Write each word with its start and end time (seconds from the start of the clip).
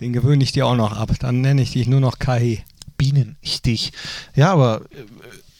Den 0.00 0.12
gewöhne 0.12 0.44
ich 0.44 0.52
dir 0.52 0.66
auch 0.66 0.76
noch 0.76 0.96
ab. 0.96 1.10
Dann 1.20 1.40
nenne 1.40 1.62
ich 1.62 1.72
dich 1.72 1.86
nur 1.86 2.00
noch 2.00 2.18
Kai. 2.18 2.64
Bienenstich. 2.98 3.92
Ja, 4.34 4.52
aber 4.52 4.82
äh, 4.90 5.04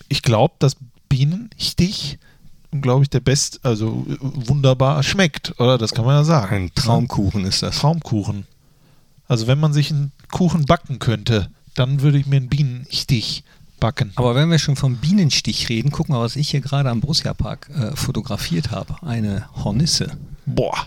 ich 0.09 0.23
glaube, 0.23 0.55
dass 0.59 0.77
Bienenstich, 1.09 2.19
glaube 2.81 3.05
ich, 3.05 3.11
der 3.11 3.21
best, 3.21 3.65
also 3.65 4.07
wunderbar 4.21 5.03
schmeckt, 5.03 5.59
oder? 5.61 5.79
Das 5.79 5.93
kann 5.93 6.05
man 6.05 6.17
ja 6.17 6.25
sagen. 6.25 6.57
Ein 6.57 6.75
Traumkuchen 6.75 7.45
ist 7.45 7.63
das. 7.63 7.79
Traumkuchen. 7.79 8.47
Also 9.29 9.47
wenn 9.47 9.59
man 9.59 9.73
sich 9.73 9.91
einen 9.91 10.13
Kuchen 10.31 10.67
backen 10.67 10.99
könnte, 10.99 11.51
dann 11.75 12.01
würde 12.01 12.19
ich 12.19 12.27
mir 12.27 12.37
einen 12.37 12.49
Bienenstich 12.49 13.45
backen. 13.81 14.13
Aber 14.17 14.35
wenn 14.35 14.51
wir 14.51 14.59
schon 14.59 14.77
vom 14.77 14.97
Bienenstich 14.97 15.69
reden, 15.69 15.91
guck 15.91 16.09
mal, 16.09 16.21
was 16.21 16.37
ich 16.37 16.51
hier 16.51 16.61
gerade 16.61 16.91
am 16.91 17.01
Borussia 17.01 17.35
Park 17.35 17.69
äh, 17.71 17.95
fotografiert 17.95 18.71
habe. 18.71 18.97
Eine 19.03 19.49
Hornisse. 19.55 20.17
Boah. 20.47 20.87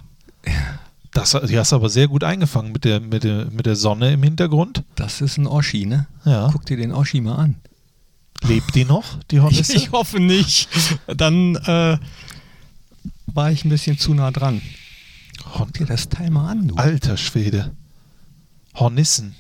Das, 1.12 1.36
die 1.48 1.58
hast 1.58 1.72
du 1.72 1.76
aber 1.76 1.90
sehr 1.90 2.08
gut 2.08 2.24
eingefangen 2.24 2.72
mit 2.72 2.86
der, 2.86 3.00
mit, 3.00 3.24
der, 3.24 3.46
mit 3.46 3.66
der 3.66 3.76
Sonne 3.76 4.14
im 4.14 4.24
Hintergrund. 4.24 4.84
Das 4.96 5.22
ist 5.22 5.38
ein 5.38 5.48
Oschi, 5.48 5.86
ne? 5.86 6.08
Ja. 6.24 6.50
Guck 6.52 6.66
dir 6.66 6.78
den 6.78 6.92
Oschi 6.92 7.20
mal 7.22 7.36
an. 7.36 7.56
Lebt 8.44 8.76
die 8.76 8.86
noch, 8.86 9.22
die 9.32 9.40
Hornisse? 9.40 9.74
Ich 9.76 9.92
hoffe 9.92 10.20
nicht. 10.20 10.70
Dann 11.08 11.56
äh, 11.56 11.98
war 13.28 13.52
ich 13.52 13.66
ein 13.66 13.70
bisschen 13.70 13.98
zu 13.98 14.14
nah 14.14 14.32
dran. 14.32 14.62
Guck 15.56 15.74
dir 15.74 15.86
das 15.86 16.10
Teil 16.10 16.30
mal 16.30 16.50
an, 16.50 16.68
du. 16.68 16.76
Alter 16.76 17.18
Schwede. 17.18 17.72
Hornissen. 18.76 19.36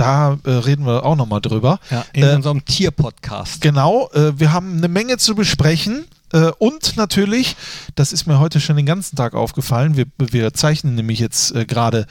Da 0.00 0.38
äh, 0.44 0.50
reden 0.50 0.86
wir 0.86 1.04
auch 1.04 1.16
nochmal 1.16 1.40
drüber. 1.40 1.78
Ja, 1.90 2.04
in 2.12 2.22
Äh, 2.22 2.34
unserem 2.34 2.64
Tierpodcast. 2.64 3.60
Genau, 3.60 4.08
äh, 4.14 4.38
wir 4.38 4.52
haben 4.52 4.78
eine 4.78 4.88
Menge 4.88 5.18
zu 5.18 5.34
besprechen. 5.34 6.06
Äh, 6.32 6.50
und 6.58 6.96
natürlich, 6.96 7.56
das 7.96 8.12
ist 8.12 8.26
mir 8.26 8.38
heute 8.38 8.60
schon 8.60 8.76
den 8.76 8.86
ganzen 8.86 9.16
Tag 9.16 9.34
aufgefallen, 9.34 9.96
wir, 9.96 10.06
wir 10.18 10.54
zeichnen 10.54 10.94
nämlich 10.94 11.18
jetzt 11.18 11.54
äh, 11.54 11.64
gerade 11.66 12.06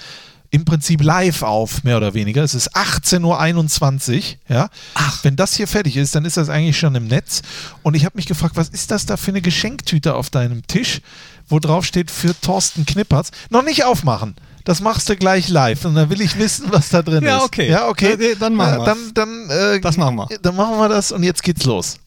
im 0.51 0.65
Prinzip 0.65 1.03
live 1.03 1.43
auf, 1.43 1.83
mehr 1.83 1.97
oder 1.97 2.13
weniger. 2.15 2.43
Es 2.43 2.55
ist 2.55 2.75
18.21 2.75 4.17
Uhr. 4.17 4.23
Ja? 4.55 4.69
Ach. 4.95 5.23
Wenn 5.23 5.35
das 5.35 5.53
hier 5.53 5.67
fertig 5.67 5.95
ist, 5.97 6.15
dann 6.15 6.25
ist 6.25 6.37
das 6.37 6.49
eigentlich 6.49 6.79
schon 6.79 6.95
im 6.95 7.05
Netz. 7.07 7.41
Und 7.83 7.95
ich 7.95 8.05
habe 8.05 8.17
mich 8.17 8.25
gefragt, 8.25 8.55
was 8.57 8.69
ist 8.69 8.89
das 8.91 9.05
da 9.05 9.15
für 9.17 9.31
eine 9.31 9.41
Geschenktüte 9.41 10.15
auf 10.15 10.29
deinem 10.29 10.65
Tisch, 10.65 11.01
wo 11.47 11.59
drauf 11.59 11.85
steht 11.85 12.09
für 12.09 12.33
Thorsten 12.41 12.85
Knippertz? 12.85 13.29
Noch 13.49 13.63
nicht 13.63 13.83
aufmachen. 13.85 14.35
Das 14.65 14.81
machst 14.81 15.07
du 15.09 15.15
gleich 15.15 15.49
live 15.49 15.85
und 15.85 15.95
dann 15.95 16.09
will 16.09 16.21
ich 16.21 16.37
wissen, 16.37 16.65
was 16.69 16.89
da 16.89 17.01
drin 17.01 17.23
Ja, 17.23 17.37
ist. 17.37 17.43
okay. 17.43 17.69
Ja, 17.69 17.87
okay. 17.87 18.13
Äh, 18.13 18.35
dann 18.35 18.55
machen 18.55 18.77
wir's. 18.79 18.85
Dann, 19.13 19.47
dann, 19.47 19.49
äh, 19.75 19.79
Das 19.79 19.97
machen 19.97 20.15
wir. 20.15 20.27
Dann 20.41 20.55
machen 20.55 20.77
wir 20.77 20.89
das 20.89 21.11
und 21.11 21.23
jetzt 21.23 21.43
geht's 21.43 21.65
los. 21.65 21.97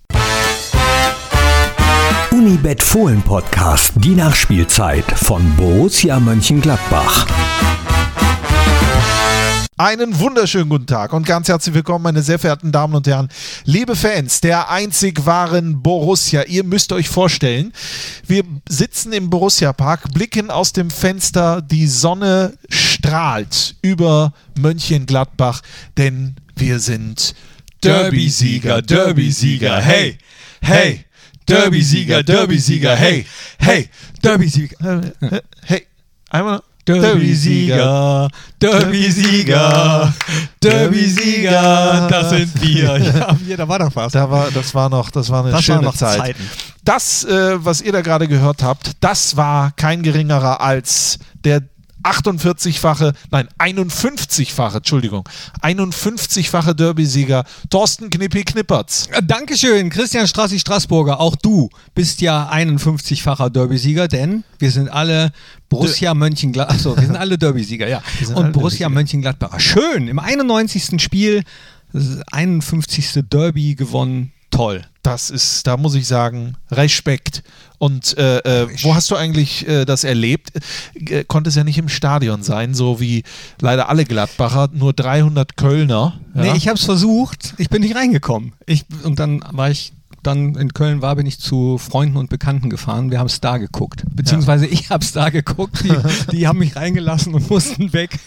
Unibet 2.31 2.83
Fohlen 2.83 3.23
Podcast, 3.23 3.93
die 3.97 4.15
Nachspielzeit 4.15 5.05
von 5.17 5.55
Borussia 5.57 6.19
Mönchengladbach. 6.19 7.27
Einen 9.83 10.21
wunderschönen 10.21 10.69
guten 10.69 10.87
Tag 10.87 11.13
und 11.13 11.27
ganz 11.27 11.49
herzlich 11.49 11.75
willkommen, 11.75 12.05
meine 12.05 12.23
sehr 12.23 12.39
verehrten 12.39 12.71
Damen 12.71 12.95
und 12.95 13.05
Herren, 13.09 13.29
liebe 13.65 13.97
Fans 13.97 14.41
der 14.41 14.71
einzig 14.71 15.27
wahren 15.27 15.83
Borussia. 15.83 16.45
Ihr 16.45 16.63
müsst 16.63 16.93
euch 16.93 17.09
vorstellen, 17.09 17.73
wir 18.25 18.45
sitzen 18.69 19.13
im 19.13 19.29
Borussia 19.29 19.73
Park, 19.73 20.15
blicken 20.15 20.53
aus 20.53 20.73
dem 20.73 20.89
Fenster, 20.89 21.63
die 21.63 21.89
Sonne 21.89 22.57
strahlt 22.69 23.75
über 23.83 24.33
Mönchengladbach, 24.57 25.63
denn 25.97 26.37
wir 26.55 26.79
sind 26.79 27.35
Derby-Sieger, 27.83 28.83
Derby-Sieger, 28.83 29.81
hey, 29.81 30.17
hey, 30.61 31.05
Derby-Sieger, 31.49 32.23
Derby-Sieger, 32.23 32.95
hey, 32.95 33.27
hey, 33.59 33.89
Derby-Sieger. 34.23 35.13
hey, 35.65 35.89
einmal. 36.31 36.63
Derby-Sieger, 36.85 38.29
Derby-Sieger, 38.61 40.13
Derby-Sieger, 40.63 42.09
das 42.11 42.31
sind 42.31 42.63
wir. 42.63 42.99
Ja, 43.03 43.37
wir, 43.41 43.57
da 43.57 43.69
war 43.69 43.79
doch 43.79 43.95
was. 43.95 44.13
Da 44.13 44.29
war, 44.31 44.51
das 44.51 44.75
war 44.75 44.89
noch, 44.89 45.11
das 45.11 45.31
war 45.31 45.43
eine 45.43 45.53
Das 45.53 45.63
schöne 45.63 45.83
noch 45.83 45.95
Zeit. 45.95 46.19
Zeiten. 46.19 46.51
Das, 46.85 47.25
äh, 47.25 47.65
was 47.65 47.81
ihr 47.81 47.93
da 47.93 48.01
gerade 48.01 48.27
gehört 48.27 48.63
habt, 48.63 48.93
das 49.01 49.37
war 49.37 49.71
kein 49.73 50.03
geringerer 50.03 50.61
als 50.61 51.19
der 51.45 51.63
48-fache, 52.03 53.13
nein, 53.31 53.49
51-fache, 53.59 54.79
Entschuldigung, 54.79 55.29
51-fache 55.63 56.75
Derby-Sieger 56.75 57.45
Thorsten 57.71 58.11
Knippi 58.11 58.45
Knippertz. 58.45 59.09
Äh, 59.13 59.23
Dankeschön, 59.23 59.91
Christian 59.91 60.27
Strassi 60.27 60.59
Straßburger. 60.59 61.21
Auch 61.21 61.37
du 61.37 61.71
bist 61.95 62.21
ja 62.21 62.51
51-facher 62.51 63.51
Derby-Sieger, 63.51 64.09
denn 64.09 64.45
wir 64.59 64.71
sind 64.71 64.89
alle 64.89 65.33
Borussia 65.69 66.15
Mönchengladbach. 66.15 66.75
Achso, 66.75 66.97
wir 66.97 67.07
sind 67.07 67.17
alle 67.17 67.39
Derby-Sieger, 67.39 67.89
ja. 67.89 68.03
Und 68.35 68.53
Borussia 68.53 68.53
Derby-Sieger. 68.53 68.89
Mönchengladbach. 68.91 69.61
Schön, 69.61 70.09
im 70.09 70.19
91. 70.19 71.01
Spiel, 71.03 71.43
das 71.93 72.21
51. 72.31 73.25
Derby 73.29 73.75
gewonnen. 73.75 74.33
Toll. 74.51 74.83
Das 75.03 75.31
ist, 75.31 75.67
da 75.67 75.77
muss 75.77 75.95
ich 75.95 76.07
sagen, 76.07 76.57
Respekt. 76.71 77.43
Und 77.83 78.17
äh, 78.17 78.39
äh, 78.39 78.69
wo 78.83 78.95
hast 78.95 79.11
du 79.11 79.17
eigentlich 79.17 79.67
äh, 79.67 79.85
das 79.85 80.05
erlebt? 80.05 80.53
Äh, 80.95 81.25
konnte 81.25 81.49
es 81.49 81.57
ja 81.57 81.65
nicht 81.65 81.79
im 81.79 81.89
Stadion 81.89 82.45
sein, 82.45 82.75
so 82.75 83.01
wie 83.01 83.25
leider 83.61 83.89
alle 83.89 84.05
Gladbacher, 84.05 84.71
nur 84.73 84.93
300 84.93 85.57
Kölner. 85.57 86.21
Ja? 86.37 86.43
Nee, 86.43 86.53
ich 86.57 86.69
habe 86.69 86.79
es 86.79 86.85
versucht. 86.85 87.55
Ich 87.59 87.71
bin 87.71 87.83
nicht 87.83 87.97
reingekommen. 87.97 88.53
Ich, 88.67 88.85
und 89.03 89.19
dann 89.19 89.43
war 89.51 89.69
ich 89.69 89.95
dann 90.23 90.55
in 90.55 90.73
Köln 90.75 91.03
war, 91.03 91.17
bin 91.17 91.27
ich 91.27 91.39
zu 91.39 91.79
Freunden 91.79 92.17
und 92.17 92.31
Bekannten 92.31 92.71
gefahren. 92.71 93.11
Wir 93.11 93.19
haben 93.19 93.27
es 93.27 93.41
da 93.41 93.59
geguckt. 93.59 94.05
Beziehungsweise 94.15 94.67
ich 94.67 94.91
habe 94.91 95.05
es 95.05 95.13
da 95.13 95.31
geguckt. 95.31 95.83
Die, 95.85 95.93
die 96.37 96.47
haben 96.47 96.59
mich 96.59 96.77
reingelassen 96.77 97.35
und 97.35 97.49
mussten 97.51 97.93
weg. 97.93 98.19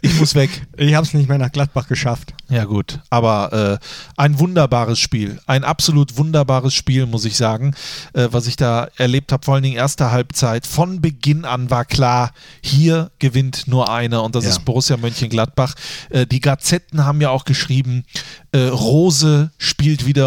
ich 0.00 0.18
muss 0.18 0.34
weg. 0.34 0.50
Ich 0.76 0.94
habe 0.94 1.06
es 1.06 1.14
nicht 1.14 1.28
mehr 1.28 1.38
nach 1.38 1.52
Gladbach 1.52 1.88
geschafft. 1.88 2.34
Ja 2.48 2.64
gut, 2.64 3.00
aber 3.10 3.78
äh, 3.80 3.86
ein 4.16 4.38
wunderbares 4.38 4.98
Spiel, 4.98 5.40
ein 5.46 5.64
absolut 5.64 6.18
wunderbares 6.18 6.74
Spiel, 6.74 7.06
muss 7.06 7.24
ich 7.24 7.36
sagen, 7.36 7.74
äh, 8.12 8.28
was 8.30 8.46
ich 8.46 8.56
da 8.56 8.88
erlebt 8.96 9.32
habe, 9.32 9.42
vor 9.44 9.54
allen 9.54 9.62
Dingen 9.62 9.76
erste 9.76 10.10
Halbzeit. 10.10 10.66
Von 10.66 11.00
Beginn 11.00 11.46
an 11.46 11.70
war 11.70 11.84
klar, 11.86 12.32
hier 12.60 13.10
gewinnt 13.18 13.66
nur 13.66 13.90
einer 13.90 14.22
und 14.22 14.34
das 14.34 14.44
Ja. 14.44 14.50
ist 14.50 14.64
Borussia 14.66 14.96
Mönchengladbach. 14.98 15.74
Äh, 16.10 16.26
die 16.26 16.40
Gazetten 16.40 17.04
haben 17.06 17.20
ja 17.22 17.30
auch 17.30 17.44
geschrieben, 17.46 18.04
äh, 18.52 18.58
Rose 18.66 19.50
spielt 19.58 20.06
wieder 20.06 20.26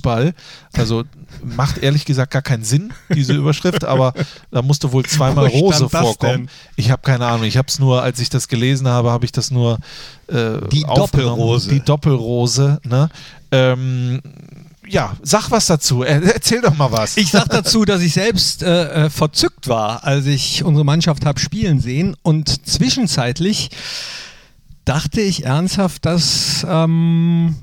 Rose-Fußball. 0.00 0.34
Also 0.76 1.04
macht 1.42 1.78
ehrlich 1.78 2.04
gesagt 2.04 2.32
gar 2.32 2.42
keinen 2.42 2.64
Sinn, 2.64 2.92
diese 3.14 3.34
Überschrift, 3.34 3.84
aber 3.84 4.12
da 4.50 4.62
musste 4.62 4.92
wohl 4.92 5.04
zweimal 5.04 5.46
Rose 5.46 5.88
vorkommen. 5.88 6.46
denn? 6.46 6.50
Ich 6.76 6.90
habe 6.90 7.02
keine 7.02 7.26
Ahnung, 7.26 7.44
ich 7.44 7.56
habe 7.56 7.68
es 7.68 7.78
nur, 7.78 8.02
als 8.02 8.20
ich 8.20 8.30
das 8.30 8.48
gelesen 8.48 8.88
habe, 8.88 9.10
habe 9.10 9.24
ich 9.24 9.32
das 9.32 9.50
nur 9.50 9.78
äh, 10.28 10.58
Die. 10.70 10.82
Doppelrose. 10.82 11.70
Die 11.70 11.80
Doppelrose, 11.80 12.80
ne? 12.84 13.08
Ähm, 13.52 14.20
ja, 14.86 15.16
sag 15.22 15.50
was 15.50 15.66
dazu. 15.66 16.02
Er, 16.02 16.22
erzähl 16.22 16.60
doch 16.60 16.76
mal 16.76 16.90
was. 16.90 17.16
Ich 17.16 17.30
sag 17.30 17.48
dazu, 17.48 17.84
dass 17.84 18.00
ich 18.00 18.12
selbst 18.12 18.62
äh, 18.62 19.06
äh, 19.06 19.10
verzückt 19.10 19.68
war, 19.68 20.04
als 20.04 20.26
ich 20.26 20.64
unsere 20.64 20.84
Mannschaft 20.84 21.26
habe 21.26 21.38
spielen 21.38 21.80
sehen 21.80 22.16
und 22.22 22.66
zwischenzeitlich 22.66 23.70
dachte 24.84 25.20
ich 25.20 25.44
ernsthaft, 25.44 26.04
dass 26.06 26.66
ähm, 26.68 27.54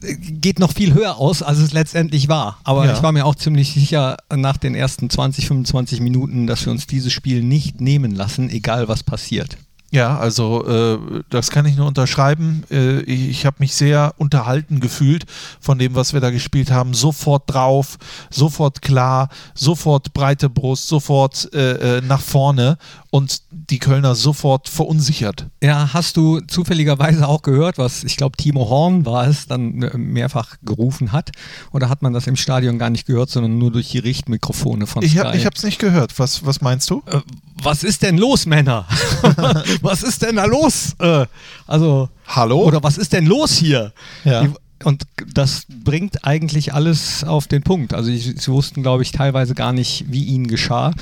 geht 0.00 0.58
noch 0.58 0.72
viel 0.72 0.94
höher 0.94 1.16
aus, 1.16 1.42
als 1.42 1.58
es 1.58 1.72
letztendlich 1.72 2.28
war. 2.28 2.58
Aber 2.64 2.86
Ja. 2.86 2.94
ich 2.94 3.02
war 3.02 3.12
mir 3.12 3.26
auch 3.26 3.34
ziemlich 3.34 3.72
sicher 3.72 4.16
nach 4.34 4.56
den 4.56 4.74
ersten 4.74 5.10
20, 5.10 5.46
25 5.46 6.00
Minuten, 6.00 6.46
dass 6.46 6.64
wir 6.64 6.72
uns 6.72 6.86
dieses 6.86 7.12
Spiel 7.12 7.42
nicht 7.42 7.80
nehmen 7.80 8.14
lassen, 8.14 8.48
egal 8.50 8.88
was 8.88 9.02
passiert. 9.02 9.56
Ja, 9.92 10.18
also 10.18 10.66
äh, 10.66 10.98
das 11.30 11.50
kann 11.50 11.66
ich 11.66 11.76
nur 11.76 11.86
unterschreiben. 11.88 12.62
Äh, 12.70 13.00
ich 13.00 13.28
ich 13.30 13.46
habe 13.46 13.56
mich 13.60 13.74
sehr 13.74 14.14
unterhalten 14.18 14.80
gefühlt 14.80 15.24
von 15.60 15.78
dem, 15.78 15.94
was 15.94 16.12
wir 16.12 16.20
da 16.20 16.30
gespielt 16.30 16.70
haben. 16.70 16.94
Sofort 16.94 17.44
drauf, 17.46 17.96
sofort 18.30 18.82
klar, 18.82 19.28
sofort 19.54 20.12
breite 20.12 20.48
Brust, 20.48 20.86
sofort 20.88 21.52
äh, 21.54 21.98
äh, 21.98 22.00
nach 22.02 22.20
vorne 22.20 22.78
und 23.10 23.42
die 23.50 23.78
Kölner 23.80 24.14
sofort 24.14 24.68
verunsichert. 24.68 25.46
Ja, 25.62 25.90
hast 25.92 26.16
du 26.16 26.40
zufälligerweise 26.40 27.26
auch 27.26 27.42
gehört, 27.42 27.78
was 27.78 28.04
ich 28.04 28.16
glaube 28.16 28.36
Timo 28.36 28.68
Horn 28.68 29.04
war 29.06 29.26
es, 29.26 29.46
dann 29.46 29.82
äh, 29.82 29.96
mehrfach 29.98 30.56
gerufen 30.62 31.10
hat? 31.12 31.30
Oder 31.72 31.88
hat 31.88 32.02
man 32.02 32.12
das 32.12 32.26
im 32.28 32.36
Stadion 32.36 32.78
gar 32.78 32.90
nicht 32.90 33.06
gehört, 33.06 33.30
sondern 33.30 33.58
nur 33.58 33.72
durch 33.72 33.88
die 33.90 33.98
Richtmikrofone 33.98 34.86
von 34.86 35.02
Ich 35.02 35.12
Sky? 35.12 35.18
habe 35.18 35.56
es 35.56 35.64
nicht 35.64 35.78
gehört. 35.80 36.16
Was, 36.18 36.46
was 36.46 36.60
meinst 36.60 36.88
du? 36.90 37.02
äh, 37.06 37.20
was 37.62 37.82
ist 37.84 38.02
denn 38.02 38.16
los, 38.16 38.46
Männer? 38.46 38.86
was 39.82 40.02
ist 40.02 40.22
denn 40.22 40.36
da 40.36 40.44
los? 40.44 40.94
Äh, 40.98 41.26
also, 41.66 42.08
Hallo? 42.26 42.62
oder 42.62 42.82
was 42.82 42.98
ist 42.98 43.12
denn 43.12 43.26
los 43.26 43.52
hier? 43.52 43.92
Ja. 44.24 44.42
Die, 44.42 44.50
und 44.84 45.04
das 45.34 45.66
bringt 45.68 46.24
eigentlich 46.24 46.72
alles 46.72 47.22
auf 47.24 47.46
den 47.46 47.62
Punkt. 47.62 47.92
Also, 47.92 48.10
ich, 48.10 48.24
sie 48.24 48.50
wussten, 48.50 48.82
glaube 48.82 49.02
ich, 49.02 49.12
teilweise 49.12 49.54
gar 49.54 49.72
nicht, 49.72 50.06
wie 50.08 50.24
ihnen 50.24 50.46
geschah. 50.46 50.92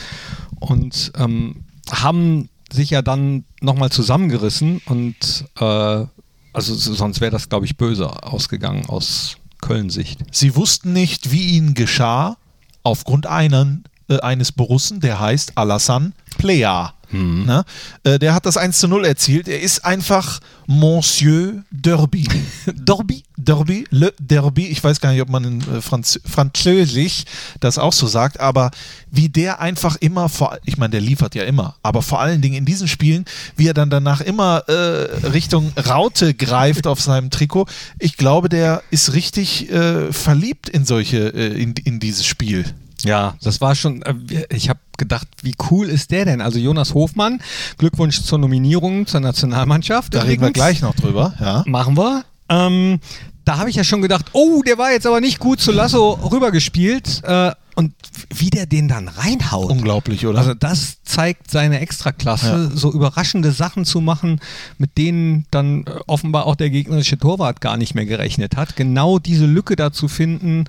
Und 0.58 1.12
ähm, 1.16 1.64
haben 1.90 2.48
sich 2.72 2.90
ja 2.90 3.02
dann 3.02 3.44
nochmal 3.60 3.90
zusammengerissen 3.90 4.80
und 4.86 5.46
äh, 5.58 6.06
also 6.52 6.74
sonst 6.74 7.20
wäre 7.20 7.30
das, 7.30 7.48
glaube 7.48 7.66
ich, 7.66 7.76
böse 7.76 8.22
ausgegangen 8.24 8.86
aus 8.86 9.36
Köln-Sicht. 9.60 10.20
Sie 10.32 10.56
wussten 10.56 10.92
nicht, 10.92 11.30
wie 11.30 11.56
ihnen 11.56 11.74
geschah, 11.74 12.36
aufgrund 12.82 13.26
einen, 13.26 13.84
äh, 14.08 14.18
eines 14.20 14.52
Borussen, 14.52 15.00
der 15.00 15.20
heißt 15.20 15.56
Alassane 15.56 16.12
Plea. 16.36 16.92
Ne? 17.10 17.64
Äh, 18.04 18.18
der 18.18 18.34
hat 18.34 18.46
das 18.46 18.56
1 18.56 18.78
zu 18.78 18.88
0 18.88 19.04
erzielt. 19.04 19.48
Er 19.48 19.60
ist 19.60 19.84
einfach 19.84 20.40
Monsieur 20.66 21.64
Derby. 21.70 22.28
Derby? 22.66 23.24
Derby, 23.38 23.84
Le 23.90 24.12
Derby. 24.18 24.66
Ich 24.66 24.82
weiß 24.82 25.00
gar 25.00 25.12
nicht, 25.12 25.22
ob 25.22 25.28
man 25.28 25.44
in 25.44 25.60
äh, 25.60 25.80
Franz 25.80 26.20
Französisch 26.26 27.24
das 27.60 27.78
auch 27.78 27.92
so 27.92 28.06
sagt, 28.06 28.40
aber 28.40 28.70
wie 29.10 29.28
der 29.28 29.60
einfach 29.60 29.96
immer, 29.96 30.28
vor, 30.28 30.58
ich 30.64 30.76
meine, 30.76 30.90
der 30.90 31.00
liefert 31.00 31.34
ja 31.34 31.44
immer, 31.44 31.76
aber 31.82 32.02
vor 32.02 32.20
allen 32.20 32.42
Dingen 32.42 32.56
in 32.56 32.64
diesen 32.64 32.88
Spielen, 32.88 33.24
wie 33.56 33.68
er 33.68 33.74
dann 33.74 33.90
danach 33.90 34.20
immer 34.20 34.64
äh, 34.68 35.26
Richtung 35.28 35.72
Raute 35.76 36.34
greift 36.34 36.86
auf 36.86 37.00
seinem 37.00 37.30
Trikot. 37.30 37.66
Ich 37.98 38.16
glaube, 38.16 38.48
der 38.48 38.82
ist 38.90 39.14
richtig 39.14 39.70
äh, 39.70 40.12
verliebt 40.12 40.68
in 40.68 40.84
solche, 40.84 41.28
äh, 41.28 41.62
in, 41.62 41.74
in 41.84 42.00
dieses 42.00 42.26
Spiel. 42.26 42.64
Ja, 43.04 43.34
das 43.42 43.60
war 43.60 43.74
schon, 43.74 44.02
äh, 44.02 44.14
ich 44.50 44.68
habe 44.68 44.80
gedacht, 44.96 45.28
wie 45.42 45.54
cool 45.70 45.88
ist 45.88 46.10
der 46.10 46.24
denn? 46.24 46.40
Also 46.40 46.58
Jonas 46.58 46.94
Hofmann, 46.94 47.40
Glückwunsch 47.78 48.22
zur 48.22 48.38
Nominierung 48.38 49.06
zur 49.06 49.20
Nationalmannschaft. 49.20 50.14
Da 50.14 50.22
reden 50.22 50.42
wir 50.42 50.50
gleich 50.52 50.82
noch 50.82 50.94
drüber, 50.94 51.34
ja. 51.40 51.62
Machen 51.66 51.96
wir. 51.96 52.24
Ähm, 52.48 52.98
da 53.44 53.58
habe 53.58 53.70
ich 53.70 53.76
ja 53.76 53.84
schon 53.84 54.02
gedacht, 54.02 54.26
oh, 54.32 54.62
der 54.66 54.76
war 54.78 54.90
jetzt 54.90 55.06
aber 55.06 55.20
nicht 55.20 55.38
gut 55.38 55.60
zu 55.60 55.72
Lasso 55.72 56.12
rübergespielt. 56.30 57.22
Äh, 57.24 57.52
und 57.76 57.94
wie 58.34 58.50
der 58.50 58.66
den 58.66 58.88
dann 58.88 59.06
reinhaut. 59.06 59.70
Unglaublich, 59.70 60.26
oder? 60.26 60.40
Also 60.40 60.52
das 60.52 60.96
zeigt 61.04 61.48
seine 61.48 61.78
Extraklasse, 61.78 62.68
Ja. 62.72 62.76
so 62.76 62.92
überraschende 62.92 63.52
Sachen 63.52 63.84
zu 63.84 64.00
machen, 64.00 64.40
mit 64.78 64.98
denen 64.98 65.46
dann 65.52 65.84
äh, 65.86 65.90
offenbar 66.08 66.46
auch 66.46 66.56
der 66.56 66.70
gegnerische 66.70 67.18
Torwart 67.18 67.60
gar 67.60 67.76
nicht 67.76 67.94
mehr 67.94 68.04
gerechnet 68.04 68.56
hat. 68.56 68.74
Genau 68.74 69.20
diese 69.20 69.46
Lücke 69.46 69.76
da 69.76 69.92
zu 69.92 70.08
finden, 70.08 70.64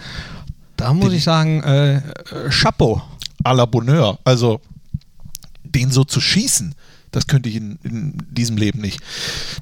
da 0.79 0.93
muss 0.93 1.13
ich 1.13 1.23
sagen, 1.23 1.61
äh, 1.63 1.95
äh, 1.97 2.01
Chapeau. 2.49 3.01
à 3.43 3.53
la 3.53 3.65
Bonheur. 3.65 4.17
Also 4.23 4.59
den 5.63 5.91
so 5.91 6.03
zu 6.03 6.19
schießen, 6.19 6.73
das 7.11 7.27
könnte 7.27 7.49
ich 7.49 7.55
in, 7.55 7.77
in 7.83 8.17
diesem 8.31 8.57
Leben 8.57 8.81
nicht. 8.81 8.99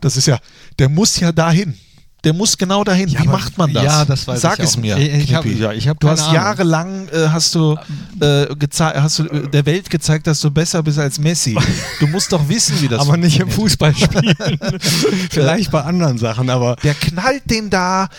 Das 0.01 0.17
ist 0.17 0.25
ja, 0.27 0.39
der 0.79 0.89
muss 0.89 1.19
ja 1.19 1.31
dahin. 1.31 1.75
Der 2.23 2.33
muss 2.33 2.57
genau 2.57 2.83
dahin. 2.83 3.07
Ja, 3.09 3.21
Wie 3.21 3.27
macht 3.27 3.57
man 3.59 3.71
das? 3.71 3.83
ja, 3.83 4.03
das 4.03 4.27
weiß 4.27 4.41
Sag 4.41 4.59
es 4.59 4.75
mir. 4.75 4.97
Ich- 4.97 5.29
ich 5.29 5.33
hab- 5.35 5.45
ja, 5.45 5.71
ich 5.71 5.87
hab 5.87 5.99
du 5.99 6.09
hast 6.09 6.21
Ahnung. 6.23 6.33
jahrelang 6.33 7.07
äh, 7.09 7.27
hast 7.29 7.53
du, 7.55 7.77
äh, 8.19 8.47
hast 8.79 9.19
du 9.19 9.23
äh, 9.25 9.47
der 9.49 9.65
Welt 9.67 9.89
gezeigt, 9.89 10.25
dass 10.25 10.41
du 10.41 10.49
besser 10.49 10.81
bist 10.81 10.97
als 10.97 11.19
Messi. 11.19 11.55
Du 11.99 12.07
musst 12.07 12.31
doch 12.33 12.49
wissen, 12.49 12.81
wie 12.81 12.87
das 12.87 13.01
aber 13.07 13.17
nicht 13.17 13.39
im 13.39 13.49
funktioniert. 13.51 13.97
Fußballspielen. 14.09 14.79
Vielleicht 15.29 15.71
bei 15.71 15.81
anderen 15.83 16.17
Sachen, 16.17 16.49
aber 16.49 16.75
Der 16.83 16.95
knallt 16.95 17.49
den 17.49 17.69
da, 17.69 18.09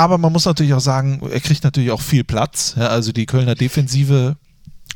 aber 0.00 0.18
man 0.18 0.32
muss 0.32 0.44
natürlich 0.44 0.74
auch 0.74 0.80
sagen, 0.80 1.20
er 1.30 1.40
kriegt 1.40 1.64
natürlich 1.64 1.90
auch 1.90 2.00
viel 2.00 2.24
Platz. 2.24 2.74
Ja, 2.76 2.88
also 2.88 3.12
die 3.12 3.26
Kölner 3.26 3.54
Defensive 3.54 4.36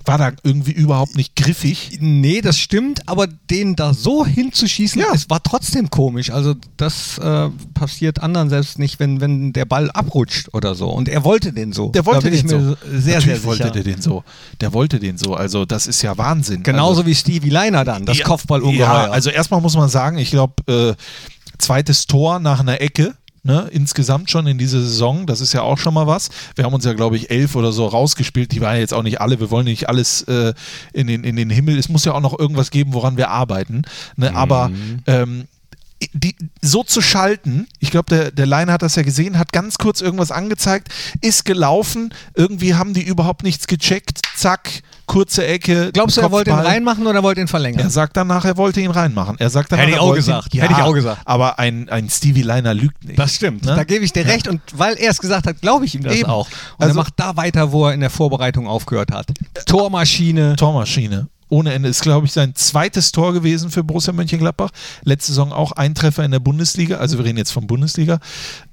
war 0.07 0.19
da 0.19 0.33
irgendwie 0.43 0.73
überhaupt 0.73 1.17
nicht 1.17 1.35
griffig. 1.35 1.97
Nee, 2.01 2.43
das 2.43 2.59
stimmt, 2.59 3.09
aber 3.09 3.27
den 3.27 3.75
da 3.75 3.95
so 3.95 4.27
hinzuschießen, 4.27 5.01
Ja. 5.01 5.09
es 5.15 5.31
war 5.31 5.43
trotzdem 5.43 5.89
komisch. 5.89 6.31
Also 6.31 6.55
das 6.77 7.17
äh, 7.19 7.49
passiert 7.73 8.23
anderen 8.23 8.51
selbst 8.51 8.79
nicht, 8.79 9.01
wenn, 9.01 9.21
wenn 9.23 9.53
der 9.55 9.65
Ball 9.65 9.91
abrutscht 9.91 10.53
oder 10.53 10.75
so. 10.75 10.91
Und 10.91 11.09
er 11.09 11.25
wollte 11.25 11.53
den 11.53 11.73
so. 11.73 11.89
Der 11.91 12.05
wollte 12.05 12.31
den 12.31 12.47
so. 12.47 12.59
sehr, 12.59 13.15
Natürlich 13.15 13.25
sehr 13.25 13.45
wollte 13.45 13.71
der 13.71 13.83
den 13.83 14.03
so. 14.03 14.25
Der 14.61 14.75
wollte 14.75 14.99
den 14.99 15.17
so. 15.17 15.35
Also 15.35 15.65
das 15.65 15.87
ist 15.87 16.03
ja 16.03 16.19
Wahnsinn. 16.19 16.63
Genauso 16.63 17.01
also, 17.01 17.07
wie 17.07 17.15
Stevie 17.15 17.51
Leiner 17.51 17.85
dann, 17.85 18.05
das 18.05 18.19
Ja, 18.19 18.27
Kopfballungeheuer. 18.27 18.87
Ja, 18.87 19.11
also 19.11 19.31
erstmal 19.31 19.63
muss 19.63 19.75
man 19.77 19.89
sagen, 19.89 20.19
ich 20.19 20.31
glaube, 20.31 20.55
äh, 20.67 20.95
zweites 21.59 22.07
Tor 22.07 22.41
nach 22.41 22.61
einer 22.61 22.81
Ecke. 22.83 23.15
Ne, 23.47 23.69
insgesamt 23.73 24.31
schon 24.31 24.47
in 24.47 24.57
dieser 24.57 24.81
Saison, 24.81 25.27
das 25.27 25.43
ist 25.43 25.53
ja 25.53 25.61
auch 25.61 25.77
schon 25.77 25.93
mal 25.93 26.07
was. 26.07 26.31
Wir 26.55 26.65
haben 26.65 26.73
uns 26.73 26.87
ja, 26.87 26.95
glaube 26.95 27.17
ich, 27.17 27.31
elf 27.31 27.57
oder 27.57 27.73
so 27.73 27.87
rausgespielt. 27.87 28.53
Die 28.53 28.63
waren 28.63 28.77
ja 28.77 28.81
jetzt 28.81 28.95
auch 28.95 29.03
nicht 29.03 29.21
alle. 29.21 29.39
Wir 29.39 29.51
wollen 29.51 29.67
nicht 29.67 29.87
alles 29.87 30.23
äh, 30.23 30.55
in, 30.95 31.09
den, 31.09 31.25
in 31.25 31.37
den 31.37 31.51
Himmel. 31.51 31.79
Es 31.79 31.91
muss 31.91 32.07
ja 32.07 32.15
auch 32.15 32.23
noch 32.23 32.39
irgendwas 32.39 32.71
geben, 32.71 32.95
woran 32.95 33.19
wir 33.19 33.29
arbeiten. 33.29 33.83
Ne? 34.17 34.35
Aber 34.35 34.71
ähm, 35.07 35.45
die, 36.13 36.35
so 36.61 36.83
zu 36.83 37.01
schalten, 37.01 37.67
ich 37.81 37.91
glaube, 37.91 38.15
der, 38.15 38.31
der 38.31 38.47
Leiner 38.47 38.73
hat 38.73 38.83
das 38.83 38.97
ja 38.97 39.03
gesehen, 39.03 39.39
hat 39.39 39.53
ganz 39.53 39.79
kurz 39.79 40.01
irgendwas 40.01 40.31
angezeigt, 40.31 40.89
ist 41.21 41.45
gelaufen, 41.45 42.13
irgendwie 42.35 42.75
haben 42.75 42.95
die 42.95 43.03
überhaupt 43.03 43.43
nichts 43.43 43.67
gecheckt, 43.67 44.21
zack, 44.37 44.83
kurze 45.07 45.47
Ecke. 45.47 45.91
Glaubst 45.93 46.17
du, 46.17 46.23
er 46.23 46.31
wollte 46.31 46.51
ihn 46.51 46.57
reinmachen 46.59 47.07
oder 47.07 47.23
wollte 47.23 47.41
ihn 47.41 47.49
verlängern? 47.49 47.81
Er 47.81 47.91
sagt 47.91 48.17
danach, 48.17 48.45
er 48.45 48.57
wollte 48.57 48.81
ihn 48.81 48.91
reinmachen. 48.91 49.37
Er 49.39 49.51
sagt 49.51 49.71
danach, 49.71 49.83
Hätte 49.85 49.93
ich 49.97 49.99
auch 50.01 50.15
gesagt. 50.15 50.55
Ihn, 50.55 50.61
Hätte 50.63 50.73
ich 50.73 50.79
auch 50.81 50.95
gesagt. 50.95 51.21
Aber 51.27 51.59
ein, 51.59 51.89
ein 51.91 52.09
Stevie 52.09 52.43
Liner 52.43 52.73
lügt 52.73 53.05
nicht. 53.05 53.19
Das 53.19 53.35
stimmt, 53.35 53.65
Ne? 53.65 53.77
da 53.77 53.85
gebe 53.85 54.05
ich 54.05 54.13
dir 54.13 54.25
recht. 54.25 54.49
Und 54.49 54.63
weil 54.73 54.95
er 54.95 55.11
es 55.11 55.19
gesagt 55.21 55.47
hat, 55.47 55.61
glaube 55.61 55.85
ich 55.85 55.95
ihm 55.95 56.03
das 56.03 56.15
Eben. 56.15 56.31
auch. 56.31 56.49
Und 56.79 56.85
Also- 56.87 56.93
er 56.93 57.03
macht 57.03 57.13
da 57.17 57.37
weiter, 57.37 57.71
wo 57.73 57.87
er 57.87 57.93
in 57.95 58.01
der 58.01 58.11
Vorbereitung 58.11 58.67
aufgehört 58.67 59.13
hat. 59.13 59.27
Tormaschine. 59.67 60.57
Tormaschine. 60.57 61.29
Ohne 61.49 61.73
Ende. 61.73 61.89
Ist, 61.89 62.03
glaube 62.03 62.27
ich, 62.27 62.33
sein 62.33 62.55
zweites 62.55 63.13
Tor 63.13 63.33
gewesen 63.33 63.71
für 63.71 63.85
Borussia 63.85 64.13
Mönchengladbach. 64.13 64.71
Letzte 65.03 65.33
Saison 65.33 65.53
auch 65.53 65.73
ein 65.73 65.95
Treffer 65.95 66.25
in 66.25 66.31
der 66.31 66.41
Bundesliga. 66.41 66.97
Also 66.97 67.19
wir 67.19 67.25
reden 67.25 67.39
jetzt 67.39 67.53
von 67.53 67.67
Bundesliga. 67.67 68.19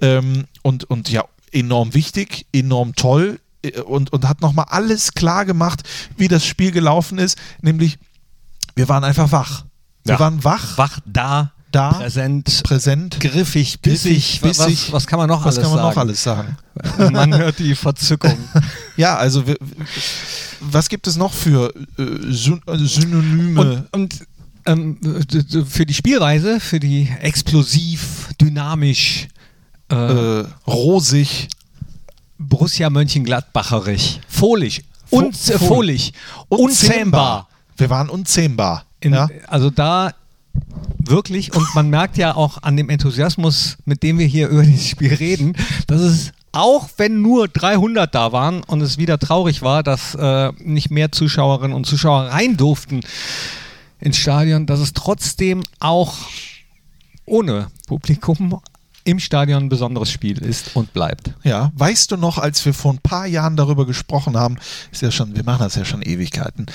Ähm, 0.02 0.46
und, 0.62 0.86
und 0.86 1.10
ja, 1.10 1.26
enorm 1.52 1.94
wichtig, 1.94 2.46
enorm 2.54 2.96
toll. 2.96 3.40
äh, 3.64 3.80
Und, 3.82 4.14
und 4.14 4.28
hat 4.28 4.42
nochmal 4.42 4.66
alles 4.70 5.14
klar 5.14 5.46
gemacht, 5.46 5.82
wie 6.18 6.28
das 6.28 6.46
Spiel 6.46 6.72
gelaufen 6.72 7.18
ist. 7.18 7.38
Nämlich, 7.62 7.98
wir 8.76 8.88
waren 8.90 9.04
einfach 9.04 9.32
wach. 9.32 9.66
Wir 10.04 10.14
Ja. 10.16 10.20
waren 10.20 10.44
wach, 10.44 10.78
Wach 10.78 11.00
da, 11.06 11.52
Da. 11.72 11.94
präsent, 11.94 12.62
präsent. 12.64 13.20
griffig, 13.20 13.80
bissig. 13.82 14.42
Bissig. 14.42 14.68
Was, 14.88 14.92
was 14.94 15.08
kann 15.08 15.20
man 15.20 15.28
noch 15.30 15.46
Was 15.46 15.58
alles 15.58 15.68
kann 15.70 15.76
man 15.76 15.86
noch 15.86 15.94
sagen? 15.94 16.00
alles 16.10 16.24
sagen? 16.24 16.58
Man 17.14 17.38
hört 17.38 17.60
die 17.60 17.76
Verzückung. 17.76 18.38
Ja, 18.98 19.16
also 19.18 19.44
was 20.60 20.90
gibt 20.90 21.08
es 21.08 21.16
noch 21.16 21.34
für 21.34 21.74
äh, 21.98 22.04
äh, 22.04 22.32
Synonyme? 22.32 23.60
Und, 23.92 23.94
und 23.94 24.28
ähm, 24.66 24.98
für 25.68 25.86
die 25.86 25.94
Spielweise, 25.94 26.60
für 26.60 26.80
die 26.80 27.10
explosiv, 27.22 28.30
dynamisch, 28.40 29.28
äh, 29.92 29.96
äh, 29.96 30.46
rosig. 30.68 31.48
Borussia 32.38 32.90
Mönchengladbacherig, 32.90 34.20
fohlig, 34.28 34.84
Fo- 35.10 35.18
un 35.18 35.26
äh, 35.30 35.32
fol- 35.32 35.58
fohlig, 35.68 36.14
unzähmbar. 36.50 37.48
Wir 37.78 37.90
waren 37.90 38.10
unzähmbar. 38.10 38.86
In, 39.00 39.14
ja? 39.14 39.28
Also 39.48 39.70
da 39.70 40.12
wirklich, 40.98 41.56
und 41.56 41.66
man 41.76 41.90
merkt 41.90 42.18
ja 42.18 42.36
auch 42.36 42.62
an 42.64 42.78
dem 42.78 42.90
Enthusiasmus, 42.90 43.78
mit 43.86 44.04
dem 44.04 44.20
wir 44.20 44.26
hier 44.26 44.48
über 44.50 44.64
dieses 44.64 44.88
Spiel 44.88 45.14
reden, 45.14 45.56
dass 45.88 46.02
es 46.02 46.32
auch 46.52 46.90
wenn 46.98 47.22
nur 47.22 47.48
300 47.48 48.14
da 48.14 48.32
waren 48.32 48.64
und 48.64 48.82
es 48.82 48.98
wieder 48.98 49.18
traurig 49.18 49.62
war, 49.62 49.84
dass 49.84 50.16
äh, 50.16 50.52
nicht 50.60 50.92
mehr 50.92 51.12
Zuschauerinnen 51.12 51.76
und 51.76 51.86
Zuschauer 51.86 52.24
rein 52.24 52.58
durften 52.58 53.02
ins 54.00 54.18
Stadion, 54.18 54.66
dass 54.66 54.80
es 54.80 54.94
trotzdem 54.94 55.64
auch 55.80 56.18
ohne 57.26 57.68
Publikum 57.88 58.60
im 59.04 59.20
Stadion 59.20 59.64
ein 59.64 59.70
besonderes 59.70 60.12
Spiel 60.12 60.38
ist 60.40 60.76
und 60.76 60.94
bleibt. 60.94 61.32
Ja, 61.44 61.72
weißt 61.76 62.12
du 62.12 62.18
noch, 62.18 62.38
als 62.38 62.66
wir 62.66 62.74
vor 62.74 62.94
ein 62.94 63.00
paar 63.00 63.26
Jahren 63.26 63.56
darüber 63.56 63.86
gesprochen 63.86 64.38
haben, 64.38 64.58
ist 64.92 65.02
ja 65.02 65.12
schon, 65.12 65.36
wir 65.36 65.44
machen 65.44 65.62
das 65.64 65.76
ja 65.76 65.86
schon 65.86 66.02
Ewigkeiten, 66.02 66.66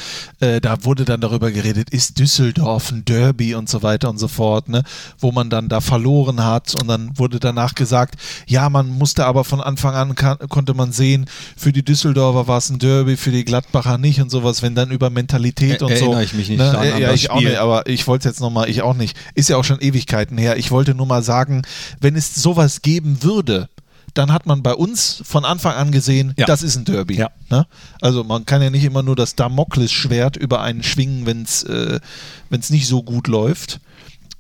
äh, 0.41 0.61
da 0.61 0.85
wurde 0.85 1.05
dann 1.05 1.21
darüber 1.21 1.51
geredet, 1.51 1.91
ist 1.91 2.19
Düsseldorf 2.19 2.91
ein 2.91 3.05
Derby 3.05 3.55
und 3.55 3.69
so 3.69 3.83
weiter 3.83 4.11
und 4.11 4.19
so 4.19 4.29
fort, 4.29 4.69
ne, 4.69 4.83
wo 5.19 5.33
man 5.33 5.51
dann 5.51 5.69
da 5.69 5.81
verloren 5.81 6.45
hat 6.45 6.75
und 6.75 6.89
dann 6.89 7.17
wurde 7.19 7.39
danach 7.41 7.75
gesagt, 7.75 8.17
ja, 8.47 8.69
man 8.71 8.89
musste 8.89 9.27
aber 9.27 9.45
von 9.45 9.61
Anfang 9.61 9.95
an 9.95 10.15
kann, 10.15 10.39
konnte 10.49 10.75
man 10.75 10.93
sehen, 10.93 11.27
für 11.57 11.73
die 11.73 11.85
Düsseldorfer 11.85 12.49
war 12.49 12.59
es 12.59 12.71
ein 12.71 12.79
Derby, 12.79 13.17
für 13.17 13.31
die 13.31 13.45
Gladbacher 13.45 13.99
nicht 13.99 14.21
und 14.21 14.31
sowas, 14.31 14.63
wenn 14.63 14.75
dann 14.75 14.91
über 14.91 15.11
Mentalität 15.11 15.81
Er- 15.81 15.87
und 15.87 15.97
so. 15.97 16.05
erinnere 16.07 16.25
ich 16.25 16.35
mich 16.35 16.49
nicht 16.49 16.59
ne, 16.59 16.71
dran 16.71 16.83
äh, 16.85 17.01
ja, 17.01 17.13
ich 17.13 17.31
auch 17.31 17.37
Spiel. 17.37 17.51
nicht, 17.51 17.59
aber 17.59 17.87
ich 17.87 18.07
wollte 18.07 18.29
es 18.29 18.35
jetzt 18.35 18.41
nochmal, 18.41 18.69
ich 18.69 18.83
auch 18.83 18.95
nicht. 18.95 19.17
Ist 19.35 19.49
ja 19.49 19.57
auch 19.57 19.65
schon 19.65 19.81
Ewigkeiten 19.81 20.39
her. 20.39 20.57
Ich 20.57 20.71
wollte 20.71 20.95
nur 20.95 21.07
mal 21.07 21.23
sagen, 21.23 21.63
wenn 22.01 22.16
es 22.17 22.35
sowas 22.35 22.83
geben 22.83 23.23
würde, 23.23 23.69
dann 24.15 24.33
hat 24.33 24.47
man 24.47 24.63
bei 24.63 24.75
uns 24.75 25.21
von 25.25 25.45
Anfang 25.45 25.75
an 25.75 25.93
gesehen, 25.93 26.33
Ja. 26.39 26.47
das 26.47 26.63
ist 26.63 26.77
ein 26.77 26.85
Derby. 26.87 27.17
Ja. 27.17 27.31
Ne? 27.51 27.67
Also 28.01 28.25
man 28.25 28.47
kann 28.47 28.63
ja 28.63 28.71
nicht 28.71 28.85
immer 28.85 29.03
nur 29.03 29.15
das 29.17 29.35
Damoklesschwert 29.37 30.37
über 30.37 30.63
einen 30.63 30.83
schwingen, 30.83 31.27
wenn 31.27 31.43
es 31.43 31.63
äh, 31.65 32.01
wenn's 32.49 32.71
nicht 32.71 32.87
so 32.87 33.03
gut 33.03 33.29
läuft, 33.29 33.81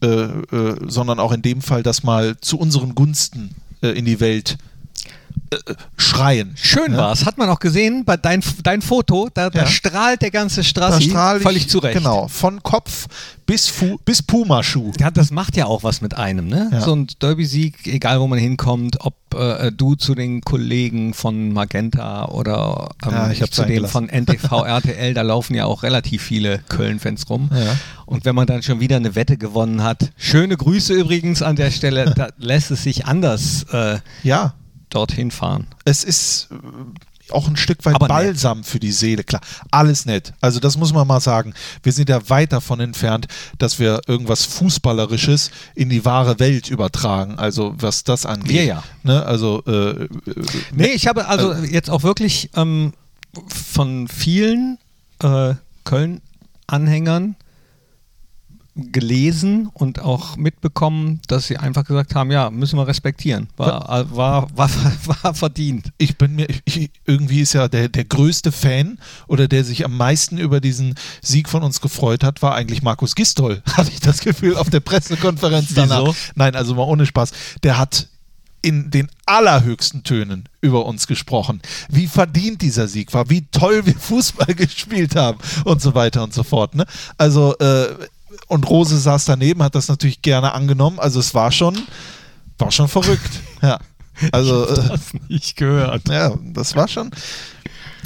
äh, 0.02 0.06
äh, 0.06 0.76
sondern 0.86 1.20
auch 1.20 1.32
in 1.32 1.42
dem 1.42 1.60
Fall 1.60 1.82
das 1.82 2.02
mal 2.02 2.36
zu 2.40 2.58
unseren 2.58 2.94
Gunsten 2.94 3.54
äh, 3.82 3.88
in 3.88 4.06
die 4.06 4.20
Welt 4.20 4.56
äh, 5.50 5.74
schreien. 5.96 6.52
Schön 6.56 6.92
ne? 6.92 6.98
war's. 6.98 7.24
Hat 7.24 7.38
man 7.38 7.48
auch 7.48 7.58
gesehen 7.58 8.04
bei 8.04 8.16
dein, 8.16 8.42
dein 8.62 8.82
Foto, 8.82 9.28
da, 9.32 9.50
da 9.50 9.60
Ja. 9.60 9.66
strahlt 9.66 10.22
der 10.22 10.30
ganze 10.30 10.62
Da 10.74 10.98
ich, 10.98 11.12
völlig 11.42 11.68
zurecht. 11.68 11.96
Genau, 11.98 12.28
von 12.28 12.62
Kopf 12.62 13.06
bis, 13.46 13.68
Fu 13.68 13.98
bis 14.04 14.22
Pumaschuh. 14.22 14.92
Ja, 14.98 15.10
das 15.10 15.30
macht 15.30 15.56
ja 15.56 15.66
auch 15.66 15.84
was 15.84 16.00
mit 16.00 16.14
einem, 16.14 16.48
ne? 16.48 16.68
Ja. 16.72 16.80
So 16.80 16.94
ein 16.94 17.06
Derby-Sieg, 17.20 17.86
egal 17.86 18.20
wo 18.20 18.26
man 18.26 18.38
hinkommt, 18.38 18.98
ob 19.00 19.14
äh, 19.34 19.70
du 19.70 19.94
zu 19.94 20.14
den 20.14 20.40
Kollegen 20.40 21.14
von 21.14 21.52
Magenta 21.52 22.26
oder 22.26 22.88
ähm, 23.04 23.12
Ja, 23.12 23.30
ich 23.30 23.42
hab's 23.42 23.52
zu 23.52 23.64
dem 23.64 23.86
von 23.86 24.08
NTV 24.08 24.50
RTL, 24.66 25.14
da 25.14 25.22
laufen 25.22 25.54
ja 25.54 25.64
auch 25.66 25.84
relativ 25.84 26.22
viele 26.22 26.58
Köln-Fans 26.68 27.30
rum. 27.30 27.50
Ja. 27.52 27.76
Und 28.04 28.24
wenn 28.24 28.34
man 28.34 28.46
dann 28.46 28.62
schon 28.62 28.80
wieder 28.80 28.96
eine 28.96 29.14
Wette 29.14 29.36
gewonnen 29.36 29.82
hat, 29.82 30.10
schöne 30.16 30.56
Grüße 30.56 30.94
übrigens 30.94 31.42
an 31.42 31.54
der 31.56 31.70
Stelle, 31.70 32.12
da 32.16 32.28
lässt 32.38 32.70
es 32.72 32.82
sich 32.82 33.06
anders 33.06 33.64
äh, 33.72 33.98
Ja, 34.24 34.54
dorthin 34.96 35.30
fahren. 35.30 35.66
es 35.84 36.02
ist, 36.04 36.48
äh, 36.50 36.56
auch 37.30 37.48
ein 37.48 37.56
Stück 37.56 37.84
weit 37.84 37.96
Aber 37.96 38.06
nett. 38.06 38.16
Balsam 38.16 38.64
für 38.64 38.78
die 38.78 38.92
Seele. 38.92 39.24
Klar, 39.24 39.42
alles 39.70 40.06
nett. 40.06 40.32
Also 40.40 40.60
das 40.60 40.76
muss 40.76 40.92
man 40.92 41.06
mal 41.06 41.20
sagen. 41.20 41.54
Wir 41.82 41.92
sind 41.92 42.08
ja 42.08 42.28
weit 42.28 42.52
davon 42.52 42.80
entfernt, 42.80 43.26
dass 43.58 43.78
wir 43.78 44.00
irgendwas 44.06 44.44
Fußballerisches 44.44 45.50
in 45.74 45.88
die 45.88 46.04
wahre 46.04 46.38
Welt 46.38 46.70
übertragen. 46.70 47.38
Also 47.38 47.74
was 47.78 48.04
das 48.04 48.26
angeht. 48.26 48.56
Ja, 48.56 48.62
ja. 48.62 48.82
Ne? 49.02 49.24
Also 49.26 49.62
äh, 49.66 50.04
äh, 50.04 50.08
Nee, 50.74 50.92
ich 50.94 51.06
habe 51.06 51.26
also 51.26 51.54
jetzt 51.54 51.90
auch 51.90 52.02
wirklich 52.02 52.50
ähm, 52.54 52.92
von 53.48 54.08
vielen 54.08 54.78
äh, 55.22 55.54
Köln-Anhängern 55.84 57.36
gelesen 58.76 59.70
und 59.72 60.00
auch 60.00 60.36
mitbekommen, 60.36 61.20
dass 61.28 61.46
sie 61.46 61.56
einfach 61.56 61.84
gesagt 61.84 62.14
haben, 62.14 62.30
ja, 62.30 62.50
müssen 62.50 62.78
wir 62.78 62.86
respektieren. 62.86 63.48
War, 63.56 63.84
äh, 63.88 64.14
war, 64.14 64.48
war, 64.54 64.70
war 65.22 65.34
verdient. 65.34 65.92
ich 65.96 66.18
bin 66.18 66.36
mir, 66.36 66.46
ich, 66.64 66.90
irgendwie 67.06 67.40
ist 67.40 67.54
ja 67.54 67.68
der, 67.68 67.88
der 67.88 68.04
größte 68.04 68.52
Fan 68.52 68.98
oder 69.26 69.48
der 69.48 69.64
sich 69.64 69.84
am 69.84 69.96
meisten 69.96 70.36
über 70.36 70.60
diesen 70.60 70.94
Sieg 71.22 71.48
von 71.48 71.62
uns 71.62 71.80
gefreut 71.80 72.22
hat, 72.22 72.42
war 72.42 72.54
eigentlich 72.54 72.82
Markus 72.82 73.14
Gistol, 73.14 73.62
hatte 73.72 73.90
ich 73.90 74.00
das 74.00 74.20
Gefühl 74.20 74.56
auf 74.56 74.68
der 74.68 74.80
Pressekonferenz 74.80 75.72
danach. 75.74 76.02
Wieso? 76.02 76.14
Nein, 76.34 76.54
also 76.54 76.74
mal 76.74 76.82
ohne 76.82 77.06
Spaß. 77.06 77.32
Der 77.62 77.78
hat 77.78 78.08
in 78.62 78.90
den 78.90 79.08
allerhöchsten 79.26 80.02
Tönen 80.02 80.48
über 80.60 80.86
uns 80.86 81.06
gesprochen, 81.06 81.62
wie 81.88 82.08
verdient 82.08 82.62
dieser 82.62 82.88
Sieg 82.88 83.14
war, 83.14 83.30
wie 83.30 83.46
toll 83.52 83.86
wir 83.86 83.94
Fußball 83.98 84.54
gespielt 84.54 85.14
haben 85.14 85.38
und 85.64 85.80
so 85.80 85.94
weiter 85.94 86.24
und 86.24 86.34
so 86.34 86.42
fort. 86.42 86.74
Ne? 86.74 86.84
Also, 87.16 87.56
äh, 87.58 87.94
und 88.48 88.68
Rose 88.68 88.98
saß 88.98 89.24
daneben, 89.24 89.62
hat 89.62 89.74
das 89.74 89.88
natürlich 89.88 90.22
gerne 90.22 90.52
angenommen. 90.52 90.98
Also 90.98 91.20
es 91.20 91.34
war 91.34 91.52
schon, 91.52 91.78
war 92.58 92.70
schon 92.70 92.88
verrückt. 92.88 93.30
Ja. 93.62 93.78
Also, 94.32 94.66
äh, 94.66 94.74
Das 94.74 95.00
nicht 95.28 95.56
gehört. 95.56 96.08
ja, 96.08 96.34
das 96.52 96.74
war 96.76 96.88
schon. 96.88 97.10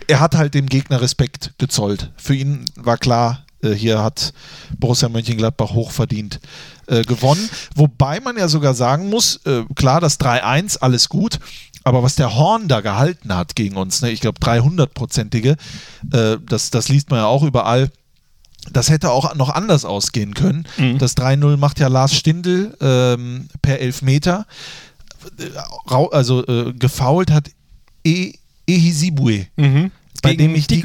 Er 0.06 0.20
hat 0.20 0.34
halt 0.36 0.54
dem 0.54 0.66
Gegner 0.66 1.00
Respekt 1.00 1.52
gezollt. 1.58 2.10
Für 2.16 2.34
ihn 2.34 2.64
war 2.76 2.96
klar, 2.98 3.44
äh, 3.62 3.72
hier 3.72 4.02
hat 4.02 4.32
Borussia 4.78 5.08
Mönchengladbach 5.08 5.70
hochverdient 5.70 6.40
äh, 6.86 7.02
gewonnen. 7.02 7.48
Wobei 7.74 8.20
man 8.20 8.36
ja 8.36 8.48
sogar 8.48 8.74
sagen 8.74 9.08
muss, 9.08 9.40
äh, 9.44 9.64
klar, 9.74 10.00
das 10.00 10.18
3-1, 10.20 10.78
alles 10.78 11.08
gut. 11.08 11.38
Aber 11.82 12.02
was 12.02 12.14
der 12.14 12.34
Horn 12.36 12.68
da 12.68 12.80
gehalten 12.80 13.34
hat 13.34 13.56
gegen 13.56 13.76
uns, 13.76 14.02
ne, 14.02 14.10
ich 14.10 14.20
glaube 14.20 14.38
300-prozentige, 14.40 15.56
äh, 16.12 16.36
das, 16.46 16.70
das 16.70 16.88
liest 16.88 17.10
man 17.10 17.20
ja 17.20 17.26
auch 17.26 17.42
überall. 17.42 17.90
Das 18.72 18.90
hätte 18.90 19.10
auch 19.10 19.34
noch 19.34 19.48
anders 19.50 19.84
ausgehen 19.84 20.34
können. 20.34 20.66
Das 20.98 21.16
3-0 21.16 21.56
macht 21.56 21.80
ja 21.80 21.88
Lars 21.88 22.14
Stindl 22.14 22.76
ähm, 22.80 23.48
per 23.62 23.80
Elfmeter. 23.80 24.46
Äh, 25.38 25.96
Also 26.12 26.46
äh, 26.46 26.72
gefault 26.72 27.30
hat 27.30 27.50
e 28.04 28.32
Ehisibue. 28.66 29.46
Mhm. 29.56 29.90
Bei 30.22 30.34
dem 30.34 30.54
ich 30.54 30.66
die. 30.66 30.82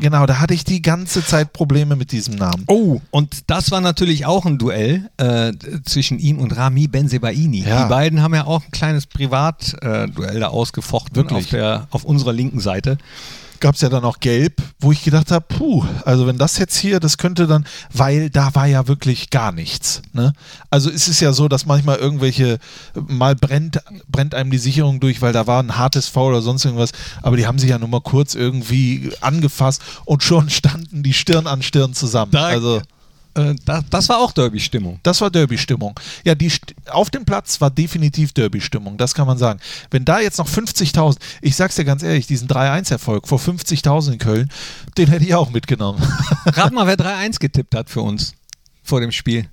Genau, 0.00 0.26
da 0.26 0.38
hatte 0.38 0.54
ich 0.54 0.64
die 0.64 0.80
ganze 0.80 1.24
Zeit 1.24 1.52
Probleme 1.52 1.96
mit 1.96 2.12
diesem 2.12 2.36
Namen. 2.36 2.64
Oh, 2.68 3.00
und 3.10 3.50
das 3.50 3.70
war 3.70 3.80
natürlich 3.80 4.26
auch 4.26 4.46
ein 4.46 4.58
Duell 4.58 5.10
äh, 5.16 5.52
zwischen 5.84 6.18
ihm 6.18 6.38
und 6.38 6.56
Rami 6.56 6.86
Benzebaini. 6.86 7.64
Ja. 7.64 7.82
Die 7.84 7.88
beiden 7.88 8.22
haben 8.22 8.34
ja 8.34 8.46
auch 8.46 8.64
ein 8.64 8.70
kleines 8.70 9.06
Privatduell 9.06 10.36
äh, 10.36 10.40
da 10.40 10.48
ausgefochten 10.48 11.16
Wirklich? 11.16 11.46
auf, 11.46 11.50
der, 11.50 11.88
auf 11.90 12.04
unserer 12.04 12.32
linken 12.32 12.60
Seite. 12.60 12.98
Gab 13.60 13.74
es 13.74 13.80
ja 13.80 13.88
dann 13.88 14.04
auch 14.04 14.20
Gelb, 14.20 14.62
wo 14.80 14.92
ich 14.92 15.02
gedacht 15.02 15.30
habe, 15.30 15.44
puh, 15.48 15.84
also 16.04 16.26
wenn 16.26 16.38
das 16.38 16.58
jetzt 16.58 16.76
hier, 16.76 17.00
das 17.00 17.18
könnte 17.18 17.46
dann, 17.46 17.66
weil 17.92 18.30
da 18.30 18.54
war 18.54 18.66
ja 18.66 18.86
wirklich 18.88 19.30
gar 19.30 19.52
nichts. 19.52 20.02
Ne? 20.12 20.32
Also 20.70 20.90
es 20.90 21.08
ist 21.08 21.20
ja 21.20 21.32
so, 21.32 21.48
dass 21.48 21.66
manchmal 21.66 21.96
irgendwelche, 21.96 22.58
mal 22.94 23.34
brennt, 23.34 23.80
brennt 24.08 24.34
einem 24.34 24.50
die 24.50 24.58
Sicherung 24.58 25.00
durch, 25.00 25.22
weil 25.22 25.32
da 25.32 25.46
war 25.46 25.62
ein 25.62 25.76
hartes 25.78 26.08
Foul 26.08 26.32
oder 26.32 26.42
sonst 26.42 26.64
irgendwas, 26.64 26.92
aber 27.22 27.36
die 27.36 27.46
haben 27.46 27.58
sich 27.58 27.70
ja 27.70 27.78
nur 27.78 27.88
mal 27.88 28.00
kurz 28.00 28.34
irgendwie 28.34 29.12
angefasst 29.20 29.82
und 30.04 30.22
schon 30.22 30.50
standen 30.50 31.02
die 31.02 31.12
Stirn 31.14 31.46
an 31.46 31.62
Stirn 31.62 31.94
zusammen. 31.94 32.32
Da- 32.32 32.46
also 32.46 32.82
Äh, 33.36 33.54
da, 33.66 33.82
das 33.90 34.08
war 34.08 34.18
auch 34.18 34.32
Derby-Stimmung. 34.32 34.98
Das 35.02 35.20
war 35.20 35.30
Derby-Stimmung. 35.30 35.98
Ja, 36.24 36.34
die 36.34 36.50
auf 36.90 37.10
dem 37.10 37.24
Platz 37.24 37.60
war 37.60 37.70
definitiv 37.70 38.32
Derby-Stimmung, 38.32 38.96
das 38.96 39.14
kann 39.14 39.26
man 39.26 39.36
sagen. 39.36 39.60
Wenn 39.90 40.04
da 40.04 40.20
jetzt 40.20 40.38
noch 40.38 40.48
50.000, 40.48 41.18
ich 41.42 41.54
sag's 41.54 41.76
dir 41.76 41.84
ganz 41.84 42.02
ehrlich, 42.02 42.26
diesen 42.26 42.48
3-1-Erfolg 42.48 43.28
vor 43.28 43.38
50.000 43.38 44.12
in 44.12 44.18
Köln, 44.18 44.50
den 44.96 45.08
hätte 45.08 45.24
ich 45.24 45.34
auch 45.34 45.50
mitgenommen. 45.50 46.02
Rat 46.46 46.72
mal, 46.72 46.86
wer 46.86 46.96
3-1 46.96 47.38
getippt 47.38 47.74
hat 47.74 47.90
für 47.90 48.00
uns 48.00 48.32
vor 48.82 49.00
dem 49.00 49.12
Spiel. 49.12 49.46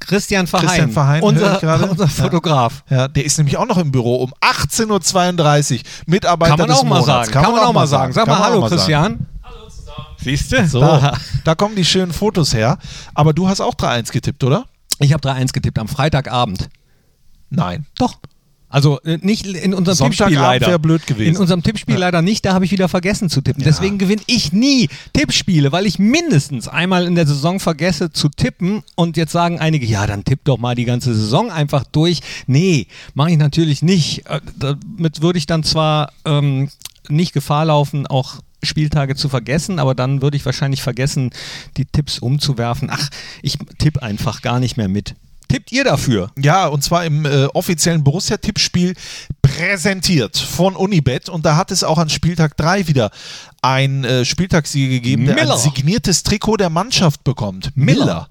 Christian 0.00 0.46
Verheyen, 0.46 0.68
Christian 0.68 0.92
Verheyen, 0.92 1.22
unser, 1.22 1.90
unser. 1.90 2.08
Fotograf. 2.08 2.84
ja, 2.90 3.08
der 3.08 3.24
ist 3.24 3.38
nämlich 3.38 3.56
auch 3.56 3.66
noch 3.66 3.78
im 3.78 3.90
Büro 3.90 4.16
um 4.16 4.34
18.32 4.42 5.76
Uhr. 5.76 5.80
Mitarbeiter 6.04 6.50
Kann 6.50 6.58
man 6.58 6.68
des 6.68 6.76
auch 6.76 6.84
mal 6.84 7.00
Monats. 7.00 7.06
sagen. 7.06 7.30
Kann, 7.30 7.52
man 7.52 7.60
auch 7.60 7.72
mal 7.72 7.86
sagen. 7.86 8.12
Sag 8.12 8.26
Kann 8.26 8.38
mal 8.38 8.44
Hallo, 8.44 8.64
auch 8.64 8.68
sagen. 8.68 9.26
Siehst 10.24 10.52
du? 10.52 10.66
So, 10.66 10.80
Da. 10.80 11.16
da 11.44 11.54
kommen 11.54 11.76
die 11.76 11.84
schönen 11.84 12.12
Fotos 12.12 12.54
her. 12.54 12.78
Aber 13.14 13.32
du 13.32 13.48
hast 13.48 13.60
auch 13.60 13.74
3-1 13.74 14.10
getippt, 14.12 14.42
oder? 14.44 14.66
Ich 14.98 15.12
habe 15.12 15.26
3-1 15.28 15.52
getippt 15.52 15.78
am 15.78 15.88
Freitagabend. 15.88 16.68
Nein. 17.50 17.86
Doch. 17.98 18.14
Also 18.68 19.00
äh, 19.02 19.18
nicht 19.22 19.46
in 19.46 19.72
unserem 19.72 20.10
Tippspiel 20.10 20.34
leider. 20.36 20.66
wär 20.66 20.80
blöd 20.80 21.06
gewesen. 21.06 21.34
In 21.36 21.40
unserem 21.40 21.62
Tippspiel 21.62 21.94
leider 21.96 22.22
nicht, 22.22 22.44
da 22.44 22.54
habe 22.54 22.64
ich 22.64 22.72
wieder 22.72 22.88
vergessen 22.88 23.30
zu 23.30 23.40
tippen. 23.40 23.62
Deswegen 23.62 23.98
gewinne 23.98 24.22
ich 24.26 24.52
nie 24.52 24.88
Tippspiele, 25.12 25.70
weil 25.70 25.86
ich 25.86 26.00
mindestens 26.00 26.66
einmal 26.66 27.06
in 27.06 27.14
der 27.14 27.24
Saison 27.24 27.60
vergesse 27.60 28.10
zu 28.10 28.28
tippen 28.30 28.82
und 28.96 29.16
jetzt 29.16 29.30
sagen 29.30 29.60
einige, 29.60 29.86
ja, 29.86 30.08
dann 30.08 30.24
tipp 30.24 30.40
doch 30.42 30.58
mal 30.58 30.74
die 30.74 30.86
ganze 30.86 31.14
Saison 31.14 31.52
einfach 31.52 31.84
durch. 31.84 32.18
Nee, 32.48 32.88
mache 33.14 33.30
ich 33.30 33.38
natürlich 33.38 33.82
nicht. 33.82 34.26
Äh, 34.26 34.40
Damit 34.58 35.22
würde 35.22 35.38
ich 35.38 35.46
dann 35.46 35.62
zwar 35.62 36.10
ähm, 36.24 36.68
nicht 37.08 37.32
Gefahr 37.32 37.66
laufen, 37.66 38.08
auch 38.08 38.40
Spieltage 38.64 39.16
zu 39.16 39.28
vergessen, 39.28 39.78
aber 39.78 39.94
dann 39.94 40.22
würde 40.22 40.36
ich 40.36 40.44
wahrscheinlich 40.44 40.82
vergessen, 40.82 41.30
die 41.76 41.84
Tipps 41.84 42.18
umzuwerfen. 42.18 42.88
Ach, 42.90 43.08
ich 43.42 43.58
tippe 43.78 44.02
einfach 44.02 44.42
gar 44.42 44.60
nicht 44.60 44.76
mehr 44.76 44.88
mit. 44.88 45.14
Tippt 45.48 45.72
ihr 45.72 45.84
dafür? 45.84 46.30
Ja, 46.38 46.66
und 46.66 46.82
zwar 46.82 47.04
im 47.04 47.26
äh, 47.26 47.44
offiziellen 47.46 48.02
Borussia-Tippspiel 48.02 48.94
präsentiert 49.42 50.36
von 50.36 50.74
Unibet. 50.74 51.28
Und 51.28 51.44
da 51.44 51.56
hat 51.56 51.70
es 51.70 51.84
auch 51.84 51.98
an 51.98 52.08
Spieltag 52.08 52.56
3 52.56 52.88
wieder 52.88 53.10
ein 53.62 54.04
äh, 54.04 54.24
Spieltagssieger 54.24 54.88
gegeben, 54.88 55.26
der 55.26 55.36
Miller. 55.36 55.54
ein 55.54 55.60
signiertes 55.60 56.22
Trikot 56.22 56.56
der 56.56 56.70
Mannschaft 56.70 57.24
bekommt. 57.24 57.70
32 57.76 57.76
Miller. 57.76 58.28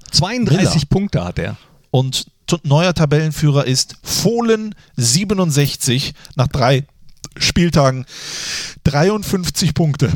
Punkte 0.90 1.24
hat 1.24 1.40
er. 1.40 1.56
Und 1.92 2.28
neuer 2.63 2.94
Tabellenführer 2.94 3.66
ist 3.66 3.96
Fohlen 4.04 4.75
67 4.98 6.13
nach 6.36 6.48
drei 6.48 6.86
Spieltagen 7.38 8.06
53 8.84 9.74
Punkte. 9.74 10.12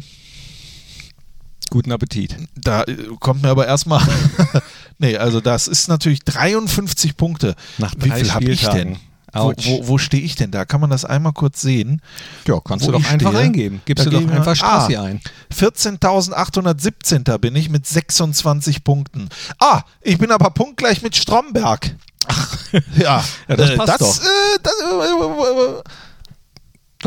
Guten 1.69 1.91
Appetit. 1.91 2.35
Da 2.55 2.83
äh, 2.83 2.95
kommt 3.19 3.41
mir 3.41 3.49
aber 3.49 3.67
erstmal. 3.67 4.01
nee, 4.99 5.17
also 5.17 5.41
das 5.41 5.67
ist 5.67 5.89
natürlich 5.89 6.23
53 6.23 7.17
Punkte. 7.17 7.55
Nach 7.77 7.93
Wie 7.97 8.09
drei 8.09 8.19
viel 8.19 8.33
habe 8.33 8.45
ich 8.45 8.67
denn? 8.67 8.97
Wo, 9.33 9.53
wo, 9.55 9.87
wo 9.87 9.97
stehe 9.97 10.23
ich 10.23 10.35
denn 10.35 10.51
da? 10.51 10.65
Kann 10.65 10.79
man 10.81 10.89
das 10.89 11.03
einmal 11.03 11.33
kurz 11.33 11.61
sehen? 11.61 12.01
Ja, 12.47 12.59
kannst 12.63 12.87
du 12.87 12.91
doch 12.91 13.05
einfach 13.05 13.31
stehe? 13.31 13.43
eingeben. 13.43 13.81
Gibst 13.85 14.05
Da 14.05 14.09
du 14.09 14.21
doch 14.21 14.31
einfach 14.31 14.55
Strassi 14.55 14.95
ah, 14.95 15.03
ein. 15.03 15.21
14.817. 15.53 17.37
bin 17.37 17.55
ich 17.55 17.69
mit 17.69 17.85
26 17.85 18.83
Punkten. 18.83 19.29
Ah, 19.59 19.81
ich 20.01 20.17
bin 20.17 20.31
aber 20.31 20.49
punktgleich 20.51 21.01
mit 21.01 21.15
Stromberg. 21.15 21.95
Ach, 22.27 22.57
ja, 22.71 23.23
Ja, 23.47 23.55
das 23.55 23.69
äh, 23.69 23.77
passt 23.77 23.89
das, 23.89 23.99
doch. 23.99 24.25
Äh, 24.25 24.59
das, 24.63 24.73
äh, 24.73 25.83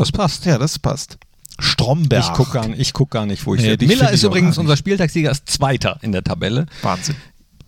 Das 0.01 0.13
passt. 0.13 0.45
ja, 0.47 0.59
das 0.59 0.79
passt. 0.79 1.19
Stromberg. 1.59 2.25
Ich 2.25 2.33
gucke 2.33 2.53
gar, 2.53 2.67
nicht- 2.69 2.81
ich 2.81 2.93
guck 2.93 3.11
gar 3.11 3.27
nicht, 3.27 3.45
wo 3.47 3.55
ich 3.55 3.61
Nee, 3.61 3.77
dich 3.77 3.89
Miller 3.89 4.11
ist 4.11 4.23
übrigens 4.23 4.57
unser 4.59 4.77
Spieltagssieger, 4.77 5.31
ist 5.31 5.49
Zweiter 5.49 5.99
in 6.03 6.13
der 6.13 6.25
Tabelle. 6.25 6.67
Wahnsinn. 6.83 7.17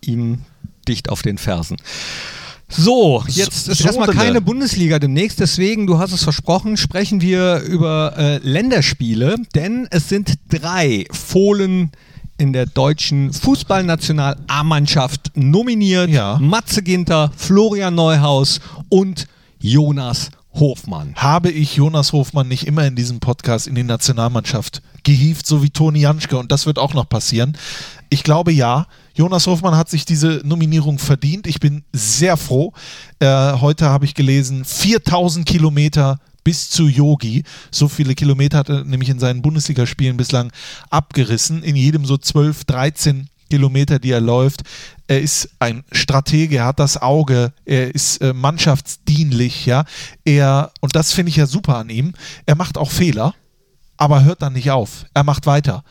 Ihm 0.03 0.41
dicht 0.87 1.09
auf 1.09 1.21
den 1.21 1.37
Fersen. 1.37 1.77
So, 2.67 3.23
jetzt 3.27 3.67
ist 3.67 3.77
So, 3.79 3.85
erstmal 3.85 4.07
keine 4.09 4.41
Bundesliga 4.41 4.97
demnächst, 4.97 5.39
deswegen, 5.39 5.85
du 5.85 5.99
hast 5.99 6.11
es 6.11 6.23
versprochen, 6.23 6.75
sprechen 6.75 7.21
wir 7.21 7.59
über 7.59 8.15
äh, 8.17 8.37
Länderspiele, 8.39 9.35
denn 9.53 9.87
es 9.91 10.09
sind 10.09 10.33
drei 10.49 11.05
Fohlen 11.11 11.91
in 12.39 12.51
der 12.51 12.65
deutschen 12.65 13.31
Fußballnational 13.31 14.37
A-Mannschaft 14.47 15.31
nominiert. 15.35 16.09
Ja. 16.09 16.39
Matze 16.39 16.81
Ginter, 16.81 17.31
Florian 17.37 17.93
Neuhaus 17.93 18.59
und 18.89 19.27
Jonas 19.59 20.31
Hofmann. 20.53 21.13
Habe 21.15 21.49
ich 21.51 21.75
Jonas 21.75 22.13
Hofmann 22.13 22.47
nicht 22.47 22.67
immer 22.67 22.85
in 22.85 22.95
diesem 22.95 23.19
Podcast 23.19 23.67
in 23.67 23.75
die 23.75 23.83
Nationalmannschaft 23.83 24.81
gehievt, 25.03 25.47
so 25.47 25.63
wie 25.63 25.69
Toni 25.69 25.99
Janschke 25.99 26.37
und 26.37 26.51
das 26.51 26.65
wird 26.65 26.79
auch 26.79 26.93
noch 26.93 27.09
passieren? 27.09 27.57
Ich 28.09 28.23
glaube 28.23 28.51
ja. 28.51 28.87
Jonas 29.15 29.47
Hofmann 29.47 29.75
hat 29.75 29.89
sich 29.89 30.05
diese 30.05 30.41
Nominierung 30.43 30.99
verdient. 30.99 31.47
Ich 31.47 31.59
bin 31.59 31.83
sehr 31.91 32.37
froh. 32.37 32.73
Äh, 33.19 33.53
heute 33.53 33.89
habe 33.89 34.05
ich 34.05 34.15
gelesen, 34.15 34.65
4000 34.65 35.45
Kilometer 35.45 36.19
bis 36.43 36.69
zu 36.69 36.87
Yogi. 36.87 37.43
So 37.71 37.87
viele 37.87 38.15
Kilometer 38.15 38.57
hat 38.59 38.69
er 38.69 38.83
nämlich 38.83 39.09
in 39.09 39.19
seinen 39.19 39.41
Bundesligaspielen 39.41 40.17
bislang 40.17 40.51
abgerissen. 40.89 41.63
In 41.63 41.75
jedem 41.75 42.05
so 42.05 42.17
12, 42.17 42.65
13 42.65 43.29
Kilometer, 43.53 43.99
die 43.99 44.09
er 44.09 44.19
läuft. 44.19 44.63
Er 45.05 45.21
ist 45.21 45.47
ein 45.59 45.83
Stratege, 45.91 46.57
er 46.57 46.65
hat 46.65 46.79
das 46.79 46.99
Auge, 46.99 47.53
er 47.65 47.93
ist 47.93 48.17
äh, 48.17 48.33
mannschaftsdienlich, 48.33 49.67
ja. 49.67 49.85
Er, 50.25 50.71
und 50.81 50.95
das 50.95 51.13
finde 51.13 51.29
ich 51.29 51.35
ja 51.35 51.45
super 51.45 51.77
an 51.77 51.91
ihm, 51.91 52.13
er 52.47 52.55
macht 52.55 52.79
auch 52.79 52.89
Fehler, 52.89 53.35
aber 53.95 54.23
hört 54.23 54.41
dann 54.41 54.53
nicht 54.53 54.71
auf. 54.71 55.05
Er 55.13 55.23
macht 55.23 55.45
weiter. 55.45 55.83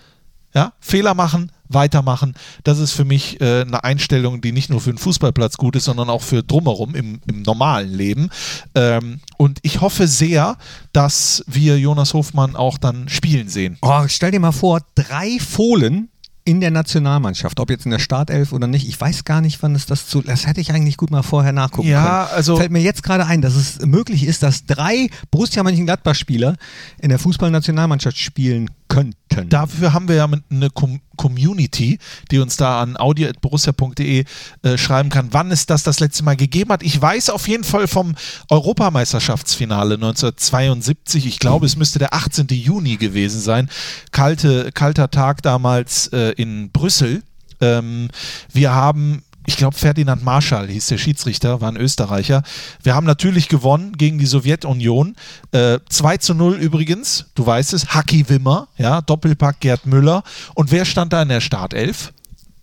Ja, 0.55 0.73
Fehler 0.81 1.15
machen, 1.15 1.53
weitermachen. 1.69 2.35
Das 2.65 2.81
ist 2.81 2.93
für 2.93 3.05
mich 3.05 3.41
äh, 3.41 3.63
eine 3.63 3.85
Einstellung, 3.85 4.41
die 4.41 4.51
nicht 4.51 4.69
nur 4.69 4.81
für 4.81 4.91
den 4.91 4.99
Fußballplatz 4.99 5.57
gut 5.57 5.77
ist, 5.77 5.85
sondern 5.85 6.11
auch 6.11 6.23
für 6.23 6.43
drumherum 6.43 6.97
im, 6.97 7.21
im 7.29 7.43
normalen 7.43 7.95
Leben. 7.95 8.29
Ähm, 8.75 9.21
und 9.39 9.61
ich 9.63 9.81
hoffe 9.81 10.09
sehr, 10.09 10.59
dass 10.93 11.45
wir 11.47 11.79
Jonas 11.79 12.13
Hofmann 12.13 12.57
auch 12.57 12.77
dann 12.77 13.09
spielen 13.09 13.49
sehen. 13.49 13.79
Oh, 13.83 14.03
stell 14.09 14.33
dir 14.33 14.41
mal 14.41 14.51
vor, 14.51 14.81
drei 14.97 15.39
Fohlen 15.39 16.09
in 16.45 16.61
der 16.61 16.71
Nationalmannschaft, 16.73 17.61
ob 17.61 17.71
jetzt 17.71 17.85
in 17.85 17.93
der 17.93 17.99
Startelf 18.01 18.53
oder 18.53 18.67
nicht, 18.67 18.89
ich 18.89 19.01
weiß 19.01 19.25
gar 19.25 19.41
nicht, 19.41 19.63
wann 19.63 19.75
es 19.77 19.87
das 19.87 20.07
zu. 20.09 20.23
Das 20.23 20.47
hätte 20.47 20.61
ich 20.61 20.73
eigentlich 20.73 20.97
gut 20.97 21.11
mal 21.11 21.23
vorher 21.23 21.53
nachgucken 21.53 21.89
Ja, 21.89 22.25
können. 22.25 22.37
also- 22.37 22.57
Fällt 22.57 22.73
mir 22.73 22.83
jetzt 22.83 23.03
gerade 23.03 23.27
ein, 23.27 23.43
dass 23.43 23.55
es 23.55 23.79
möglich 23.87 24.25
ist, 24.27 24.43
dass 24.43 24.67
drei 24.67 25.09
Borussia 25.31 25.63
Mönchengladbach-Spieler 25.63 26.57
in 27.01 27.11
der 27.11 27.19
Fußballnationalmannschaft 27.21 28.19
spielen 28.19 28.71
könnten. 28.93 29.49
Dafür 29.49 29.95
haben 29.95 30.07
wir 30.09 30.17
ja 30.17 30.29
eine 30.51 30.71
Com 30.71 31.01
Community, 31.17 31.99
die 32.31 32.41
uns 32.41 32.57
da 32.57 32.81
an 32.81 32.97
audio.borussia.de 32.97 34.25
äh, 34.63 34.79
schreiben 34.79 35.09
kann, 35.09 35.29
wann 35.31 35.53
es 35.53 35.67
das 35.67 35.85
das 35.85 36.01
letzte 36.01 36.25
Mal 36.25 36.37
gegeben 36.37 36.73
hat. 36.73 36.83
Ich 36.83 37.01
weiß 37.01 37.31
auf 37.31 37.47
jeden 37.47 37.65
Fall 37.65 37.87
vom 37.87 38.15
Europameisterschaftsfinale 38.49 39.95
1972. 39.95 41.27
Ich 41.27 41.39
glaube, 41.39 41.67
es 41.67 41.77
müsste 41.77 42.01
der 42.01 42.13
18. 42.15 42.49
Juni 42.49 42.97
gewesen 42.97 43.41
sein. 43.41 43.71
Kalte, 44.11 44.73
kalter 44.73 45.11
Tag 45.11 45.43
damals 45.43 46.09
äh, 46.09 46.33
in 46.33 46.71
Brüssel. 46.71 47.23
Ähm, 47.61 48.09
wir 48.53 48.75
haben 48.75 49.23
ich 49.47 49.57
glaube, 49.57 49.77
Ferdinand 49.77 50.23
Marschall 50.25 50.69
hieß 50.69 50.87
der 50.87 50.99
Schiedsrichter, 50.99 51.61
war 51.61 51.71
ein 51.71 51.77
Österreicher. 51.77 52.43
Wir 52.83 52.95
haben 52.95 53.07
natürlich 53.07 53.49
gewonnen 53.49 53.97
gegen 53.97 54.19
die 54.19 54.27
Sowjetunion. 54.27 55.17
Äh, 55.51 55.79
2 55.89 56.17
zu 56.19 56.35
0 56.35 56.55
übrigens, 56.55 57.27
du 57.35 57.45
weißt 57.45 57.73
es, 57.73 57.89
Haki 57.89 58.29
Wimmer, 58.29 58.69
ja, 58.77 59.01
Doppelpack 59.01 59.61
Gerd 59.61 59.87
Müller. 59.87 60.23
Und 60.55 60.71
wer 60.71 60.85
stand 60.85 61.13
da 61.13 61.23
in 61.23 61.29
der 61.29 61.41
Startelf? 61.41 62.13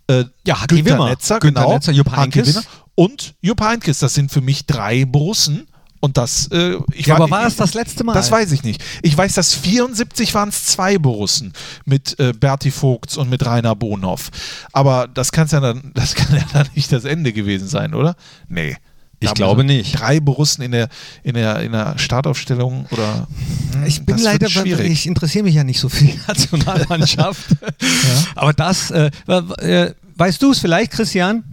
Äh, 0.06 0.24
Ja, 0.46 0.60
Haki 0.60 0.76
Günther 0.76 0.94
Wimmer. 0.94 1.08
Netzer, 1.10 1.38
Günther 1.38 1.62
genau. 1.62 1.74
Netzer, 1.74 1.92
Jupp 1.92 2.16
Heynckes. 2.16 2.62
Und 2.94 3.34
Jupp 3.40 3.60
Heynckes. 3.60 3.98
Das 3.98 4.14
sind 4.14 4.30
für 4.32 4.40
mich 4.40 4.66
drei 4.66 5.04
Borussen. 5.04 5.66
Und 6.02 6.16
das, 6.16 6.46
äh, 6.50 6.76
ich 6.94 7.06
Ja, 7.06 7.14
war- 7.18 7.22
aber 7.26 7.30
war 7.30 7.46
es 7.46 7.56
das 7.56 7.74
letzte 7.74 8.04
Mal? 8.04 8.14
Das 8.14 8.30
weiß 8.30 8.52
ich 8.52 8.62
nicht. 8.62 8.82
Ich 9.02 9.16
weiß, 9.16 9.34
dass 9.34 9.52
74 9.54 10.32
waren 10.34 10.48
es 10.48 10.64
zwei 10.64 10.96
Borussen 10.98 11.52
mit 11.84 12.18
äh, 12.18 12.32
Berti 12.32 12.70
Vogts 12.70 13.18
und 13.18 13.28
mit 13.28 13.44
Rainer 13.44 13.76
Bonhoff. 13.76 14.30
Aber 14.72 15.08
das, 15.08 15.30
kann's 15.30 15.52
ja 15.52 15.60
dann, 15.60 15.90
das 15.94 16.14
kann 16.14 16.34
ja 16.34 16.42
dann 16.54 16.66
nicht 16.74 16.90
das 16.90 17.04
Ende 17.04 17.32
gewesen 17.34 17.68
sein, 17.68 17.92
oder? 17.94 18.16
Nee. 18.48 18.76
Ich 19.22 19.28
Da 19.28 19.34
glaube 19.34 19.64
nicht. 19.64 20.00
Drei 20.00 20.18
Borussen 20.18 20.62
in 20.62 20.72
der, 20.72 20.88
in 21.22 21.34
der, 21.34 21.60
in 21.60 21.72
der 21.72 21.98
Startaufstellung 21.98 22.86
oder. 22.90 23.26
Hm, 23.74 23.84
Ich 23.84 23.98
bin 24.06 24.16
das 24.16 24.24
leider, 24.24 24.48
schwierig. 24.48 24.90
ich 24.90 25.06
interessiere 25.06 25.44
mich 25.44 25.54
ja 25.54 25.64
nicht 25.64 25.78
so 25.80 25.90
für 25.90 26.04
die 26.04 26.18
Nationalmannschaft. 26.26 27.44
Aber 28.34 28.54
das, 28.54 28.90
äh, 28.90 29.10
äh, 29.28 29.92
weißt 30.16 30.40
du 30.42 30.52
es 30.52 30.60
vielleicht, 30.60 30.92
Christian? 30.92 31.44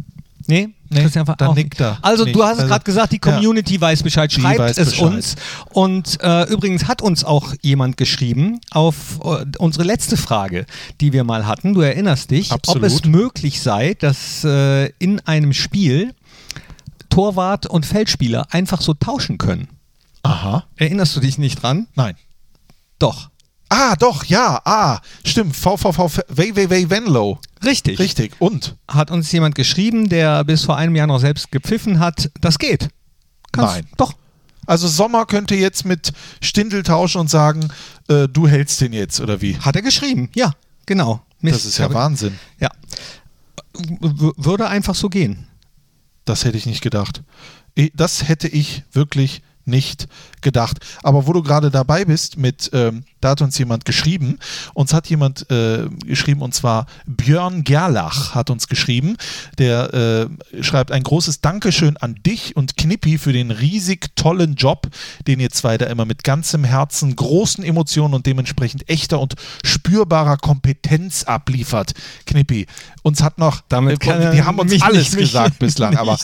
Nee? 0.47 0.69
Nee, 0.89 1.01
Christian 1.01 1.25
dann 1.25 1.49
auch 1.49 1.55
nickt 1.55 1.73
nicht. 1.73 1.81
er. 1.81 1.99
Also 2.01 2.23
Nicht. 2.23 2.35
du 2.35 2.43
hast 2.43 2.53
es 2.53 2.59
Also, 2.59 2.69
gerade 2.69 2.83
gesagt, 2.85 3.11
die 3.11 3.19
ja. 3.23 3.33
Community 3.33 3.79
weiß 3.79 4.03
Bescheid, 4.03 4.31
schreibt 4.31 4.59
weiß 4.59 4.77
es 4.77 4.91
Bescheid. 4.91 5.05
uns. 5.05 5.35
Und 5.73 6.17
äh, 6.21 6.43
übrigens 6.49 6.87
hat 6.87 7.01
uns 7.01 7.25
auch 7.25 7.53
jemand 7.61 7.97
geschrieben 7.97 8.61
auf 8.71 9.19
äh, 9.25 9.45
unsere 9.57 9.83
letzte 9.83 10.15
Frage, 10.15 10.65
die 11.01 11.11
wir 11.11 11.25
mal 11.25 11.45
hatten. 11.45 11.73
Du 11.73 11.81
erinnerst 11.81 12.31
dich, 12.31 12.53
Absolut. 12.53 12.83
ob 12.83 12.87
es 12.89 13.03
möglich 13.03 13.59
sei, 13.61 13.95
dass 13.95 14.45
äh, 14.45 14.85
in 14.99 15.19
einem 15.27 15.51
Spiel 15.51 16.13
Torwart 17.09 17.65
und 17.65 17.85
Feldspieler 17.85 18.47
einfach 18.51 18.81
so 18.81 18.93
tauschen 18.93 19.37
können. 19.37 19.67
Aha. 20.23 20.63
Erinnerst 20.77 21.15
du 21.15 21.19
dich 21.19 21.37
nicht 21.37 21.61
dran? 21.61 21.87
Nein. 21.95 22.15
Doch. 22.99 23.29
Ah, 23.69 23.95
doch, 23.95 24.23
ja, 24.25 24.61
ah, 24.63 24.99
stimmt. 25.25 25.55
VVV 25.55 25.97
WWW 26.29 26.89
Venlo. 26.89 27.39
Richtig. 27.63 27.99
Richtig. 27.99 28.33
Und? 28.39 28.75
Hat 28.87 29.11
uns 29.11 29.31
jemand 29.31 29.55
geschrieben, 29.55 30.09
der 30.09 30.43
bis 30.43 30.63
vor 30.63 30.77
einem 30.77 30.95
Jahr 30.95 31.07
noch 31.07 31.19
selbst 31.19 31.51
gepfiffen 31.51 31.99
hat. 31.99 32.31
Das 32.39 32.59
geht. 32.59 32.89
Nein. 33.55 33.87
Doch. 33.97 34.13
Also 34.65 34.87
Sommer 34.87 35.25
könnte 35.25 35.55
jetzt 35.55 35.85
mit 35.85 36.11
Stindel 36.41 36.83
tauschen 36.83 37.21
und 37.21 37.29
sagen, 37.29 37.69
äh, 38.09 38.27
du 38.27 38.47
hältst 38.47 38.81
den 38.81 38.93
jetzt, 38.93 39.19
oder 39.21 39.41
wie? 39.41 39.57
Hat 39.57 39.75
er 39.75 39.81
geschrieben. 39.81 40.29
Ja, 40.35 40.53
genau. 40.85 41.21
Mist, 41.39 41.57
Das 41.57 41.65
ist 41.65 41.77
ja 41.77 41.93
Wahnsinn. 41.93 42.37
Ja. 42.59 42.69
W 43.73 44.31
würde 44.37 44.67
einfach 44.67 44.95
so 44.95 45.07
gehen. 45.09 45.47
Das 46.25 46.43
hätte 46.43 46.57
ich 46.57 46.65
nicht 46.65 46.81
gedacht. 46.81 47.23
Das 47.93 48.27
hätte 48.27 48.47
ich 48.47 48.83
wirklich 48.91 49.41
nicht 49.65 50.07
gedacht. 50.41 50.79
Aber 51.03 51.27
wo 51.27 51.33
du 51.33 51.43
gerade 51.43 51.69
dabei 51.69 52.05
bist, 52.05 52.37
mit, 52.37 52.69
ähm, 52.73 53.03
da 53.21 53.29
hat 53.29 53.41
uns 53.41 53.57
jemand 53.57 53.85
geschrieben, 53.85 54.39
uns 54.73 54.93
hat 54.93 55.07
jemand 55.09 55.49
äh, 55.51 55.87
geschrieben, 56.05 56.41
und 56.41 56.53
zwar 56.53 56.85
Björn 57.05 57.63
Gerlach 57.63 58.35
hat 58.35 58.49
uns 58.49 58.67
geschrieben, 58.67 59.17
der 59.57 59.93
äh, 59.93 60.63
schreibt 60.63 60.91
ein 60.91 61.03
großes 61.03 61.41
Dankeschön 61.41 61.97
an 61.97 62.15
dich 62.25 62.55
und 62.55 62.77
Knippi 62.77 63.17
für 63.17 63.33
den 63.33 63.51
riesig 63.51 64.15
tollen 64.15 64.55
Job, 64.55 64.87
den 65.27 65.39
ihr 65.39 65.49
zwei 65.49 65.77
da 65.77 65.85
immer 65.87 66.05
mit 66.05 66.23
ganzem 66.23 66.63
Herzen, 66.63 67.15
großen 67.15 67.63
Emotionen 67.63 68.13
und 68.13 68.25
dementsprechend 68.25 68.89
echter 68.89 69.19
und 69.19 69.35
spürbarer 69.63 70.37
Kompetenz 70.37 71.23
abliefert. 71.23 71.93
Knippi, 72.25 72.67
uns 73.03 73.21
hat 73.23 73.37
noch, 73.37 73.61
Damit 73.69 73.99
kann 73.99 74.21
er 74.21 74.31
die 74.31 74.43
haben 74.43 74.59
uns 74.59 74.71
mich 74.71 74.83
alles 74.83 75.11
mich- 75.11 75.19
gesagt 75.31 75.59
bislang, 75.59 75.91
nicht- 75.91 75.99
aber. 75.99 76.17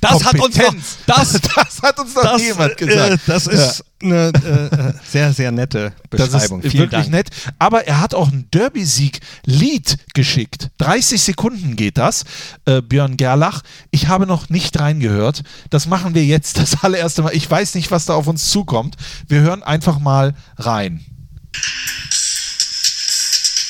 Das 0.00 0.24
hat 0.24 0.34
uns 0.34 0.56
noch- 0.56 0.64
Kompetenz, 0.64 0.96
das- 1.06 1.32
das 1.54 1.82
hat 1.82 1.98
uns 1.98 2.14
noch 2.14 2.22
Das, 2.22 2.42
jemand 2.42 2.72
äh, 2.72 2.86
gesagt. 2.86 3.20
das 3.26 3.46
ist 3.46 3.84
eine 4.04 4.32
äh, 4.44 4.66
äh, 4.88 4.92
sehr, 5.10 5.32
sehr 5.32 5.50
nette 5.52 5.92
Das 6.10 6.28
ist 6.28 6.32
Beschreibung. 6.32 6.62
Vielen 6.62 6.72
wirklich 6.74 7.02
Dank. 7.02 7.10
nett. 7.10 7.30
Aber 7.58 7.86
er 7.86 8.00
hat 8.00 8.14
auch 8.14 8.30
ein 8.30 8.48
Derby-Sieg-Lied 8.52 9.98
geschickt. 10.14 10.70
30 10.78 11.20
Sekunden 11.22 11.76
geht 11.76 11.98
das. 11.98 12.24
Äh, 12.66 12.80
Björn 12.82 13.16
Gerlach. 13.16 13.62
Ich 13.90 14.08
habe 14.08 14.26
noch 14.26 14.48
nicht 14.50 14.78
reingehört. 14.78 15.42
Das 15.70 15.86
machen 15.86 16.14
wir 16.14 16.24
jetzt 16.24 16.58
das 16.58 16.82
allererste 16.84 17.22
Mal. 17.22 17.34
Ich 17.34 17.50
weiß 17.50 17.74
nicht, 17.74 17.90
was 17.90 18.04
da 18.06 18.14
auf 18.14 18.26
uns 18.26 18.48
zukommt. 18.50 18.96
Wir 19.28 19.40
hören 19.40 19.62
einfach 19.62 19.98
mal 19.98 20.34
rein. 20.58 21.04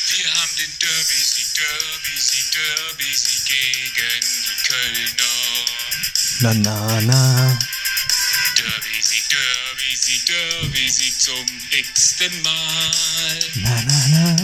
Wir 0.09 0.31
haben 0.31 0.51
den 0.59 0.73
Derby-Sieg, 0.81 1.47
Derby-Sieg, 1.55 2.53
Derby-Sieg 2.53 3.45
gegen 3.47 4.27
die 4.45 4.59
Kölner. 4.69 5.33
Na, 6.41 6.53
na, 6.55 7.01
na. 7.03 7.59
Derby-Sieg, 9.35 10.27
Derby-Sieg, 10.27 10.27
Derby-Sieg 10.27 11.21
zum 11.21 11.45
x-ten 11.71 12.43
Mal. 12.43 13.39
Na, 13.57 13.83
na, 13.87 14.09
na. 14.09 14.37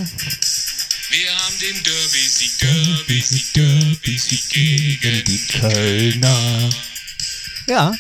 Wir 1.11 1.31
haben 1.33 1.59
den 1.61 1.83
Derby-Sieg, 1.83 2.59
Derby-Sieg, 2.59 3.53
Derby-Sieg 3.55 4.49
gegen 4.51 5.25
die 5.25 5.47
Kölner. 5.47 6.71
Ja, 7.69 7.93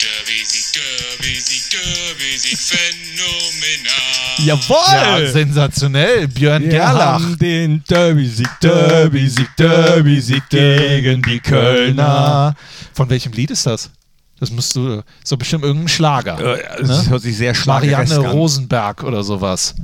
Derby-Sieg, 0.00 0.64
Derby-Sieg, 0.72 1.62
Derby-Sieg, 1.70 2.58
phänomenal. 2.58 4.38
jawohl. 4.38 5.22
Ja, 5.26 5.30
sensationell. 5.32 6.26
Björn 6.28 6.62
Wir 6.64 6.70
Gerlach. 6.70 7.14
haben 7.14 7.38
den 7.38 7.84
Derby-Sieg, 7.88 8.48
Derby-Sieg, 8.60 9.56
Derby-Sieg 9.56 10.48
gegen 10.48 11.22
die 11.22 11.38
Kölner. 11.40 12.56
Von 12.94 13.08
welchem 13.10 13.32
Lied 13.32 13.50
ist 13.52 13.66
das? 13.66 13.90
Das 14.40 14.50
musst 14.50 14.74
du, 14.74 15.02
so 15.22 15.36
bestimmt 15.36 15.64
irgendein 15.64 15.88
Schlager. 15.88 16.56
Äh, 16.56 16.82
Das 16.82 17.08
hört 17.10 17.22
sich 17.22 17.36
sehr 17.36 17.54
Marianne 17.66 18.16
an. 18.16 18.26
Rosenberg 18.26 19.04
oder 19.04 19.22
sowas. 19.22 19.74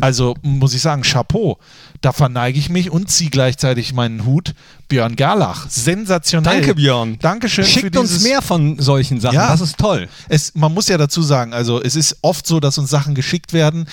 Also 0.00 0.34
muss 0.42 0.74
ich 0.74 0.82
sagen, 0.82 1.02
Chapeau. 1.02 1.58
Da 2.00 2.12
verneige 2.12 2.58
ich 2.58 2.68
mich 2.68 2.90
und 2.90 3.10
ziehe 3.10 3.30
gleichzeitig 3.30 3.92
meinen 3.92 4.24
Hut. 4.24 4.54
Björn 4.88 5.16
Gerlach. 5.16 5.66
Sensationell. 5.68 6.60
Danke, 6.60 6.74
Björn. 6.74 7.18
Dankeschön 7.20 7.64
Schickt 7.64 7.96
uns 7.96 8.22
mehr 8.22 8.40
von 8.40 8.78
solchen 8.78 9.20
Sachen. 9.20 9.34
Ja. 9.34 9.48
Das 9.48 9.60
ist 9.60 9.78
toll. 9.78 10.08
es, 10.28 10.54
man 10.54 10.72
muss 10.72 10.88
ja 10.88 10.96
dazu 10.96 11.22
sagen, 11.22 11.52
also 11.52 11.82
es 11.82 11.96
ist 11.96 12.18
oft 12.22 12.46
so, 12.46 12.60
dass 12.60 12.78
uns 12.78 12.90
Sachen 12.90 13.14
geschickt 13.14 13.52
werden. 13.52 13.88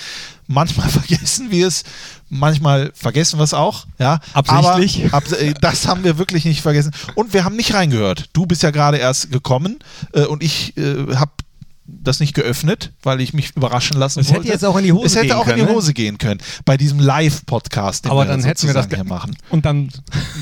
Manchmal 0.46 0.88
vergessen 0.90 1.50
wir 1.50 1.66
es, 1.66 1.82
manchmal 2.28 2.92
vergessen 2.94 3.38
wir 3.38 3.44
es 3.44 3.54
auch. 3.54 3.86
Ja, 3.98 4.20
Absichtlich. 4.34 5.06
Aber, 5.06 5.16
ab, 5.16 5.24
äh, 5.32 5.54
das 5.60 5.88
haben 5.88 6.04
wir 6.04 6.18
wirklich 6.18 6.44
nicht 6.44 6.62
vergessen. 6.62 6.92
Und 7.14 7.32
wir 7.32 7.44
haben 7.44 7.56
nicht 7.56 7.74
reingehört. 7.74 8.28
Du 8.32 8.46
bist 8.46 8.62
ja 8.62 8.70
gerade 8.70 8.98
erst 8.98 9.32
gekommen 9.32 9.78
äh, 10.12 10.26
und 10.26 10.42
ich 10.42 10.76
äh, 10.76 11.16
habe 11.16 11.32
das 11.86 12.20
nicht 12.20 12.34
geöffnet, 12.34 12.92
weil 13.02 13.20
ich 13.20 13.34
mich 13.34 13.54
überraschen 13.56 13.98
lassen 13.98 14.20
Es 14.20 14.28
hätte 14.28 14.38
wollte. 14.38 14.48
jetzt 14.48 14.64
auch 14.64 14.76
in 14.76 14.84
die 14.84 14.92
Hose 14.92 15.06
Es 15.06 15.16
hätte 15.16 15.26
gehen 15.26 15.36
auch 15.36 15.46
in 15.48 15.54
die 15.54 15.60
können, 15.60 15.68
ne? 15.68 15.74
Hose 15.76 15.92
gehen 15.92 16.18
können. 16.18 16.40
Bei 16.64 16.76
diesem 16.76 16.98
Live-Podcast, 16.98 18.04
den 18.04 18.10
Aber 18.10 18.24
wir 18.24 18.28
dann 18.28 18.42
hätten 18.42 18.66
wir 18.66 18.74
das 18.74 18.88
hier 18.88 19.04
machen. 19.04 19.36
Und 19.50 19.66
dann 19.66 19.90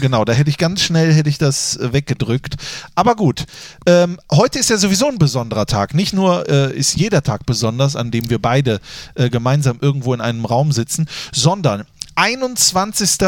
Genau, 0.00 0.24
da 0.24 0.33
hätte 0.33 0.50
ich 0.50 0.59
ganz 0.59 0.83
schnell 0.83 1.12
hätte 1.12 1.28
ich 1.28 1.38
das 1.38 1.76
äh, 1.76 1.92
weggedrückt. 1.92 2.57
Aber 2.94 3.16
gut, 3.16 3.44
ähm, 3.87 4.18
heute 4.31 4.59
ist 4.59 4.70
ja 4.70 4.76
sowieso 4.76 5.09
ein 5.09 5.18
besonderer 5.18 5.66
Tag. 5.66 5.94
Nicht 5.94 6.12
nur 6.12 6.48
äh, 6.48 6.72
ist 6.76 6.94
jeder 6.96 7.22
Tag 7.22 7.44
besonders, 7.46 7.96
an 7.96 8.11
dem 8.11 8.31
wir 8.31 8.40
beide 8.40 8.81
äh, 9.14 9.28
gemeinsam 9.28 9.78
irgendwo 9.81 10.14
in 10.14 10.20
einem 10.20 10.44
Raum 10.44 10.70
sitzen, 10.72 11.09
sondern 11.33 11.85
21. 12.14 13.20
Äh, 13.20 13.26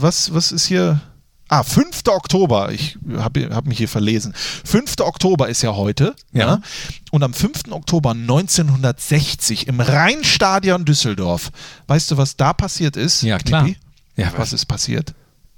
was, 0.00 0.34
was 0.34 0.52
ist 0.52 0.66
hier? 0.66 1.00
Ah, 1.48 1.62
5. 1.62 2.02
Oktober, 2.08 2.70
ich 2.72 2.98
habe 3.16 3.48
hab 3.54 3.66
mich 3.66 3.78
hier 3.78 3.88
verlesen. 3.88 4.34
5. 4.64 4.96
Oktober 5.00 5.48
ist 5.48 5.62
ja 5.62 5.74
heute. 5.74 6.14
Ja. 6.32 6.60
Und 7.10 7.22
am 7.22 7.32
5. 7.32 7.70
Oktober 7.70 8.10
1960 8.10 9.66
im 9.66 9.80
Rheinstadion 9.80 10.84
Düsseldorf. 10.84 11.50
Weißt 11.86 12.10
du, 12.10 12.16
was 12.16 12.36
da 12.36 12.52
passiert 12.52 12.96
ist? 12.96 13.22
Ja, 13.22 13.38
klar. 13.38 13.62
Knippi? 13.64 13.78
Ja, 14.16 14.32
was 14.36 14.52
ist 14.52 14.66
passiert? 14.66 15.14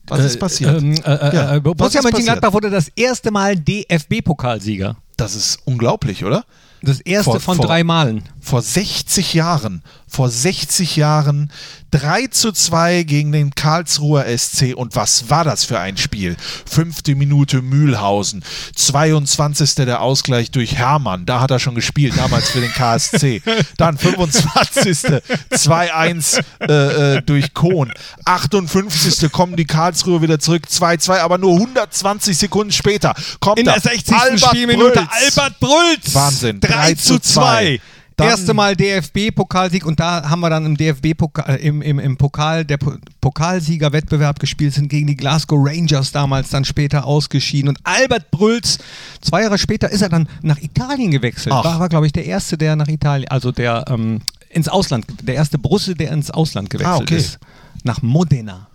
Was 0.06 0.24
ist 0.24 0.38
passiert? 0.40 0.80
Ähm, 0.82 0.94
äh, 0.94 1.12
äh, 1.12 1.34
Ja, 1.36 1.54
äh, 1.56 1.60
Borussia 1.60 2.02
Mönchengladbach 2.02 2.52
wurde 2.52 2.68
das 2.70 2.88
erste 2.96 3.30
Mal 3.30 3.56
DFB-Pokalsieger. 3.56 4.96
Das 5.16 5.34
ist 5.34 5.58
unglaublich, 5.64 6.24
oder? 6.24 6.44
Das 6.82 7.00
erste 7.00 7.32
Vor- 7.32 7.40
von 7.40 7.56
vor- 7.56 7.66
drei 7.66 7.84
Malen. 7.84 8.22
Vor 8.40 8.62
60 8.62 9.34
Jahren, 9.34 9.82
vor 10.08 10.28
60 10.28 10.96
Jahren 10.96 11.50
3 11.92 12.28
zu 12.28 12.52
2 12.52 13.02
gegen 13.02 13.32
den 13.32 13.54
Karlsruher 13.54 14.26
SC. 14.26 14.74
Und 14.74 14.94
was 14.96 15.28
war 15.28 15.44
das 15.44 15.64
für 15.64 15.78
ein 15.78 15.96
Spiel? 15.96 16.36
Fünfte 16.66 17.14
Minute 17.14 17.62
Mühlhausen, 17.62 18.44
22. 18.76 19.74
der 19.74 20.00
Ausgleich 20.00 20.50
durch 20.50 20.76
Hermann. 20.76 21.26
Da 21.26 21.40
hat 21.40 21.50
er 21.50 21.58
schon 21.58 21.74
gespielt, 21.74 22.14
damals 22.16 22.50
für 22.50 22.60
den 22.60 22.72
KSC. 22.72 23.42
Dann 23.76 23.98
25. 23.98 25.20
2-1 25.50 26.42
äh, 26.60 27.16
äh, 27.16 27.22
durch 27.22 27.54
Kohn. 27.54 27.92
58. 28.24 29.30
kommen 29.32 29.56
die 29.56 29.64
Karlsruhe 29.64 30.22
wieder 30.22 30.38
zurück, 30.38 30.64
2-2, 30.70 31.18
aber 31.18 31.38
nur 31.38 31.54
120 31.54 32.36
Sekunden 32.36 32.72
später 32.72 33.14
kommt 33.40 33.58
In 33.58 33.66
da 33.66 33.72
der 33.72 33.82
60. 33.82 34.14
Albert 34.14 34.40
Spielminute 34.40 34.92
Brülz. 34.92 35.08
Albert 35.10 35.60
Brülz. 35.60 36.14
Wahnsinn. 36.14 36.60
3 36.60 36.94
zu 36.94 37.18
2. 37.18 37.80
Dann- 38.20 38.28
Erste 38.30 38.54
Mal 38.54 38.76
DFB-Pokalsieg 38.76 39.84
und 39.84 39.98
da 40.00 40.28
haben 40.28 40.40
wir 40.40 40.50
dann 40.50 40.64
im 40.66 40.76
DFB-Pokal, 40.76 41.56
äh, 41.56 41.66
im, 41.66 41.82
im, 41.82 41.98
im 41.98 42.16
Pokal, 42.16 42.64
der 42.64 42.76
Po- 42.78 42.94
Pokalsiegerwettbewerb 43.20 44.38
gespielt, 44.38 44.74
sind 44.74 44.88
gegen 44.88 45.06
die 45.06 45.16
Glasgow 45.16 45.58
Rangers 45.60 46.12
damals 46.12 46.50
dann 46.50 46.64
später 46.64 47.04
ausgeschieden 47.04 47.68
und 47.68 47.78
Albert 47.84 48.30
Brülz, 48.30 48.78
zwei 49.20 49.42
Jahre 49.42 49.58
später 49.58 49.90
ist 49.90 50.02
er 50.02 50.08
dann 50.08 50.28
nach 50.42 50.58
Italien 50.58 51.10
gewechselt. 51.10 51.54
Ach. 51.54 51.64
War, 51.64 51.80
war 51.80 51.88
glaube 51.88 52.06
ich, 52.06 52.12
der 52.12 52.24
Erste, 52.26 52.56
der 52.56 52.76
nach 52.76 52.88
Italien, 52.88 53.28
also 53.28 53.52
der 53.52 53.84
ähm, 53.88 54.20
ins 54.50 54.68
Ausland, 54.68 55.06
der 55.22 55.34
erste 55.36 55.58
Brusse, 55.58 55.94
der 55.94 56.12
ins 56.12 56.30
Ausland 56.30 56.70
gewechselt 56.70 56.94
Ah, 56.94 57.02
okay. 57.02 57.16
ist. 57.16 57.38
Nach 57.82 58.02
Modena. 58.02 58.66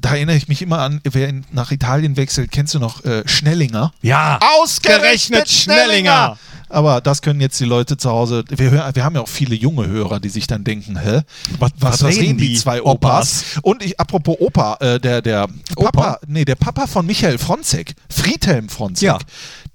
da 0.00 0.14
erinnere 0.14 0.36
ich 0.36 0.48
mich 0.48 0.62
immer 0.62 0.78
an, 0.80 1.00
wer 1.04 1.28
in, 1.28 1.44
nach 1.52 1.70
Italien 1.70 2.16
wechselt, 2.16 2.50
kennst 2.50 2.74
du 2.74 2.78
noch 2.78 3.04
äh, 3.04 3.22
Schnellinger? 3.26 3.92
Ja, 4.02 4.38
Ausgerechnet 4.60 5.48
Schnellinger! 5.48 6.38
Aber 6.72 7.00
das 7.00 7.20
können 7.22 7.40
jetzt 7.40 7.60
die 7.60 7.64
Leute 7.64 7.96
zu 7.96 8.10
Hause, 8.10 8.44
wir, 8.48 8.70
hör, 8.70 8.94
wir 8.94 9.04
haben 9.04 9.14
ja 9.14 9.20
auch 9.20 9.28
viele 9.28 9.54
junge 9.54 9.86
Hörer, 9.86 10.20
die 10.20 10.28
sich 10.30 10.46
dann 10.46 10.64
denken, 10.64 10.98
hä? 10.98 11.20
Was- 11.58 11.70
was 11.78 12.02
reden 12.04 12.38
die 12.38 12.54
zwei 12.56 12.82
Opas? 12.82 13.44
Und 13.62 13.84
ich, 13.84 14.00
apropos 14.00 14.36
Opa, 14.40 14.76
äh, 14.80 14.98
der, 14.98 15.20
der 15.22 15.46
Papa, 15.76 15.88
Opa? 15.88 16.18
nee, 16.26 16.44
der 16.44 16.54
Papa 16.56 16.86
von 16.86 17.04
Michael 17.06 17.38
Fronzek, 17.38 17.94
Friedhelm 18.08 18.68
Fronzek, 18.70 19.02
Ja. 19.06 19.18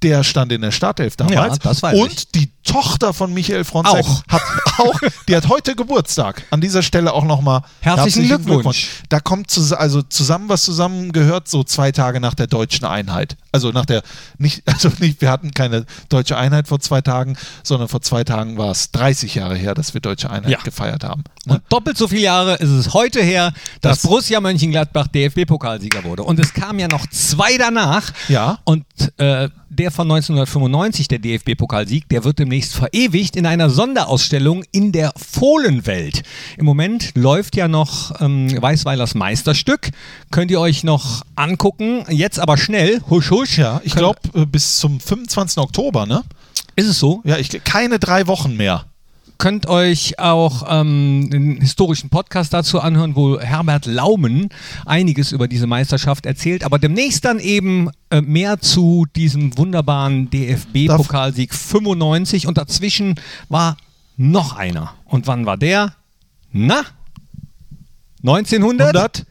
Der 0.03 0.23
stand 0.23 0.51
in 0.51 0.61
der 0.61 0.71
Startelf 0.71 1.15
damals. 1.15 1.55
Ja, 1.57 1.63
das 1.63 1.81
weiß 1.81 1.99
Und 1.99 2.11
ich. 2.13 2.31
die 2.31 2.51
Tochter 2.63 3.13
von 3.13 3.33
Michael 3.33 3.63
Fronzek 3.63 4.05
Auch. 4.05 4.23
hat 4.27 4.41
auch, 4.77 4.99
die 5.27 5.35
hat 5.35 5.47
heute 5.49 5.73
Geburtstag. 5.75 6.43
An 6.51 6.61
dieser 6.61 6.83
Stelle 6.83 7.13
auch 7.13 7.23
nochmal 7.23 7.61
Herzlichen 7.79 8.27
Glückwunsch. 8.27 8.89
Da 9.09 9.19
kommt 9.21 9.49
zus 9.49 9.71
also 9.73 10.01
zusammen, 10.03 10.49
was 10.49 10.63
zusammengehört, 10.63 11.47
so 11.47 11.63
zwei 11.63 11.91
Tage 11.91 12.19
nach 12.19 12.33
der 12.35 12.47
deutschen 12.47 12.85
Einheit. 12.85 13.37
Also 13.53 13.71
nach 13.71 13.85
der, 13.85 14.03
nicht, 14.37 14.61
also 14.67 14.91
nicht, 14.99 15.21
wir 15.21 15.31
hatten 15.31 15.51
keine 15.51 15.85
deutsche 16.09 16.37
Einheit 16.37 16.67
vor 16.67 16.79
zwei 16.79 17.01
Tagen, 17.01 17.37
sondern 17.63 17.87
vor 17.87 18.01
zwei 18.01 18.23
Tagen 18.23 18.57
war 18.57 18.71
es 18.71 18.91
30 18.91 19.33
Jahre 19.35 19.55
her, 19.55 19.73
dass 19.73 19.93
wir 19.93 20.01
deutsche 20.01 20.29
Einheit 20.29 20.51
Ja. 20.51 20.59
gefeiert 20.61 21.03
haben. 21.05 21.23
Ne? 21.45 21.55
Und 21.55 21.63
doppelt 21.69 21.97
so 21.97 22.07
viele 22.09 22.21
Jahre 22.23 22.55
ist 22.55 22.69
es 22.69 22.93
heute 22.93 23.21
her, 23.23 23.53
dass 23.81 24.01
Das- 24.01 24.01
Borussia 24.03 24.41
Mönchengladbach 24.41 25.07
DFB-Pokalsieger 25.07 26.03
wurde. 26.03 26.23
Und 26.23 26.39
es 26.39 26.53
kamen 26.53 26.79
ja 26.79 26.87
noch 26.87 27.07
zwei 27.07 27.57
danach. 27.57 28.11
Ja. 28.27 28.59
Und 28.65 28.85
äh, 29.17 29.49
der 29.77 29.91
von 29.91 30.11
1995, 30.11 31.07
der 31.07 31.19
DFB-Pokalsieg, 31.19 32.09
der 32.09 32.23
wird 32.23 32.39
demnächst 32.39 32.73
verewigt 32.73 33.35
in 33.35 33.45
einer 33.45 33.69
Sonderausstellung 33.69 34.63
in 34.71 34.91
der 34.91 35.13
Fohlenwelt. 35.15 36.23
Im 36.57 36.65
Moment 36.65 37.11
läuft 37.15 37.55
ja 37.55 37.67
noch 37.67 38.19
ähm, 38.19 38.61
Weißweilers 38.61 39.15
Meisterstück. 39.15 39.91
Könnt 40.31 40.51
ihr 40.51 40.59
euch 40.59 40.83
noch 40.83 41.21
angucken. 41.35 42.03
Jetzt 42.09 42.39
aber 42.39 42.57
schnell, 42.57 43.01
husch 43.09 43.31
husch. 43.31 43.57
Ja, 43.57 43.79
ich 43.83 43.95
glaube 43.95 44.19
bis 44.47 44.79
zum 44.79 44.99
25. 44.99 45.57
Oktober, 45.59 46.05
ne? 46.05 46.23
Ist 46.75 46.87
es 46.87 46.99
so? 46.99 47.21
Ja, 47.23 47.37
ich 47.37 47.63
keine 47.63 47.99
drei 47.99 48.27
Wochen 48.27 48.57
mehr. 48.57 48.85
Könnt 49.37 49.67
euch 49.67 50.19
auch 50.19 50.63
ähm, 50.67 51.29
einen 51.31 51.61
historischen 51.61 52.09
Podcast 52.09 52.53
dazu 52.53 52.79
anhören, 52.79 53.15
wo 53.15 53.39
Herbert 53.39 53.85
Laumen 53.85 54.49
einiges 54.85 55.31
über 55.31 55.47
diese 55.47 55.67
Meisterschaft 55.67 56.25
erzählt, 56.25 56.63
aber 56.63 56.79
demnächst 56.79 57.25
dann 57.25 57.39
eben 57.39 57.89
äh, 58.09 58.21
mehr 58.21 58.59
zu 58.59 59.05
diesem 59.15 59.57
wunderbaren 59.57 60.29
DFB-Pokalsieg 60.29 61.53
95 61.53 62.47
und 62.47 62.57
dazwischen 62.57 63.15
war 63.49 63.77
noch 64.17 64.55
einer. 64.55 64.93
Und 65.05 65.27
wann 65.27 65.45
war 65.45 65.57
der? 65.57 65.93
Na? 66.51 66.83
1900? 68.23 69.25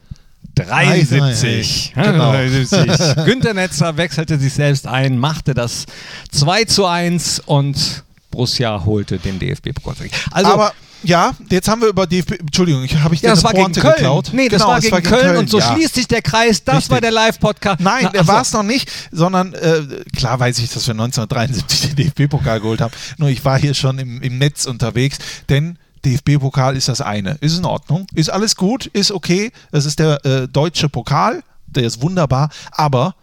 73. 0.55 1.93
Genau. 1.95 2.33
73. 2.33 3.25
Günter 3.27 3.53
Netzer 3.53 3.97
wechselte 3.99 4.39
sich 4.39 4.55
selbst 4.55 4.87
ein, 4.87 5.19
machte 5.19 5.53
das 5.53 5.85
2 6.33 6.65
zu 6.65 6.87
1 6.87 7.41
und 7.41 8.06
Borussia 8.37 8.85
holte 8.85 9.19
den 9.19 9.39
DFB-Pokal. 9.39 10.09
Also, 10.31 10.51
Aber 10.53 10.73
ja, 11.03 11.33
jetzt 11.49 11.69
haben 11.69 11.81
wir 11.81 11.89
über 11.89 12.07
die. 12.07 12.23
Entschuldigung, 12.39 12.85
ich 12.85 12.95
habe 12.97 13.15
ich 13.15 13.23
ja, 13.23 13.31
das 13.31 13.43
war 13.45 13.53
gegen 13.55 13.73
Köln. 13.73 13.95
geklaut. 13.95 14.31
Nee, 14.33 14.49
das 14.49 14.61
Genau, 14.61 14.73
war 14.73 14.79
es 14.79 14.85
gegen 14.85 15.03
Köln, 15.03 15.37
und 15.39 15.49
so 15.49 15.59
ja. 15.59 15.73
schließt 15.73 15.95
sich 15.95 16.07
der 16.07 16.21
Kreis. 16.21 16.63
Das 16.65 16.77
Richtig. 16.77 16.91
war 16.91 17.01
der 17.01 17.13
Live-Podcast. 17.13 17.81
Nein, 17.81 18.03
Na, 18.05 18.11
der 18.11 18.21
ach 18.23 18.27
so. 18.27 18.33
war 18.33 18.43
es 18.43 18.53
noch 18.53 18.63
nicht, 18.63 18.91
sondern 19.11 19.55
äh, 19.55 19.83
klar 20.15 20.39
weiß 20.39 20.59
ich, 20.59 20.71
dass 20.71 20.87
wir 20.87 20.93
1973 20.93 21.95
den 21.95 21.97
DFB-Pokal 21.97 22.61
geholt 22.61 22.81
haben. 22.81 22.93
Nur 23.17 23.29
ich 23.31 23.45
war 23.45 23.59
hier 23.59 23.73
schon 23.75 23.99
im, 23.99 24.21
im 24.21 24.39
Netz 24.39 24.67
unterwegs, 24.67 25.19
denn 25.49 25.79
DFB-Pokal 26.05 26.77
ist 26.77 26.89
das 26.89 27.01
eine. 27.01 27.37
Ist 27.41 27.57
in 27.59 27.65
Ordnung, 27.65 28.07
ist 28.15 28.31
alles 28.31 28.57
gut, 28.57 28.87
ist 28.87 29.13
okay. 29.13 29.51
Das 29.73 29.87
ist 29.87 29.99
der 29.99 30.25
äh, 30.27 30.47
deutsche 30.49 30.89
Pokal, 30.89 31.43
der 31.67 31.85
ist 31.85 32.03
wunderbar, 32.03 32.51
aber 32.71 33.15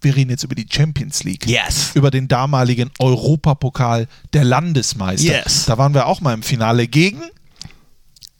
wir 0.00 0.16
reden 0.16 0.30
jetzt 0.30 0.44
über 0.44 0.54
die 0.54 0.66
Champions 0.70 1.24
League. 1.24 1.46
Yes. 1.46 1.92
Über 1.94 2.10
den 2.10 2.28
damaligen 2.28 2.90
Europapokal 2.98 4.08
der 4.32 4.44
Landesmeister. 4.44 5.42
Yes. 5.44 5.66
Da 5.66 5.78
waren 5.78 5.94
wir 5.94 6.06
auch 6.06 6.20
mal 6.20 6.34
im 6.34 6.42
Finale 6.42 6.86
gegen 6.86 7.22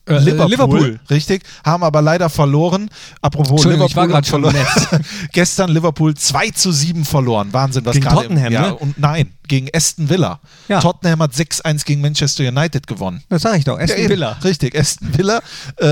Äh, 0.09 0.19
Liverpool, 0.19 0.51
Liverpool. 0.51 1.01
richtig, 1.11 1.43
haben 1.65 1.83
aber 1.83 2.01
leider 2.03 2.29
verloren. 2.31 2.89
Apropos 3.21 3.51
Entschuldigung, 3.65 3.89
Liverpool, 3.89 4.09
ich 4.09 4.15
war 4.15 4.25
schon 4.25 4.45
im 4.45 4.51
verloren. 4.51 5.05
gestern 5.33 5.71
Liverpool 5.71 6.15
2 6.15 6.51
zu 6.51 6.71
7 6.73 7.05
verloren. 7.05 7.53
Wahnsinn, 7.53 7.85
was 7.85 7.95
Gegen 7.95 8.05
gerade 8.07 8.23
Tottenham, 8.29 8.53
ja, 8.53 8.61
ne? 8.69 8.75
und 8.77 8.99
nein, 8.99 9.33
gegen 9.49 9.69
Aston 9.75 10.09
Villa. 10.09 10.41
Ja. 10.69 10.81
Tottenham 10.81 11.23
hat 11.23 11.33
6-1 11.33 11.85
gegen 11.85 12.01
Manchester 12.01 12.47
United 12.47 12.87
gewonnen. 12.87 13.23
Das 13.29 13.43
sag 13.43 13.57
ich 13.59 13.65
doch. 13.65 13.79
Aston 13.79 14.03
Ja. 14.03 14.09
Villa. 14.09 14.33
Richtig, 14.45 14.79
Aston 14.79 15.17
Villa. 15.17 15.41
Äh, 15.81 15.87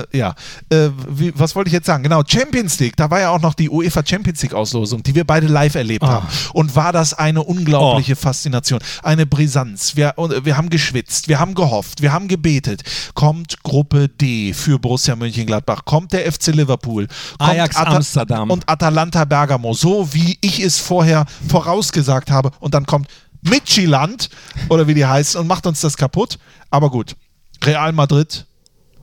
äh, 0.00 0.04
ja, 0.12 0.34
äh, 0.70 0.88
wie, 1.08 1.32
was 1.38 1.54
wollte 1.54 1.68
ich 1.68 1.74
jetzt 1.74 1.86
sagen? 1.86 2.02
Genau, 2.02 2.22
Champions 2.26 2.78
League. 2.80 2.96
Da 2.96 3.10
war 3.10 3.20
ja 3.20 3.30
auch 3.30 3.40
noch 3.40 3.54
die 3.54 3.68
UEFA 3.70 4.02
Champions 4.04 4.42
League 4.42 4.54
Auslosung, 4.54 5.02
die 5.02 5.14
wir 5.14 5.24
beide 5.24 5.46
live 5.46 5.74
erlebt 5.74 6.04
Ah. 6.04 6.08
haben. 6.08 6.26
Und 6.54 6.74
war 6.76 6.92
das 6.92 7.12
eine 7.14 7.42
unglaubliche 7.42 8.12
Oh. 8.12 8.16
Faszination, 8.16 8.80
eine 9.02 9.26
Brisanz. 9.26 9.96
Wir, 9.96 10.14
wir 10.42 10.56
haben 10.56 10.70
geschwitzt, 10.70 11.28
wir 11.28 11.38
haben 11.38 11.54
gehofft, 11.54 12.00
wir 12.02 12.12
haben 12.12 12.28
gebetet. 12.28 12.82
Kommt 13.14 13.57
Gruppe 13.62 14.08
D 14.08 14.52
für 14.52 14.78
Borussia 14.78 15.16
Mönchengladbach, 15.16 15.84
kommt 15.84 16.12
der 16.12 16.30
FC 16.30 16.48
Liverpool, 16.48 17.06
kommt 17.38 17.50
Ajax 17.50 17.76
Amsterdam. 17.76 18.50
und 18.50 18.68
Atalanta 18.68 19.24
Bergamo, 19.24 19.74
so 19.74 20.12
wie 20.12 20.38
ich 20.40 20.60
es 20.60 20.78
vorher 20.78 21.26
vorausgesagt 21.48 22.30
habe. 22.30 22.50
Und 22.60 22.74
dann 22.74 22.86
kommt 22.86 23.08
Midtjylland 23.42 24.30
oder 24.68 24.86
wie 24.86 24.94
die 24.94 25.06
heißen 25.06 25.40
und 25.40 25.46
macht 25.46 25.66
uns 25.66 25.80
das 25.80 25.96
kaputt. 25.96 26.38
Aber 26.70 26.90
gut, 26.90 27.16
Real 27.64 27.92
Madrid, 27.92 28.46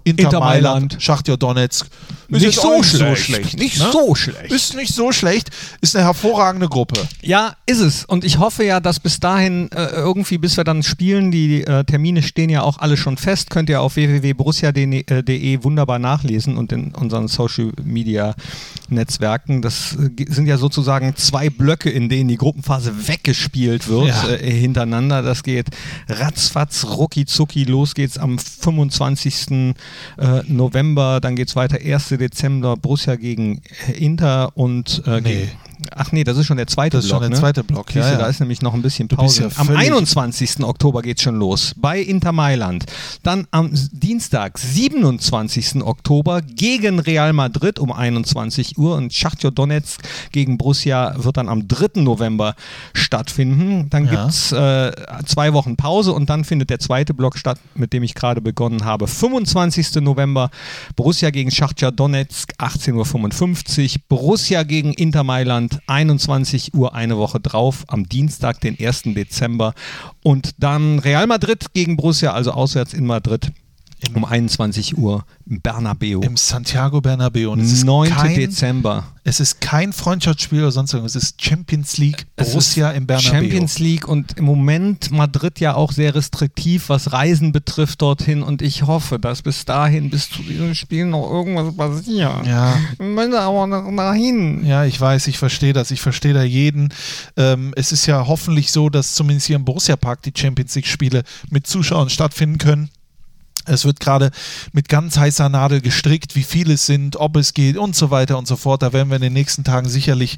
Inter, 0.04 0.24
Inter 0.24 0.40
Mailand, 0.40 0.64
Mailand. 0.64 1.04
Schachtja 1.04 1.36
Donetsk. 1.36 1.88
Ist 2.30 2.42
Nicht 2.44 2.60
so 2.60 2.74
auch 2.76 2.84
schlecht. 2.84 3.58
Nicht 3.58 3.78
so 3.78 4.16
schlecht. 4.16 4.52
Ist 4.52 4.76
nicht 4.76 4.94
so 4.94 5.12
schlecht. 5.12 5.50
Ist 5.82 5.96
eine 5.96 6.06
hervorragende 6.06 6.68
Gruppe. 6.68 7.00
Ja, 7.22 7.56
ist 7.66 7.80
es. 7.80 8.06
Und 8.06 8.24
ich 8.24 8.40
hoffe 8.40 8.64
ja, 8.64 8.80
dass 8.80 9.00
bis 9.00 9.20
dahin 9.20 9.72
äh, 9.72 9.86
irgendwie, 9.92 10.38
bis 10.38 10.58
wir 10.58 10.64
dann 10.64 10.84
spielen, 10.84 11.32
die 11.32 11.64
äh, 11.66 11.84
Termine 11.84 12.24
stehen 12.24 12.50
ja 12.50 12.62
auch 12.64 12.80
alle 12.80 12.98
schon 12.98 13.18
fest, 13.18 13.50
könnt 13.50 13.70
ihr 13.70 13.82
auf 13.82 13.96
www.borussia.de 13.96 15.64
wunderbar 15.64 16.00
nachlesen 16.00 16.58
und 16.58 16.72
in 16.72 16.94
unseren 16.96 17.28
Social 17.28 17.72
Media 17.84 18.36
Netzwerken. 18.90 19.62
Das 19.62 19.94
äh, 19.96 20.26
sind 20.30 20.48
ja 20.48 20.58
sozusagen 20.58 21.16
zwei 21.16 21.50
Blöcke, 21.50 21.90
in 21.90 22.10
denen 22.10 22.28
die 22.30 22.38
Gruppenphase 22.38 23.08
weggespielt 23.08 23.88
wird 23.88 24.08
Ja. 24.08 24.30
äh, 24.30 24.52
hintereinander. 24.52 25.22
Das 25.22 25.44
geht 25.44 25.68
ratzfatz, 26.08 26.86
rucki 26.86 27.26
zucki. 27.26 27.64
Los 27.64 27.94
geht's 27.96 28.18
am 28.18 28.38
25. 28.40 29.74
Äh, 30.18 30.42
November. 30.48 31.20
Dann 31.22 31.36
geht's 31.36 31.56
weiter 31.56 31.78
1. 31.84 32.12
Dezember 32.18 32.76
Borussia 32.78 33.16
gegen 33.16 33.62
Inter 33.98 34.52
und 34.56 35.04
äh, 35.06 35.22
Nee. 35.22 35.30
gegen 35.34 35.52
ach 35.96 36.12
nee, 36.12 36.24
das 36.24 36.38
ist 36.38 36.46
schon 36.46 36.58
der 36.58 36.68
zweite 36.68 36.98
Das 36.98 37.06
ist 37.06 37.10
Block. 37.12 37.22
schon 37.24 37.30
der 37.32 37.38
ne? 37.38 37.42
zweite 37.42 37.64
Block, 37.64 37.94
ja, 37.94 38.12
ja. 38.12 38.18
Da 38.18 38.28
ist 38.28 38.40
nämlich 38.40 38.62
noch 38.62 38.74
ein 38.74 38.82
bisschen 38.82 39.08
Pause. 39.08 39.44
ja 39.44 39.50
am 39.58 39.68
völlig- 39.68 39.82
21. 39.92 40.64
Oktober 40.64 41.02
geht 41.02 41.22
schon 41.22 41.36
los 41.36 41.74
bei 41.78 42.00
Inter 42.00 42.32
Mailand. 42.32 42.86
Dann 43.24 43.48
am 43.52 43.72
Dienstag, 43.92 44.58
27. 44.58 45.82
Oktober 45.84 46.42
gegen 46.42 47.00
Real 47.00 47.34
Madrid 47.34 47.80
um 47.80 47.92
21 47.92 48.78
Uhr 48.78 48.96
und 48.96 49.14
Schachtjo 49.14 49.52
Donetsk 49.52 50.02
gegen 50.32 50.58
Borussia 50.58 51.16
wird 51.18 51.38
dann 51.38 51.50
am 51.50 51.68
3. 51.68 52.02
November 52.02 52.56
stattfinden. 52.94 53.90
Dann 53.90 54.06
Ja. 54.06 54.12
gibt 54.12 54.30
es 54.30 54.52
äh, 54.52 54.92
zwei 55.26 55.54
Wochen 55.54 55.76
Pause 55.76 56.14
und 56.14 56.30
dann 56.30 56.44
findet 56.44 56.70
der 56.70 56.80
zweite 56.80 57.14
Block 57.14 57.38
statt, 57.38 57.60
mit 57.76 57.94
dem 57.94 58.04
ich 58.04 58.14
gerade 58.16 58.42
begonnen 58.42 58.86
habe. 58.86 59.08
25. 59.08 59.96
November 60.02 60.50
Borussia 60.96 61.30
gegen 61.30 61.52
Schachtja 61.52 61.92
Donetsk 61.92 62.54
18.55 62.60 63.96
Uhr. 63.96 64.02
Borussia 64.10 64.64
gegen 64.64 64.94
Inter 64.94 65.24
Mailand 65.24 65.75
21 65.88 66.74
Uhr 66.74 66.96
eine 66.96 67.18
Woche 67.18 67.40
drauf 67.40 67.86
am 67.88 68.08
Dienstag, 68.08 68.62
den 68.62 68.78
1. 68.80 69.04
Dezember. 69.16 69.74
Und 70.24 70.56
dann 70.60 71.00
Real 71.00 71.28
Madrid 71.28 71.74
gegen 71.74 71.98
Borussia, 71.98 72.34
also 72.34 72.52
auswärts 72.52 72.94
in 72.94 73.06
Madrid 73.06 73.52
um 74.14 74.26
21 74.26 74.98
Uhr 74.98 75.26
im 75.48 75.62
Bernabeu. 75.62 76.22
Im 76.22 76.38
Santiago 76.38 77.02
Bernabeu. 77.02 77.52
Und 77.52 77.60
es 77.60 77.72
ist 77.72 77.84
9. 77.86 78.10
kein, 78.10 78.36
Dezember. 78.36 79.06
Es 79.24 79.40
ist 79.40 79.62
kein 79.62 79.94
Freundschaftsspiel 79.94 80.60
oder 80.60 80.72
sonst 80.72 80.94
irgendwas. 80.94 81.16
Es 81.16 81.24
ist 81.24 81.42
Champions 81.42 81.98
League 81.98 82.26
Borussia 82.36 82.92
im 82.92 83.08
Bernabeu. 83.08 83.30
Champions 83.30 83.80
League 83.80 84.08
und 84.08 84.38
im 84.38 84.46
Moment 84.46 85.12
Madrid 85.12 85.60
ja 85.60 85.76
auch 85.76 85.92
sehr 85.92 86.14
restriktiv, 86.16 86.90
was 86.90 87.14
Reisen 87.14 87.52
betrifft 87.52 88.02
dorthin. 88.02 88.44
Und 88.44 88.62
ich 88.62 88.84
hoffe, 88.84 89.20
dass 89.20 89.42
bis 89.42 89.66
dahin, 89.66 90.10
bis 90.10 90.30
zu 90.30 90.42
diesem 90.42 90.76
Spiel 90.76 91.06
noch 91.06 91.30
irgendwas 91.30 91.76
passiert. 91.76 92.46
Ja. 92.46 92.78
Ich 92.94 93.00
möchte 93.00 93.40
aber 93.40 93.68
noch 93.68 93.90
dahin. 93.96 94.66
Ja, 94.66 94.86
ich 94.86 95.00
weiß, 95.00 95.28
ich 95.28 95.38
verstehe 95.38 95.74
das. 95.74 95.92
Ich 95.92 96.02
verstehe 96.02 96.34
da 96.34 96.44
jeden. 96.44 96.94
Ähm, 97.38 97.74
es 97.76 97.92
ist 97.92 98.06
ja 98.06 98.28
hoffentlich 98.28 98.72
so, 98.72 98.90
dass 98.90 99.16
zumindest 99.16 99.48
hier 99.48 99.56
im 99.56 99.66
Borussia 99.66 99.96
Park 99.96 100.22
die 100.24 100.34
Champions 100.36 100.76
League-Spiele 100.76 101.24
mit 101.50 101.68
Zuschauern 101.68 102.10
stattfinden 102.10 102.58
können. 102.58 102.90
Es 103.66 103.86
wird 103.86 104.00
gerade 104.00 104.32
mit 104.72 104.90
ganz 104.90 105.18
heißer 105.18 105.50
Nadel 105.50 105.82
gestrickt, 105.82 106.36
wie 106.36 106.44
viele 106.44 106.74
es 106.74 106.86
sind, 106.86 107.16
ob 107.18 107.36
es 107.36 107.54
geht 107.54 107.78
und 107.78 107.96
so 107.96 108.12
weiter 108.12 108.38
und 108.38 108.48
so 108.48 108.56
fort. 108.56 108.82
Da 108.82 108.94
werden 108.94 109.10
wir 109.10 109.16
in 109.16 109.22
den 109.22 109.34
nächsten 109.34 109.64
Tagen 109.64 109.90
sicherlich 109.90 110.38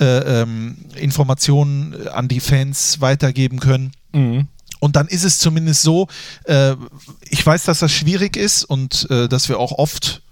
äh, 0.00 0.42
ähm, 0.42 0.78
Informationen 0.96 2.08
an 2.08 2.28
die 2.28 2.40
Fans 2.40 3.00
weitergeben 3.00 3.60
können. 3.60 3.92
Mhm. 4.12 4.48
Und 4.80 4.96
dann 4.96 5.08
ist 5.08 5.24
es 5.24 5.38
zumindest 5.38 5.82
so, 5.82 6.08
äh, 6.44 6.74
ich 7.28 7.44
weiß, 7.44 7.64
dass 7.64 7.80
das 7.80 7.92
schwierig 7.92 8.36
ist 8.36 8.64
und 8.64 9.06
äh, 9.10 9.28
dass 9.28 9.48
wir 9.48 9.58
auch 9.58 9.72
oft, 9.72 10.22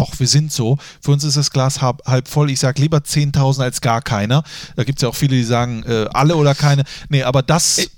doch, 0.00 0.18
wir 0.18 0.26
sind 0.26 0.50
so, 0.50 0.78
für 1.02 1.10
uns 1.12 1.24
ist 1.24 1.36
das 1.36 1.50
Glas 1.50 1.82
halb, 1.82 2.02
halb 2.06 2.26
voll. 2.26 2.50
Ich 2.50 2.58
sage 2.58 2.80
lieber 2.80 2.98
10.000 2.98 3.60
als 3.62 3.80
gar 3.82 4.00
keiner. 4.00 4.42
Da 4.76 4.84
gibt 4.84 4.98
es 4.98 5.02
ja 5.02 5.08
auch 5.10 5.14
viele, 5.14 5.36
die 5.36 5.44
sagen, 5.44 5.82
äh, 5.84 6.06
alle 6.14 6.36
oder 6.36 6.54
keine. 6.54 6.84
Nee, 7.10 7.22
aber 7.22 7.42
das, 7.42 7.78
äh, 7.78 7.88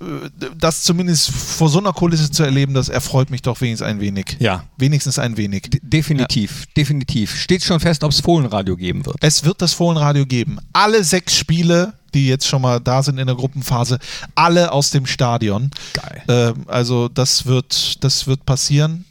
das 0.57 0.83
zumindest 0.83 1.31
vor 1.31 1.69
so 1.69 1.79
einer 1.79 1.93
Kulisse 1.93 2.29
zu 2.29 2.43
erleben, 2.43 2.73
das 2.73 2.89
erfreut 2.89 3.29
mich 3.29 3.41
doch 3.41 3.61
wenigstens 3.61 3.87
ein 3.87 4.01
wenig. 4.01 4.35
Ja. 4.39 4.65
Wenigstens 4.77 5.17
ein 5.17 5.37
wenig. 5.37 5.63
D- 5.69 5.79
Definitiv, 5.81 6.65
definitiv. 6.75 7.35
Steht 7.39 7.63
schon 7.63 7.79
fest, 7.79 8.03
ob 8.03 8.11
es 8.11 8.19
Fohlenradio 8.19 8.75
geben 8.75 9.05
wird. 9.05 9.15
Es 9.21 9.45
wird 9.45 9.61
das 9.61 9.71
Fohlenradio 9.73 10.25
geben. 10.25 10.57
Alle 10.73 11.03
sechs 11.05 11.35
Spiele, 11.37 11.93
die 12.13 12.27
jetzt 12.27 12.45
schon 12.47 12.61
mal 12.61 12.79
da 12.81 13.01
sind 13.01 13.17
in 13.17 13.27
der 13.27 13.35
Gruppenphase, 13.37 13.97
alle 14.35 14.71
aus 14.73 14.89
dem 14.89 15.05
Stadion. 15.05 15.71
Geil. 15.93 16.23
Ähm, 16.27 16.65
also 16.67 17.07
das 17.07 17.45
wird, 17.45 18.03
das 18.03 18.27
wird 18.27 18.45
passieren, 18.45 19.05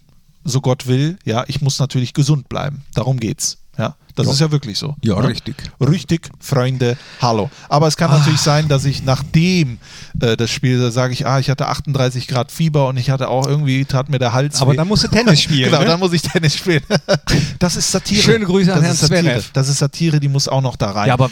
so 0.44 0.60
Gott 0.60 0.86
will. 0.86 1.18
Ja, 1.24 1.44
ich 1.46 1.60
muss 1.60 1.78
natürlich 1.78 2.12
gesund 2.14 2.48
bleiben. 2.48 2.82
Darum 2.94 3.18
geht's. 3.20 3.58
Ja, 3.78 3.96
das 4.16 4.26
Ja. 4.26 4.32
ist 4.34 4.40
ja 4.40 4.50
wirklich 4.52 4.76
so. 4.78 4.96
Ja, 5.02 5.18
Ne? 5.18 5.28
richtig. 5.28 5.54
Richtig, 5.80 6.28
Freunde, 6.40 6.98
hallo. 7.22 7.50
Aber 7.70 7.86
es 7.88 7.96
kann 7.96 8.10
natürlich 8.10 8.40
sein, 8.40 8.68
dass 8.68 8.84
ich 8.84 9.02
nachdem 9.02 9.78
äh, 10.20 10.36
das 10.36 10.50
Spiel, 10.50 10.78
da 10.78 10.90
sage 10.90 11.14
ich, 11.14 11.26
ah, 11.26 11.38
ich 11.38 11.48
hatte 11.48 11.66
38 11.68 12.28
Grad 12.28 12.52
Fieber 12.52 12.88
und 12.88 12.98
ich 12.98 13.08
hatte 13.08 13.28
auch 13.28 13.46
irgendwie, 13.46 13.86
tat 13.86 14.10
mir 14.10 14.18
der 14.18 14.34
Hals 14.34 14.60
Aber 14.60 14.72
weh. 14.72 14.76
dann 14.76 14.88
musst 14.88 15.04
du 15.04 15.08
Tennis 15.08 15.40
spielen. 15.42 15.70
Genau, 15.70 15.80
ne? 15.80 15.86
dann 15.86 16.00
muss 16.00 16.12
ich 16.12 16.20
Tennis 16.20 16.54
spielen. 16.56 16.82
Das 17.58 17.76
ist 17.76 17.90
Satire. 17.90 18.22
Schöne 18.22 18.44
Grüße 18.44 18.70
an 18.74 18.78
das 18.82 18.84
Herrn 18.84 18.94
ist 18.94 19.00
Satire. 19.00 19.22
Zverev. 19.22 19.50
Das 19.54 19.68
ist 19.68 19.78
Satire, 19.78 20.20
die 20.20 20.28
muss 20.28 20.48
auch 20.48 20.60
noch 20.60 20.76
da 20.76 20.90
rein. 20.90 21.08
ja, 21.08 21.14
aber 21.14 21.30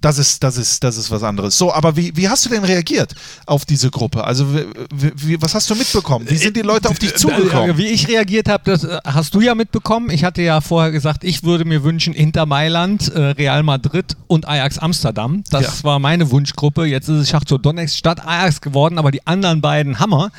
Das 0.00 0.16
ist, 0.18 0.42
das 0.42 0.56
ist, 0.56 0.82
das 0.82 0.96
ist 0.96 1.10
was 1.10 1.22
anderes. 1.22 1.58
So, 1.58 1.72
aber 1.74 1.94
wie, 1.96 2.16
wie 2.16 2.28
hast 2.28 2.44
du 2.46 2.48
denn 2.48 2.64
reagiert 2.64 3.14
auf 3.46 3.64
diese 3.66 3.90
Gruppe? 3.90 4.24
Also, 4.24 4.46
wie, 4.54 5.12
wie, 5.14 5.42
was 5.42 5.54
hast 5.54 5.68
du 5.68 5.74
mitbekommen? 5.74 6.24
Wie 6.28 6.36
sind 6.38 6.56
die 6.56 6.62
Leute 6.62 6.88
auf 6.88 6.98
dich 6.98 7.14
zugekommen? 7.16 7.70
Äh, 7.70 7.76
Wie 7.78 7.86
ich 7.88 8.08
reagiert 8.08 8.48
habe, 8.48 8.62
das 8.64 8.84
äh, 8.84 8.98
hast 9.04 9.34
du 9.34 9.40
ja 9.42 9.54
mitbekommen. 9.54 10.08
Ich 10.10 10.24
hatte 10.24 10.40
ja 10.40 10.60
vorher 10.62 10.90
gesagt, 10.90 11.22
ich 11.22 11.42
würde 11.42 11.64
mir 11.66 11.84
wünschen 11.84 12.14
Inter 12.14 12.46
Mailand, 12.46 13.08
äh, 13.14 13.20
Real 13.20 13.62
Madrid 13.62 14.16
und 14.26 14.48
Ajax 14.48 14.78
Amsterdam. 14.78 15.44
Das 15.50 15.62
Ja. 15.80 15.84
war 15.84 15.98
meine 15.98 16.30
Wunschgruppe. 16.30 16.86
Jetzt 16.86 17.08
ist 17.08 17.18
es 17.18 17.28
Schachzo 17.28 17.58
Donetsk 17.58 17.96
statt 17.98 18.26
Ajax 18.26 18.60
geworden, 18.62 18.98
aber 18.98 19.10
die 19.10 19.26
anderen 19.26 19.60
beiden 19.60 19.98
Hammer. 20.00 20.30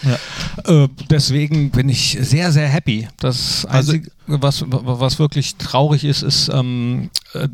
Äh, 0.65 0.87
deswegen 1.09 1.69
bin 1.71 1.87
ich 1.89 2.17
sehr, 2.19 2.51
sehr 2.51 2.67
happy. 2.67 3.07
Das 3.19 3.65
Also- 3.65 3.91
Einzige, 3.93 4.11
was, 4.41 4.63
was 4.67 5.19
wirklich 5.19 5.55
traurig 5.55 6.03
ist, 6.05 6.21
ist, 6.21 6.49
ähm, 6.53 7.09
äh, 7.33 7.47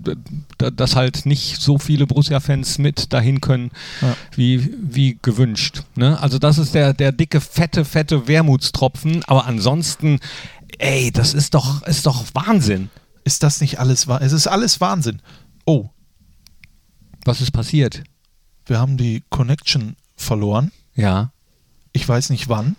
dass 0.72 0.96
halt 0.96 1.26
nicht 1.26 1.62
so 1.62 1.78
viele 1.78 2.06
Borussia-Fans 2.08 2.78
mit 2.78 3.14
dahin 3.14 3.42
können, 3.42 3.72
Ja. 4.02 4.16
wie, 4.36 4.74
wie 4.80 5.18
gewünscht. 5.22 5.84
Ne? 5.96 6.20
Also 6.20 6.40
das 6.40 6.58
ist 6.58 6.74
der, 6.74 6.94
der 6.94 7.12
dicke, 7.12 7.42
fette, 7.42 7.86
fette 7.86 8.28
Wermutstropfen. 8.28 9.24
Aber 9.26 9.46
ansonsten, 9.46 10.20
ey, 10.78 11.12
das 11.12 11.34
ist 11.34 11.54
doch, 11.54 11.82
ist 11.84 12.06
doch 12.06 12.26
Wahnsinn. 12.34 12.90
Ist 13.24 13.44
das 13.44 13.62
nicht 13.62 13.80
alles 13.80 14.08
wahr? 14.08 14.22
Es 14.22 14.32
ist 14.32 14.48
alles 14.48 14.80
Wahnsinn. 14.82 15.22
Oh, 15.66 15.90
Was 17.26 17.42
ist 17.42 17.52
passiert? 17.52 18.04
wir 18.66 18.80
haben 18.80 18.98
die 18.98 19.24
Connection 19.30 19.96
verloren. 20.18 20.72
Ja. 20.94 21.32
Ich 21.94 22.08
weiß 22.08 22.30
nicht 22.32 22.50
wann. 22.50 22.76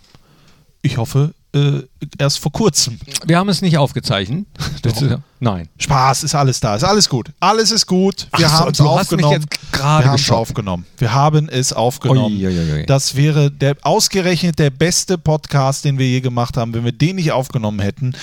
Ich 0.83 0.99
hoffe, 0.99 1.33
äh, 1.55 1.83
erst 2.19 2.39
vor 2.39 2.53
kurzem. 2.53 2.99
Wir 3.25 3.39
haben 3.39 3.49
es 3.49 3.63
nicht 3.63 3.79
aufgezeichnet. 3.79 4.47
Das 4.83 5.03
nein. 5.41 5.69
Spaß, 5.79 6.25
ist 6.25 6.35
alles 6.35 6.61
da, 6.61 6.77
ist 6.77 6.85
alles 6.85 7.09
gut. 7.09 7.31
Alles 7.41 7.71
ist 7.71 7.87
gut. 7.87 8.27
Wir 8.37 8.49
so, 8.49 8.55
haben 8.55 8.71
es 8.71 8.79
mich 8.79 8.89
aufgenommen. 8.89 9.47
wir 9.73 9.85
haben 9.85 10.15
es 10.15 10.31
aufgenommen. 10.31 10.87
Wir 10.99 11.15
haben 11.15 11.49
es 11.49 11.73
aufgenommen. 11.73 12.37
Ui, 12.37 12.47
ui, 12.47 12.73
ui. 12.73 12.87
Das 12.87 13.15
wäre 13.15 13.51
der 13.51 13.77
ausgerechnet 13.83 14.59
der 14.59 14.71
beste 14.71 15.19
Podcast, 15.19 15.85
den 15.85 15.99
wir 15.99 16.07
je 16.07 16.21
gemacht 16.21 16.57
haben, 16.57 16.75
wenn 16.75 16.85
wir 16.85 16.93
den 16.93 17.17
nicht 17.17 17.33
aufgenommen 17.33 17.81
hätten. 17.81 18.15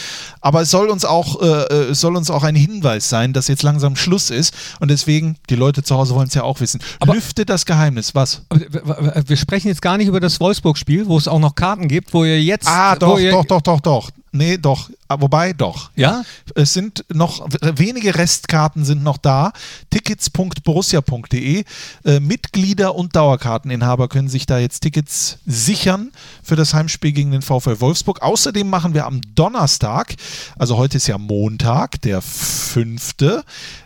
Aber 0.41 0.61
es 0.61 0.71
soll 0.71 0.89
uns 0.89 1.05
auch, 1.05 1.41
äh, 1.41 1.45
äh, 1.45 1.73
es 1.91 2.01
soll 2.01 2.15
uns 2.15 2.29
auch 2.29 2.43
ein 2.43 2.55
Hinweis 2.55 3.09
sein, 3.09 3.33
dass 3.33 3.47
jetzt 3.47 3.63
langsam 3.63 3.95
Schluss 3.95 4.29
ist. 4.29 4.53
Und 4.79 4.91
deswegen, 4.91 5.37
die 5.49 5.55
Leute 5.55 5.83
zu 5.83 5.95
Hause 5.95 6.15
wollen 6.15 6.27
es 6.27 6.33
ja 6.33 6.43
auch 6.43 6.59
wissen. 6.59 6.81
Aber- 6.99 7.15
Lüfte 7.15 7.45
das 7.45 7.65
Geheimnis. 7.65 8.15
Was? 8.15 8.41
Wir 8.49 9.37
sprechen 9.37 9.67
jetzt 9.67 9.81
gar 9.81 9.97
nicht 9.97 10.07
über 10.07 10.19
das 10.19 10.39
Wolfsburg-Spiel, 10.39 11.07
wo 11.07 11.17
es 11.17 11.27
auch 11.27 11.39
noch 11.39 11.55
Karten 11.55 11.87
gibt, 11.87 12.13
wo 12.13 12.23
ihr 12.25 12.41
jetzt. 12.41 12.67
Ah, 12.67 12.95
doch, 12.95 13.19
ihr, 13.19 13.31
doch, 13.31 13.45
doch, 13.45 13.61
doch, 13.61 13.79
doch. 13.79 14.11
Nee, 14.35 14.57
doch. 14.57 14.89
Ah, 15.07 15.21
Wobei, 15.21 15.53
doch. 15.53 15.91
Ja? 15.95 16.23
Es 16.55 16.73
sind 16.73 17.05
noch 17.13 17.47
wenige 17.61 18.15
Restkarten 18.15 18.83
sind 18.83 19.01
noch 19.01 19.17
da. 19.17 19.53
Tickets.borussia.de. 19.91 21.63
Äh, 22.03 22.19
Mitglieder 22.19 22.95
und 22.95 23.15
Dauerkarteninhaber 23.15 24.09
können 24.09 24.27
sich 24.27 24.45
da 24.45 24.59
jetzt 24.59 24.81
Tickets 24.81 25.37
sichern 25.45 26.11
für 26.43 26.57
das 26.57 26.73
Heimspiel 26.73 27.13
gegen 27.13 27.31
den 27.31 27.43
VfL 27.43 27.79
Wolfsburg. 27.79 28.21
Außerdem 28.21 28.69
machen 28.69 28.93
wir 28.93 29.05
am 29.05 29.21
Donnerstag, 29.35 30.15
also 30.57 30.75
heute 30.75 30.97
ist 30.97 31.07
ja 31.07 31.17
Montag, 31.17 32.01
der 32.01 32.21
5. 32.21 33.15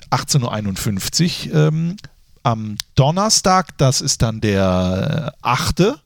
18.51 0.09 1.49
Uhr. 1.49 1.55
Ähm, 1.55 1.97
am 2.41 2.77
Donnerstag, 2.95 3.77
das 3.77 4.01
ist 4.01 4.23
dann 4.23 4.41
der 4.41 5.35
8. 5.43 5.99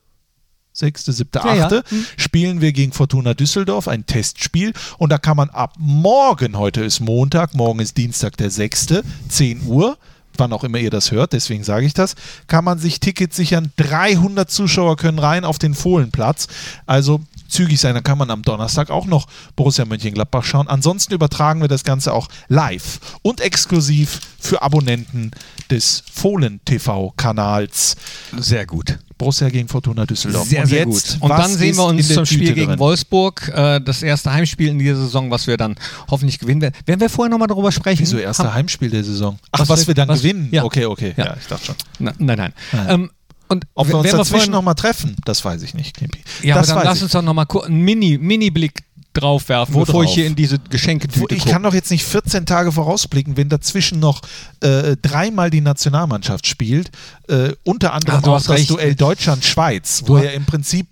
6., 0.74 1.04
7., 1.04 1.30
8. 1.32 1.44
Ja, 1.44 1.70
ja. 1.70 1.82
spielen 2.16 2.60
wir 2.60 2.72
gegen 2.72 2.90
Fortuna 2.90 3.34
Düsseldorf, 3.34 3.86
ein 3.86 4.06
Testspiel. 4.06 4.72
Und 4.98 5.10
da 5.10 5.18
kann 5.18 5.36
man 5.36 5.48
ab 5.50 5.74
morgen, 5.78 6.58
heute 6.58 6.82
ist 6.82 6.98
Montag, 6.98 7.54
morgen 7.54 7.78
ist 7.78 7.96
Dienstag 7.96 8.36
der 8.36 8.50
6., 8.50 9.02
10 9.28 9.66
Uhr, 9.66 9.96
wann 10.36 10.52
auch 10.52 10.64
immer 10.64 10.78
ihr 10.78 10.90
das 10.90 11.12
hört, 11.12 11.32
deswegen 11.32 11.62
sage 11.62 11.86
ich 11.86 11.94
das, 11.94 12.16
kann 12.48 12.64
man 12.64 12.80
sich 12.80 12.98
Tickets 12.98 13.36
sichern. 13.36 13.70
300 13.76 14.50
Zuschauer 14.50 14.96
können 14.96 15.20
rein 15.20 15.44
auf 15.44 15.60
den 15.60 15.74
Fohlenplatz. 15.74 16.48
Also 16.86 17.20
zügig 17.48 17.80
sein, 17.80 17.94
dann 17.94 18.02
kann 18.04 18.18
man 18.18 18.30
am 18.30 18.42
Donnerstag 18.42 18.90
auch 18.90 19.06
noch 19.06 19.26
Borussia 19.56 19.84
Mönchengladbach 19.84 20.44
schauen. 20.44 20.68
Ansonsten 20.68 21.14
übertragen 21.14 21.60
wir 21.60 21.68
das 21.68 21.84
Ganze 21.84 22.12
auch 22.12 22.28
live 22.48 22.98
und 23.22 23.40
exklusiv 23.40 24.20
für 24.40 24.62
Abonnenten 24.62 25.30
des 25.70 26.02
Fohlen 26.12 26.60
TV-Kanals. 26.64 27.96
Sehr 28.36 28.66
gut. 28.66 28.98
Borussia 29.16 29.48
gegen 29.48 29.68
Fortuna 29.68 30.06
Düsseldorf. 30.06 30.46
Sehr, 30.48 30.62
und 30.62 30.66
sehr 30.68 30.78
jetzt, 30.86 31.12
gut. 31.20 31.22
Und 31.22 31.30
dann 31.30 31.50
sehen 31.50 31.76
wir 31.76 31.84
uns 31.84 32.08
zum 32.08 32.26
Spiel 32.26 32.40
Tüte 32.40 32.54
gegen 32.54 32.70
drin? 32.70 32.78
Wolfsburg. 32.80 33.48
Äh, 33.54 33.80
das 33.80 34.02
erste 34.02 34.32
Heimspiel 34.32 34.68
in 34.68 34.78
dieser 34.78 34.96
Saison, 34.96 35.30
was 35.30 35.46
wir 35.46 35.56
dann 35.56 35.76
hoffentlich 36.10 36.38
gewinnen 36.40 36.60
werden. 36.62 36.74
Werden 36.84 37.00
wir 37.00 37.08
vorher 37.08 37.30
nochmal 37.30 37.46
darüber 37.48 37.70
sprechen? 37.70 38.00
Wieso 38.02 38.18
erste 38.18 38.52
Heimspiel 38.52 38.90
der 38.90 39.04
Saison? 39.04 39.38
Ach, 39.52 39.60
Was 39.60 39.68
was, 39.68 39.80
wir- 39.82 39.86
wir 39.88 39.94
dann 39.94 40.08
was- 40.08 40.22
gewinnen? 40.22 40.48
ja. 40.50 40.64
Okay, 40.64 40.84
okay. 40.86 41.14
Ja. 41.16 41.26
Ja, 41.26 41.36
ich 41.40 41.46
dachte 41.46 41.64
schon. 41.66 41.74
Na, 42.00 42.12
nein, 42.18 42.38
nein. 42.38 42.52
Nein. 42.72 42.86
Ähm, 42.90 43.10
und 43.48 43.64
Ob 43.74 43.88
wir 43.88 43.98
uns 43.98 44.10
dazwischen 44.10 44.52
nochmal 44.52 44.74
treffen, 44.74 45.16
das 45.24 45.44
weiß 45.44 45.62
ich 45.62 45.74
nicht, 45.74 45.96
Knippi. 45.96 46.20
Ja, 46.42 46.56
das 46.56 46.70
aber 46.70 46.80
dann 46.80 46.88
weiß 46.88 46.90
lass 46.90 46.96
ich. 46.98 47.02
uns 47.04 47.12
doch 47.12 47.22
nochmal 47.22 47.46
einen 47.64 47.80
Mini, 47.80 48.18
Mini-Blick 48.18 48.84
draufwerfen, 49.14 49.74
Wo 49.74 49.80
bevor 49.80 50.02
drauf? 50.02 50.10
ich 50.10 50.14
hier 50.14 50.26
in 50.26 50.34
diese 50.34 50.58
Wo, 50.58 50.62
Geschenketüte 50.70 51.34
ich 51.34 51.40
gucke. 51.42 51.52
kann 51.52 51.62
doch 51.62 51.72
jetzt 51.74 51.90
nicht 51.90 52.04
14 52.04 52.46
Tage 52.46 52.72
vorausblicken, 52.72 53.36
wenn 53.36 53.48
dazwischen 53.48 54.00
noch 54.00 54.20
äh, 54.60 54.96
dreimal 55.00 55.50
die 55.50 55.60
Nationalmannschaft 55.60 56.46
spielt. 56.46 56.90
Äh, 57.28 57.52
unter 57.62 57.92
anderem 57.92 58.22
du 58.22 58.32
auch 58.32 58.38
das 58.38 58.48
recht. 58.50 58.70
Duell 58.70 58.94
Deutschland-Schweiz, 58.94 60.02
wo 60.06 60.16
er 60.16 60.34
im 60.34 60.44
Prinzip 60.46 60.88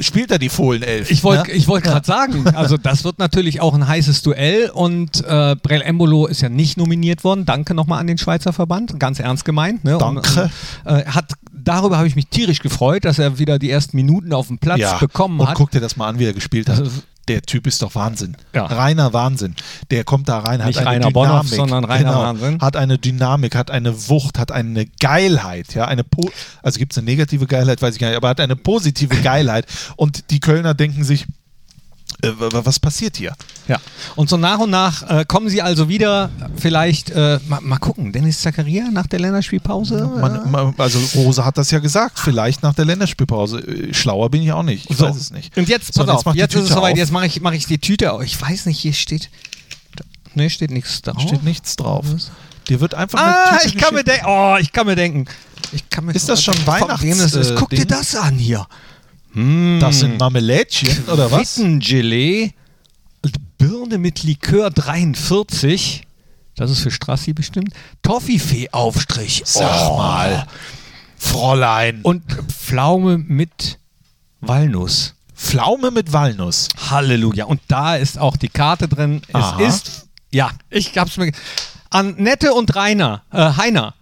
spielt 0.00 0.30
er 0.30 0.38
die 0.38 0.48
Fohlenelf. 0.48 1.10
Ich 1.10 1.24
wollte 1.24 1.56
ne? 1.56 1.66
wollt 1.66 1.84
gerade 1.84 2.06
sagen, 2.06 2.46
also 2.54 2.76
das 2.76 3.04
wird 3.04 3.18
natürlich 3.18 3.60
auch 3.60 3.74
ein 3.74 3.86
heißes 3.86 4.22
Duell 4.22 4.70
und 4.70 5.24
äh, 5.24 5.56
Brel 5.56 5.82
Embolo 5.82 6.26
ist 6.26 6.40
ja 6.40 6.48
nicht 6.48 6.76
nominiert 6.76 7.24
worden. 7.24 7.44
Danke 7.44 7.74
nochmal 7.74 8.00
an 8.00 8.06
den 8.06 8.18
Schweizer 8.18 8.52
Verband, 8.52 8.98
ganz 9.00 9.18
ernst 9.18 9.44
gemeint. 9.44 9.84
Ne? 9.84 9.98
Danke. 9.98 10.50
Und, 10.84 10.92
äh, 10.92 11.04
hat, 11.06 11.32
darüber 11.52 11.98
habe 11.98 12.06
ich 12.06 12.16
mich 12.16 12.28
tierisch 12.28 12.60
gefreut, 12.60 13.04
dass 13.04 13.18
er 13.18 13.38
wieder 13.38 13.58
die 13.58 13.70
ersten 13.70 13.96
Minuten 13.96 14.32
auf 14.32 14.46
dem 14.46 14.58
Platz 14.58 14.80
ja. 14.80 14.98
bekommen 14.98 15.40
Und 15.40 15.48
hat. 15.48 15.56
guck 15.56 15.70
dir 15.70 15.80
das 15.80 15.96
mal 15.96 16.08
an, 16.08 16.18
wie 16.18 16.26
er 16.26 16.32
gespielt 16.32 16.68
hat. 16.68 16.82
Der 17.28 17.42
Typ 17.42 17.66
ist 17.66 17.82
doch 17.82 17.94
Wahnsinn. 17.94 18.36
Ja. 18.54 18.66
Reiner 18.66 19.12
Wahnsinn. 19.12 19.54
Der 19.90 20.04
kommt 20.04 20.28
da 20.28 20.38
rein, 20.38 20.60
hat 20.60 20.68
Nicht 20.68 20.78
eine 20.78 20.88
Rainer 20.88 21.08
Dynamik. 21.08 21.14
Bonhoff, 21.14 21.48
sondern 21.48 21.84
reiner 21.84 22.10
genau, 22.10 22.22
Wahnsinn. 22.22 22.60
Hat 22.60 22.76
eine 22.76 22.98
Dynamik, 22.98 23.54
hat 23.54 23.70
eine 23.70 24.08
Wucht, 24.08 24.38
hat 24.38 24.52
eine 24.52 24.86
Geilheit. 25.00 25.74
Ja, 25.74 25.86
eine 25.86 26.04
po 26.04 26.30
also 26.62 26.78
gibt 26.78 26.92
es 26.92 26.98
eine 26.98 27.04
negative 27.04 27.46
Geilheit, 27.46 27.80
weiß 27.82 27.94
ich 27.94 28.00
gar 28.00 28.08
nicht, 28.08 28.16
aber 28.16 28.28
hat 28.28 28.40
eine 28.40 28.56
positive 28.56 29.16
Geilheit. 29.22 29.66
Und 29.96 30.30
die 30.30 30.40
Kölner 30.40 30.74
denken 30.74 31.04
sich, 31.04 31.26
was 32.22 32.80
passiert 32.80 33.16
hier? 33.16 33.34
Ja. 33.68 33.78
Und 34.16 34.28
so 34.28 34.36
nach 34.36 34.58
und 34.58 34.70
nach 34.70 35.08
äh, 35.08 35.24
kommen 35.26 35.48
sie 35.48 35.62
also 35.62 35.88
wieder, 35.88 36.30
vielleicht, 36.56 37.10
äh, 37.10 37.38
mal, 37.48 37.60
mal 37.60 37.78
gucken, 37.78 38.12
Dennis 38.12 38.40
Zakaria 38.40 38.88
nach 38.90 39.06
der 39.06 39.20
Länderspielpause? 39.20 40.04
Man, 40.20 40.50
man, 40.50 40.74
also 40.78 40.98
Rose 41.14 41.44
hat 41.44 41.58
das 41.58 41.70
ja 41.70 41.78
gesagt, 41.78 42.18
vielleicht 42.18 42.62
nach 42.62 42.74
der 42.74 42.86
Länderspielpause. 42.86 43.60
Äh, 43.60 43.94
Schlauer 43.94 44.30
bin 44.30 44.42
ich 44.42 44.50
auch 44.52 44.62
nicht. 44.64 44.90
Ich 44.90 44.96
So. 44.96 45.06
weiß 45.08 45.16
es 45.16 45.30
nicht. 45.30 45.56
Und 45.56 45.68
jetzt, 45.68 45.94
So, 45.94 46.04
pass 46.04 46.16
auf, 46.16 46.24
mach 46.24 46.32
die 46.32 46.38
jetzt 46.38 46.54
ist 46.54 46.62
es 46.64 46.68
soweit, 46.70 46.92
auf. 46.92 46.98
jetzt 46.98 47.12
mache 47.12 47.26
ich, 47.26 47.40
mach 47.40 47.52
ich 47.52 47.66
die 47.66 47.78
Tüte 47.78 48.12
auf. 48.12 48.22
Ich 48.22 48.40
weiß 48.40 48.66
nicht, 48.66 48.78
hier 48.80 48.92
steht. 48.94 49.30
Ne, 50.34 50.50
steht 50.50 50.70
nichts 50.70 51.02
drauf. 51.02 51.20
steht 51.22 51.42
nichts 51.44 51.76
drauf. 51.76 52.04
Dir 52.68 52.80
wird 52.80 52.94
einfach 52.94 53.18
Ah, 53.20 53.44
eine 53.50 53.58
Tüte 53.60 53.74
ich 53.76 53.82
kann 53.82 53.94
mir 53.94 54.04
denken. 54.04 54.26
Oh, 54.28 54.56
ich 54.60 54.72
kann 54.72 54.86
mir 54.86 54.96
denken. 54.96 55.24
Ich 55.72 55.88
kann 55.90 56.04
mir 56.04 56.12
Ist 56.14 56.28
das 56.28 56.42
schon 56.42 56.54
Weihnachts- 56.66 57.02
ist. 57.04 57.34
äh, 57.50 57.54
Guck 57.56 57.70
dir 57.70 57.86
das 57.86 58.14
an 58.14 58.34
hier. 58.36 58.66
Das 59.34 60.00
sind 60.00 60.18
Marmelädchen 60.18 61.04
oder 61.08 61.30
was? 61.30 61.58
Wittengelee, 61.58 62.52
Birne 63.58 63.98
mit 63.98 64.22
Likör 64.22 64.70
43. 64.70 66.06
Das 66.56 66.70
ist 66.70 66.80
für 66.80 66.90
Strassi 66.90 67.32
bestimmt. 67.32 67.72
Toffifee-Aufstrich. 68.02 69.42
Sag 69.44 69.90
Oh. 69.90 69.96
mal, 69.96 70.46
Fräulein. 71.16 72.00
Und 72.02 72.22
Pflaume 72.50 73.18
mit 73.18 73.78
Walnuss. 74.40 75.14
Pflaume 75.34 75.90
mit 75.90 76.12
Walnuss. 76.12 76.68
Halleluja. 76.90 77.44
Und 77.44 77.60
da 77.68 77.96
ist 77.96 78.18
auch 78.18 78.36
die 78.36 78.48
Karte 78.48 78.88
drin. 78.88 79.22
Es 79.28 79.34
Aha. 79.34 79.60
ist, 79.62 80.08
ja, 80.32 80.50
ich 80.70 80.96
hab's 80.98 81.16
mir. 81.16 81.32
Annette 81.90 82.52
und 82.54 82.74
Rainer, 82.74 83.22
äh, 83.32 83.52
Heiner. 83.56 83.94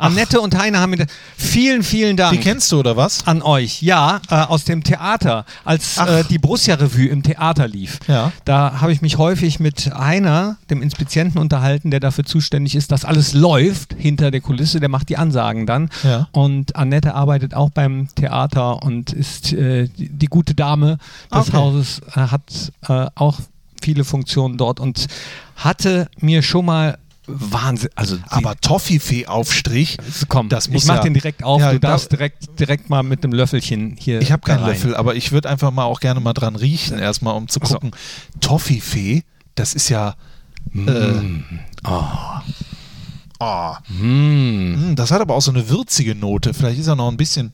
Annette 0.00 0.40
und 0.40 0.56
Heiner 0.56 0.80
haben 0.80 0.90
mir. 0.90 1.06
Vielen, 1.36 1.82
vielen 1.82 2.16
Dank. 2.16 2.32
Die 2.32 2.38
kennst 2.38 2.70
du 2.72 2.80
oder 2.80 2.96
was? 2.96 3.26
an 3.26 3.42
euch, 3.42 3.82
ja, 3.82 4.20
äh, 4.30 4.34
aus 4.34 4.64
dem 4.64 4.82
Theater, 4.82 5.44
als 5.64 5.98
äh, 5.98 6.24
die 6.24 6.38
Borussia-Revue 6.38 7.06
im 7.06 7.22
Theater 7.22 7.68
lief. 7.68 7.98
Ja. 8.08 8.32
Da 8.44 8.80
habe 8.80 8.92
ich 8.92 9.02
mich 9.02 9.18
häufig 9.18 9.60
mit 9.60 9.92
einer, 9.92 10.56
dem 10.70 10.82
Inspizienten, 10.82 11.40
unterhalten, 11.40 11.90
der 11.90 12.00
dafür 12.00 12.24
zuständig 12.24 12.74
ist, 12.74 12.92
dass 12.92 13.04
alles 13.04 13.32
läuft 13.34 13.94
hinter 13.96 14.30
der 14.30 14.40
Kulisse. 14.40 14.80
Der 14.80 14.88
macht 14.88 15.08
die 15.08 15.16
Ansagen 15.16 15.66
dann. 15.66 15.90
Ja. 16.02 16.28
Und 16.32 16.76
Annette 16.76 17.14
arbeitet 17.14 17.54
auch 17.54 17.70
beim 17.70 18.08
Theater 18.14 18.82
und 18.82 19.12
ist 19.12 19.52
äh, 19.52 19.88
die, 19.88 20.08
die 20.08 20.26
gute 20.26 20.54
Dame 20.54 20.98
des 21.32 21.48
Okay. 21.48 21.56
Hauses, 21.56 22.00
äh, 22.14 22.20
hat 22.20 22.72
äh, 22.88 23.06
auch 23.14 23.38
viele 23.82 24.04
Funktionen 24.04 24.56
dort 24.56 24.80
und 24.80 25.06
hatte 25.56 26.08
mir 26.20 26.42
schon 26.42 26.64
mal 26.66 26.98
Wahnsinn, 27.26 27.90
also 27.94 28.16
Aber 28.28 28.56
Toffifee-Aufstrich, 28.60 29.98
komm, 30.28 30.48
das 30.48 30.68
muss 30.68 30.82
ich 30.82 30.88
mach 30.88 30.96
ja- 30.96 31.02
den 31.02 31.14
direkt 31.14 31.44
auf. 31.44 31.60
Ja, 31.60 31.72
du 31.72 31.78
da- 31.80 31.90
darfst 31.90 32.10
direkt, 32.10 32.58
direkt 32.58 32.90
mal 32.90 33.02
mit 33.02 33.22
dem 33.24 33.32
Löffelchen 33.32 33.96
hier. 33.98 34.20
ich 34.20 34.32
habe 34.32 34.42
da 34.46 34.56
keinen. 34.56 34.66
Löffel, 34.66 34.96
aber 34.96 35.14
ich 35.14 35.30
würde 35.32 35.48
einfach 35.48 35.70
mal 35.70 35.84
auch 35.84 36.00
gerne 36.00 36.20
mal 36.20 36.32
dran 36.32 36.56
riechen, 36.56 36.98
erstmal, 36.98 37.34
um 37.36 37.46
zu 37.48 37.60
Ach 37.62 37.66
so. 37.68 37.74
gucken. 37.74 37.90
Toffifee, 38.40 39.22
das 39.54 39.74
ist 39.74 39.88
ja. 39.90 40.14
Äh, 40.74 41.12
oh. 41.84 43.74
Mm, 43.88 44.94
Das 44.96 45.10
hat 45.10 45.20
aber 45.20 45.34
auch 45.34 45.40
so 45.42 45.50
eine 45.50 45.68
würzige 45.68 46.14
Note. 46.14 46.52
Vielleicht 46.54 46.78
ist 46.78 46.86
da 46.88 46.94
noch 46.94 47.10
ein 47.10 47.16
bisschen 47.16 47.52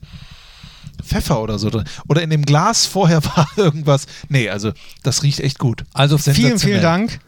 Pfeffer 1.03 1.41
oder 1.41 1.59
so 1.59 1.69
drin. 1.69 1.85
Oder 2.09 2.21
in 2.23 2.29
dem 2.29 2.43
Glas 2.43 2.85
vorher 2.85 3.23
war 3.35 3.47
irgendwas. 3.55 4.07
Nee, 4.29 4.49
also 4.49 4.71
das 5.03 5.23
riecht 5.23 5.39
echt 5.39 5.59
gut. 5.59 5.83
Also 5.93 6.17
vielen, 6.17 6.59
vielen. 6.59 6.81
Dank. 6.81 7.19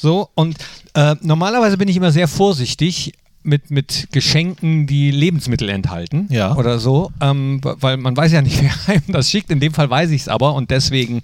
So, 0.00 0.30
und 0.34 0.56
äh, 0.94 1.14
normalerweise 1.20 1.76
bin 1.76 1.88
ich 1.88 1.96
immer 1.96 2.10
sehr 2.10 2.26
vorsichtig 2.26 3.12
mit, 3.42 3.70
mit 3.70 4.08
Geschenken, 4.12 4.86
die 4.86 5.10
Lebensmittel 5.10 5.68
enthalten. 5.68 6.26
Ja. 6.30 6.56
Oder 6.56 6.78
so, 6.78 7.12
ähm, 7.20 7.60
weil 7.62 7.98
man 7.98 8.16
weiß 8.16 8.32
ja 8.32 8.40
nicht, 8.40 8.62
wer 8.86 8.94
einem 8.94 9.04
das 9.08 9.30
schickt. 9.30 9.50
In 9.50 9.60
dem 9.60 9.74
Fall 9.74 9.90
weiß 9.90 10.10
ich 10.10 10.22
es 10.22 10.28
aber 10.28 10.54
und 10.54 10.70
deswegen 10.70 11.20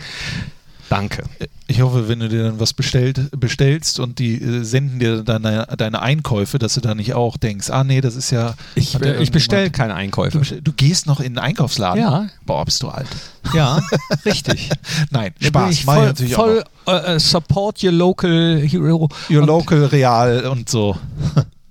danke. 0.88 1.25
Ich 1.68 1.81
hoffe, 1.81 2.09
wenn 2.09 2.20
du 2.20 2.29
dir 2.29 2.44
dann 2.44 2.61
was 2.61 2.72
bestellt, 2.72 3.20
bestellst 3.38 3.99
und 3.99 4.18
die 4.20 4.40
äh, 4.40 4.62
senden 4.62 4.99
dir 5.01 5.22
deine, 5.25 5.66
deine 5.77 6.01
Einkäufe, 6.01 6.59
dass 6.59 6.75
du 6.75 6.81
da 6.81 6.94
nicht 6.94 7.14
auch 7.14 7.37
denkst, 7.37 7.70
ah 7.70 7.83
nee, 7.85 8.01
das 8.01 8.14
ist 8.14 8.31
ja. 8.31 8.55
Ich, 8.77 8.92
ja 8.94 9.18
ich 9.20 9.33
bestelle 9.33 9.70
keine 9.70 9.92
Du, 9.94 9.99
Einkäufe. 9.99 10.38
bestell- 10.38 10.61
du 10.62 10.72
gehst 10.72 11.07
noch 11.07 11.18
in 11.20 11.35
den 11.35 11.38
Einkaufsladen? 11.38 12.01
Ja. 12.01 12.27
Boah, 12.44 12.64
bist 12.64 12.83
du 12.83 12.88
alt. 12.88 13.09
Ja, 13.53 13.81
richtig. 14.25 14.70
Nein, 15.11 15.33
Spaß. 15.40 15.72
ich 15.72 15.85
voll, 15.85 16.07
natürlich 16.07 16.37
auch 16.37 16.44
voll 16.44 16.64
noch. 16.87 16.92
äh, 16.94 17.14
äh, 17.16 17.18
support 17.20 17.83
your 17.83 17.92
local 17.92 18.61
hero. 18.61 19.09
Your 19.29 19.44
local 19.44 19.85
real 19.87 20.46
und 20.46 20.68
so. 20.68 20.96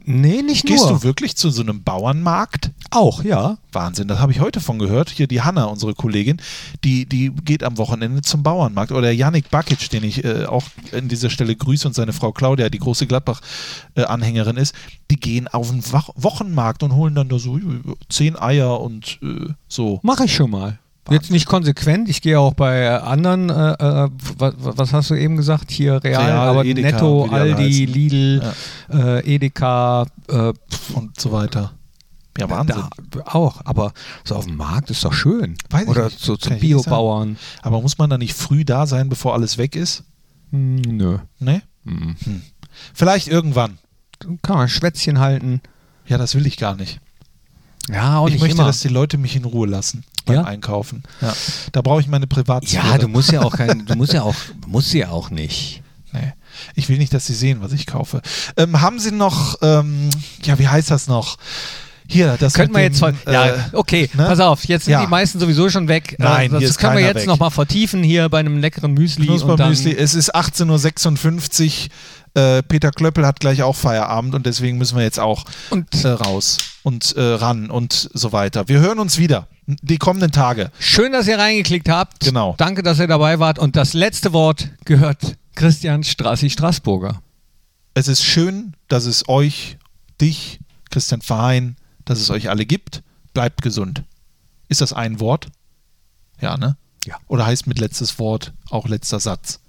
Nee, 0.08 0.44
nicht 0.44 0.66
Gehst 0.66 0.84
nur. 0.86 1.00
du 1.00 1.04
wirklich 1.04 1.36
zu 1.36 1.50
so 1.50 1.64
einem 1.64 1.84
Bauernmarkt? 1.84 2.72
Auch, 2.92 3.24
ja. 3.24 3.58
Wahnsinn, 3.72 4.08
das 4.08 4.20
habe 4.20 4.32
ich 4.32 4.40
heute 4.40 4.62
von 4.62 4.78
gehört. 4.78 5.10
Hier 5.10 5.28
die 5.28 5.42
Hanna, 5.42 5.66
unsere 5.66 5.96
Kollegin, 5.96 6.40
die, 6.84 7.08
die 7.08 7.32
geht 7.44 7.64
am 7.64 7.78
Wochenende 7.78 8.22
zum 8.22 8.44
Bauernmarkt. 8.44 8.92
Oder 8.92 9.12
Yannick 9.12 9.50
Bakic, 9.50 9.90
den 9.90 10.04
ich 10.04 10.24
äh, 10.24 10.46
auch 10.46 10.64
an 10.94 11.08
dieser 11.08 11.32
Stelle 11.32 11.56
grüße 11.56 11.88
und 11.88 11.94
seine 11.94 12.14
Frau 12.14 12.32
Claudia, 12.32 12.70
die 12.70 12.80
große 12.80 13.08
Gladbach-Anhängerin 13.08 14.58
ist, 14.58 14.76
die 15.10 15.18
gehen 15.18 15.48
auf 15.48 15.72
den 15.72 15.84
Wochenmarkt 15.84 16.84
und 16.84 16.94
holen 16.94 17.16
dann 17.16 17.28
da 17.28 17.40
so 17.40 17.58
äh, 17.58 17.62
zehn 18.10 18.38
Eier 18.40 18.80
und 18.82 19.20
äh, 19.24 19.54
so. 19.68 20.00
Mache 20.04 20.26
ich 20.26 20.36
schon 20.36 20.52
mal. 20.52 20.80
Jetzt 21.10 21.30
nicht 21.30 21.46
konsequent, 21.46 22.10
ich 22.10 22.22
gehe 22.22 22.40
auch 22.40 22.56
bei 22.56 23.00
anderen, 23.00 23.50
äh, 23.50 23.74
äh, 23.74 24.10
was, 24.38 24.54
was 24.58 24.94
hast 24.94 25.10
du 25.12 25.16
eben 25.16 25.38
gesagt, 25.38 25.70
hier 25.70 26.04
Real, 26.04 26.24
Real, 26.24 26.48
aber 26.48 26.66
Edeka, 26.66 26.92
Netto, 26.92 27.26
Aldi. 27.26 27.86
Lidl, 27.86 28.54
äh, 28.92 29.36
Edeka, 29.36 30.08
äh, 30.28 30.54
und 30.94 31.20
so 31.20 31.32
weiter. 31.32 31.74
Ja, 32.38 32.50
Wahnsinn. 32.50 32.84
da 33.12 33.22
auch, 33.28 33.62
aber 33.66 33.94
so 34.24 34.36
auf 34.36 34.46
dem 34.46 34.58
Markt 34.58 34.90
ist 34.90 35.06
doch 35.06 35.14
schön. 35.14 35.58
Weiß 35.70 35.84
ich 35.84 35.90
Oder 35.90 36.06
nicht. 36.06 36.20
so 36.20 36.36
zu 36.36 36.50
Kann 36.50 36.58
ich 36.58 36.64
nicht 36.64 36.72
sagen. 36.72 36.84
Biobauern. 36.84 37.38
Aber 37.62 37.82
muss 37.82 37.98
man 37.98 38.10
da 38.10 38.18
nicht 38.18 38.34
früh 38.34 38.66
da 38.66 38.88
sein, 38.88 39.08
bevor 39.08 39.34
alles 39.36 39.58
weg 39.58 39.76
ist? 39.76 40.04
Hm, 40.52 40.76
nö. 40.82 41.20
Ne? 41.40 41.62
Hm. 41.86 42.16
Hm. 42.24 42.42
Vielleicht 42.94 43.28
irgendwann. 43.28 43.78
Kann 44.42 44.58
man 44.58 44.68
Schwätzchen 44.70 45.20
halten. 45.20 45.62
Ja, 46.08 46.18
das 46.18 46.36
will 46.36 46.46
ich 46.46 46.58
gar 46.58 46.76
nicht. 46.76 47.00
Ja, 47.92 48.18
auch 48.20 48.28
ich 48.28 48.40
möchte, 48.40 48.56
immer. 48.58 48.66
dass 48.66 48.80
die 48.80 48.88
Leute 48.88 49.18
mich 49.18 49.36
in 49.36 49.46
Ruhe 49.46 49.68
lassen 49.68 50.04
beim 50.26 50.38
Ja? 50.38 50.44
Einkaufen. 50.44 51.04
Ja. 51.22 51.34
Da 51.72 51.82
brauche 51.82 52.02
ich 52.02 52.08
meine 52.08 52.26
Privatsphäre. 52.28 52.88
ja, 52.88 52.98
du 52.98 53.08
musst 53.08 53.32
ja 53.32 53.42
auch 53.44 53.56
kein, 53.56 53.86
du 53.86 53.96
musst 53.96 54.14
ja 54.14 54.24
auch, 54.24 54.36
musst 54.68 54.94
ja 54.94 55.10
auch 55.10 55.30
nicht. 55.30 55.84
Nee. 56.12 56.34
Ich 56.76 56.88
will 56.90 56.98
nicht, 56.98 57.14
dass 57.14 57.26
sie 57.26 57.34
sehen, 57.34 57.62
was 57.62 57.74
ich 57.74 57.86
kaufe. 57.86 58.22
Ähm, 58.58 58.82
haben 58.82 59.00
Sie 59.00 59.12
noch, 59.12 59.58
ähm, 59.62 60.10
ja, 60.44 60.58
wie 60.58 60.68
heißt 60.68 60.90
das 60.90 61.08
noch? 61.08 61.38
Hier, 62.08 62.36
das 62.40 62.54
Könnten 62.54 62.74
wir 62.76 62.82
dem, 62.82 62.92
jetzt 62.92 63.00
voll, 63.00 63.16
äh, 63.26 63.34
ja, 63.34 63.56
okay, 63.74 64.10
ne? 64.14 64.26
pass 64.26 64.40
auf, 64.40 64.64
jetzt 64.66 64.86
sind 64.86 64.92
Ja. 64.94 65.02
die 65.02 65.08
meisten 65.10 65.40
sowieso 65.40 65.70
schon 65.70 65.88
weg. 65.88 66.16
Nein, 66.20 66.48
äh, 66.48 66.50
das 66.50 66.60
hier 66.60 66.70
ist 66.70 66.78
können 66.78 66.98
wir 66.98 67.04
jetzt 67.04 67.26
nochmal 67.26 67.52
vertiefen 67.52 68.04
hier 68.04 68.30
bei 68.30 68.40
einem 68.40 68.58
leckeren 68.58 68.94
Müsli. 68.94 69.28
und 69.28 69.40
dann, 69.48 69.48
Knuspermüsli. 69.48 69.96
Es 69.96 70.14
ist 70.14 70.36
18.56 70.36 71.90
Uhr. 72.36 72.42
Äh, 72.42 72.64
Peter 72.64 72.92
Klöppel 72.92 73.26
hat 73.26 73.40
gleich 73.40 73.64
auch 73.64 73.76
Feierabend 73.78 74.36
und 74.36 74.46
deswegen 74.46 74.78
müssen 74.78 74.98
wir 74.98 75.04
jetzt 75.04 75.20
auch 75.20 75.46
Und- 75.70 76.04
äh, 76.04 76.10
raus 76.10 76.58
und 76.84 77.16
äh, 77.16 77.22
ran 77.22 77.70
und 77.72 78.10
so 78.14 78.34
weiter. 78.34 78.68
Wir 78.68 78.80
hören 78.80 79.00
uns 79.00 79.18
wieder 79.18 79.48
die 79.68 79.98
kommenden 79.98 80.32
Tage. 80.32 80.70
Schön, 80.80 81.14
dass 81.14 81.28
ihr 81.28 81.40
reingeklickt 81.40 81.88
habt. 81.90 82.20
Genau. 82.26 82.54
Danke, 82.58 82.84
dass 82.84 83.00
ihr 83.00 83.08
dabei 83.08 83.40
wart. 83.40 83.58
Und 83.58 83.76
das 83.78 83.94
letzte 83.94 84.34
Wort 84.34 84.68
gehört 84.84 85.38
Christian 85.56 86.04
Strassi 86.04 86.50
Straßburger. 86.50 87.22
Es 87.94 88.10
ist 88.10 88.24
schön, 88.24 88.74
dass 88.90 89.06
es 89.06 89.30
euch, 89.30 89.78
dich, 90.20 90.60
Christian 90.92 91.22
Verein, 91.22 91.78
dass 92.06 92.20
es 92.20 92.30
euch 92.30 92.50
alle 92.50 92.66
gibt. 92.66 93.04
Bleibt 93.34 93.62
gesund. 93.62 94.04
Ist 94.70 94.82
das 94.82 94.94
ein 94.94 95.20
Wort? 95.20 95.48
Ja, 96.42 96.58
ne? 96.58 96.78
Ja. 97.06 97.18
Oder 97.28 97.46
heißt 97.46 97.68
mit 97.68 97.80
letztes 97.80 98.18
Wort 98.20 98.54
auch 98.70 98.88
letzter 98.88 99.20
Satz? 99.20 99.60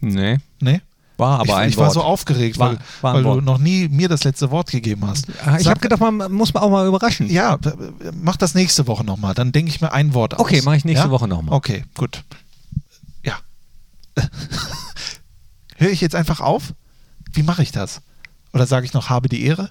Nee, 0.00 0.38
Ne? 0.60 0.80
war 1.18 1.40
aber 1.40 1.44
ich 1.44 1.54
ein 1.54 1.68
ich 1.68 1.76
Wort. 1.76 1.88
war 1.88 1.92
so 1.92 2.02
aufgeregt, 2.02 2.58
War- 2.58 2.70
weil, 2.70 2.78
war 3.02 3.14
weil 3.14 3.22
du 3.22 3.40
noch 3.42 3.58
nie 3.58 3.88
mir 3.88 4.08
das 4.08 4.24
letzte 4.24 4.50
Wort 4.50 4.70
gegeben 4.70 5.06
hast. 5.06 5.26
Ah, 5.44 5.58
ich 5.60 5.66
habe 5.66 5.78
gedacht, 5.78 6.00
man 6.00 6.32
muss 6.32 6.54
man 6.54 6.62
auch 6.62 6.70
mal 6.70 6.86
überraschen. 6.88 7.28
Ja, 7.30 7.58
mach 8.14 8.36
das 8.38 8.54
nächste 8.54 8.86
Woche 8.86 9.04
nochmal. 9.04 9.34
Dann 9.34 9.52
denke 9.52 9.68
ich 9.70 9.82
mir 9.82 9.92
ein 9.92 10.14
Wort 10.14 10.32
aus. 10.34 10.40
Okay, 10.40 10.62
mach 10.64 10.72
ich 10.72 10.86
nächste 10.86 11.08
ja? 11.08 11.10
Woche 11.10 11.28
noch 11.28 11.42
mal. 11.42 11.52
Okay, 11.52 11.84
gut. 11.94 12.24
Ja. 13.22 13.34
Höre 15.76 15.90
ich 15.90 16.00
jetzt 16.00 16.14
einfach 16.14 16.40
auf? 16.40 16.74
Wie 17.32 17.42
mache 17.42 17.62
ich 17.62 17.72
das? 17.72 18.00
Oder 18.52 18.66
sage 18.66 18.86
ich 18.86 18.92
noch, 18.94 19.08
habe 19.10 19.28
die 19.28 19.44
Ehre? 19.44 19.70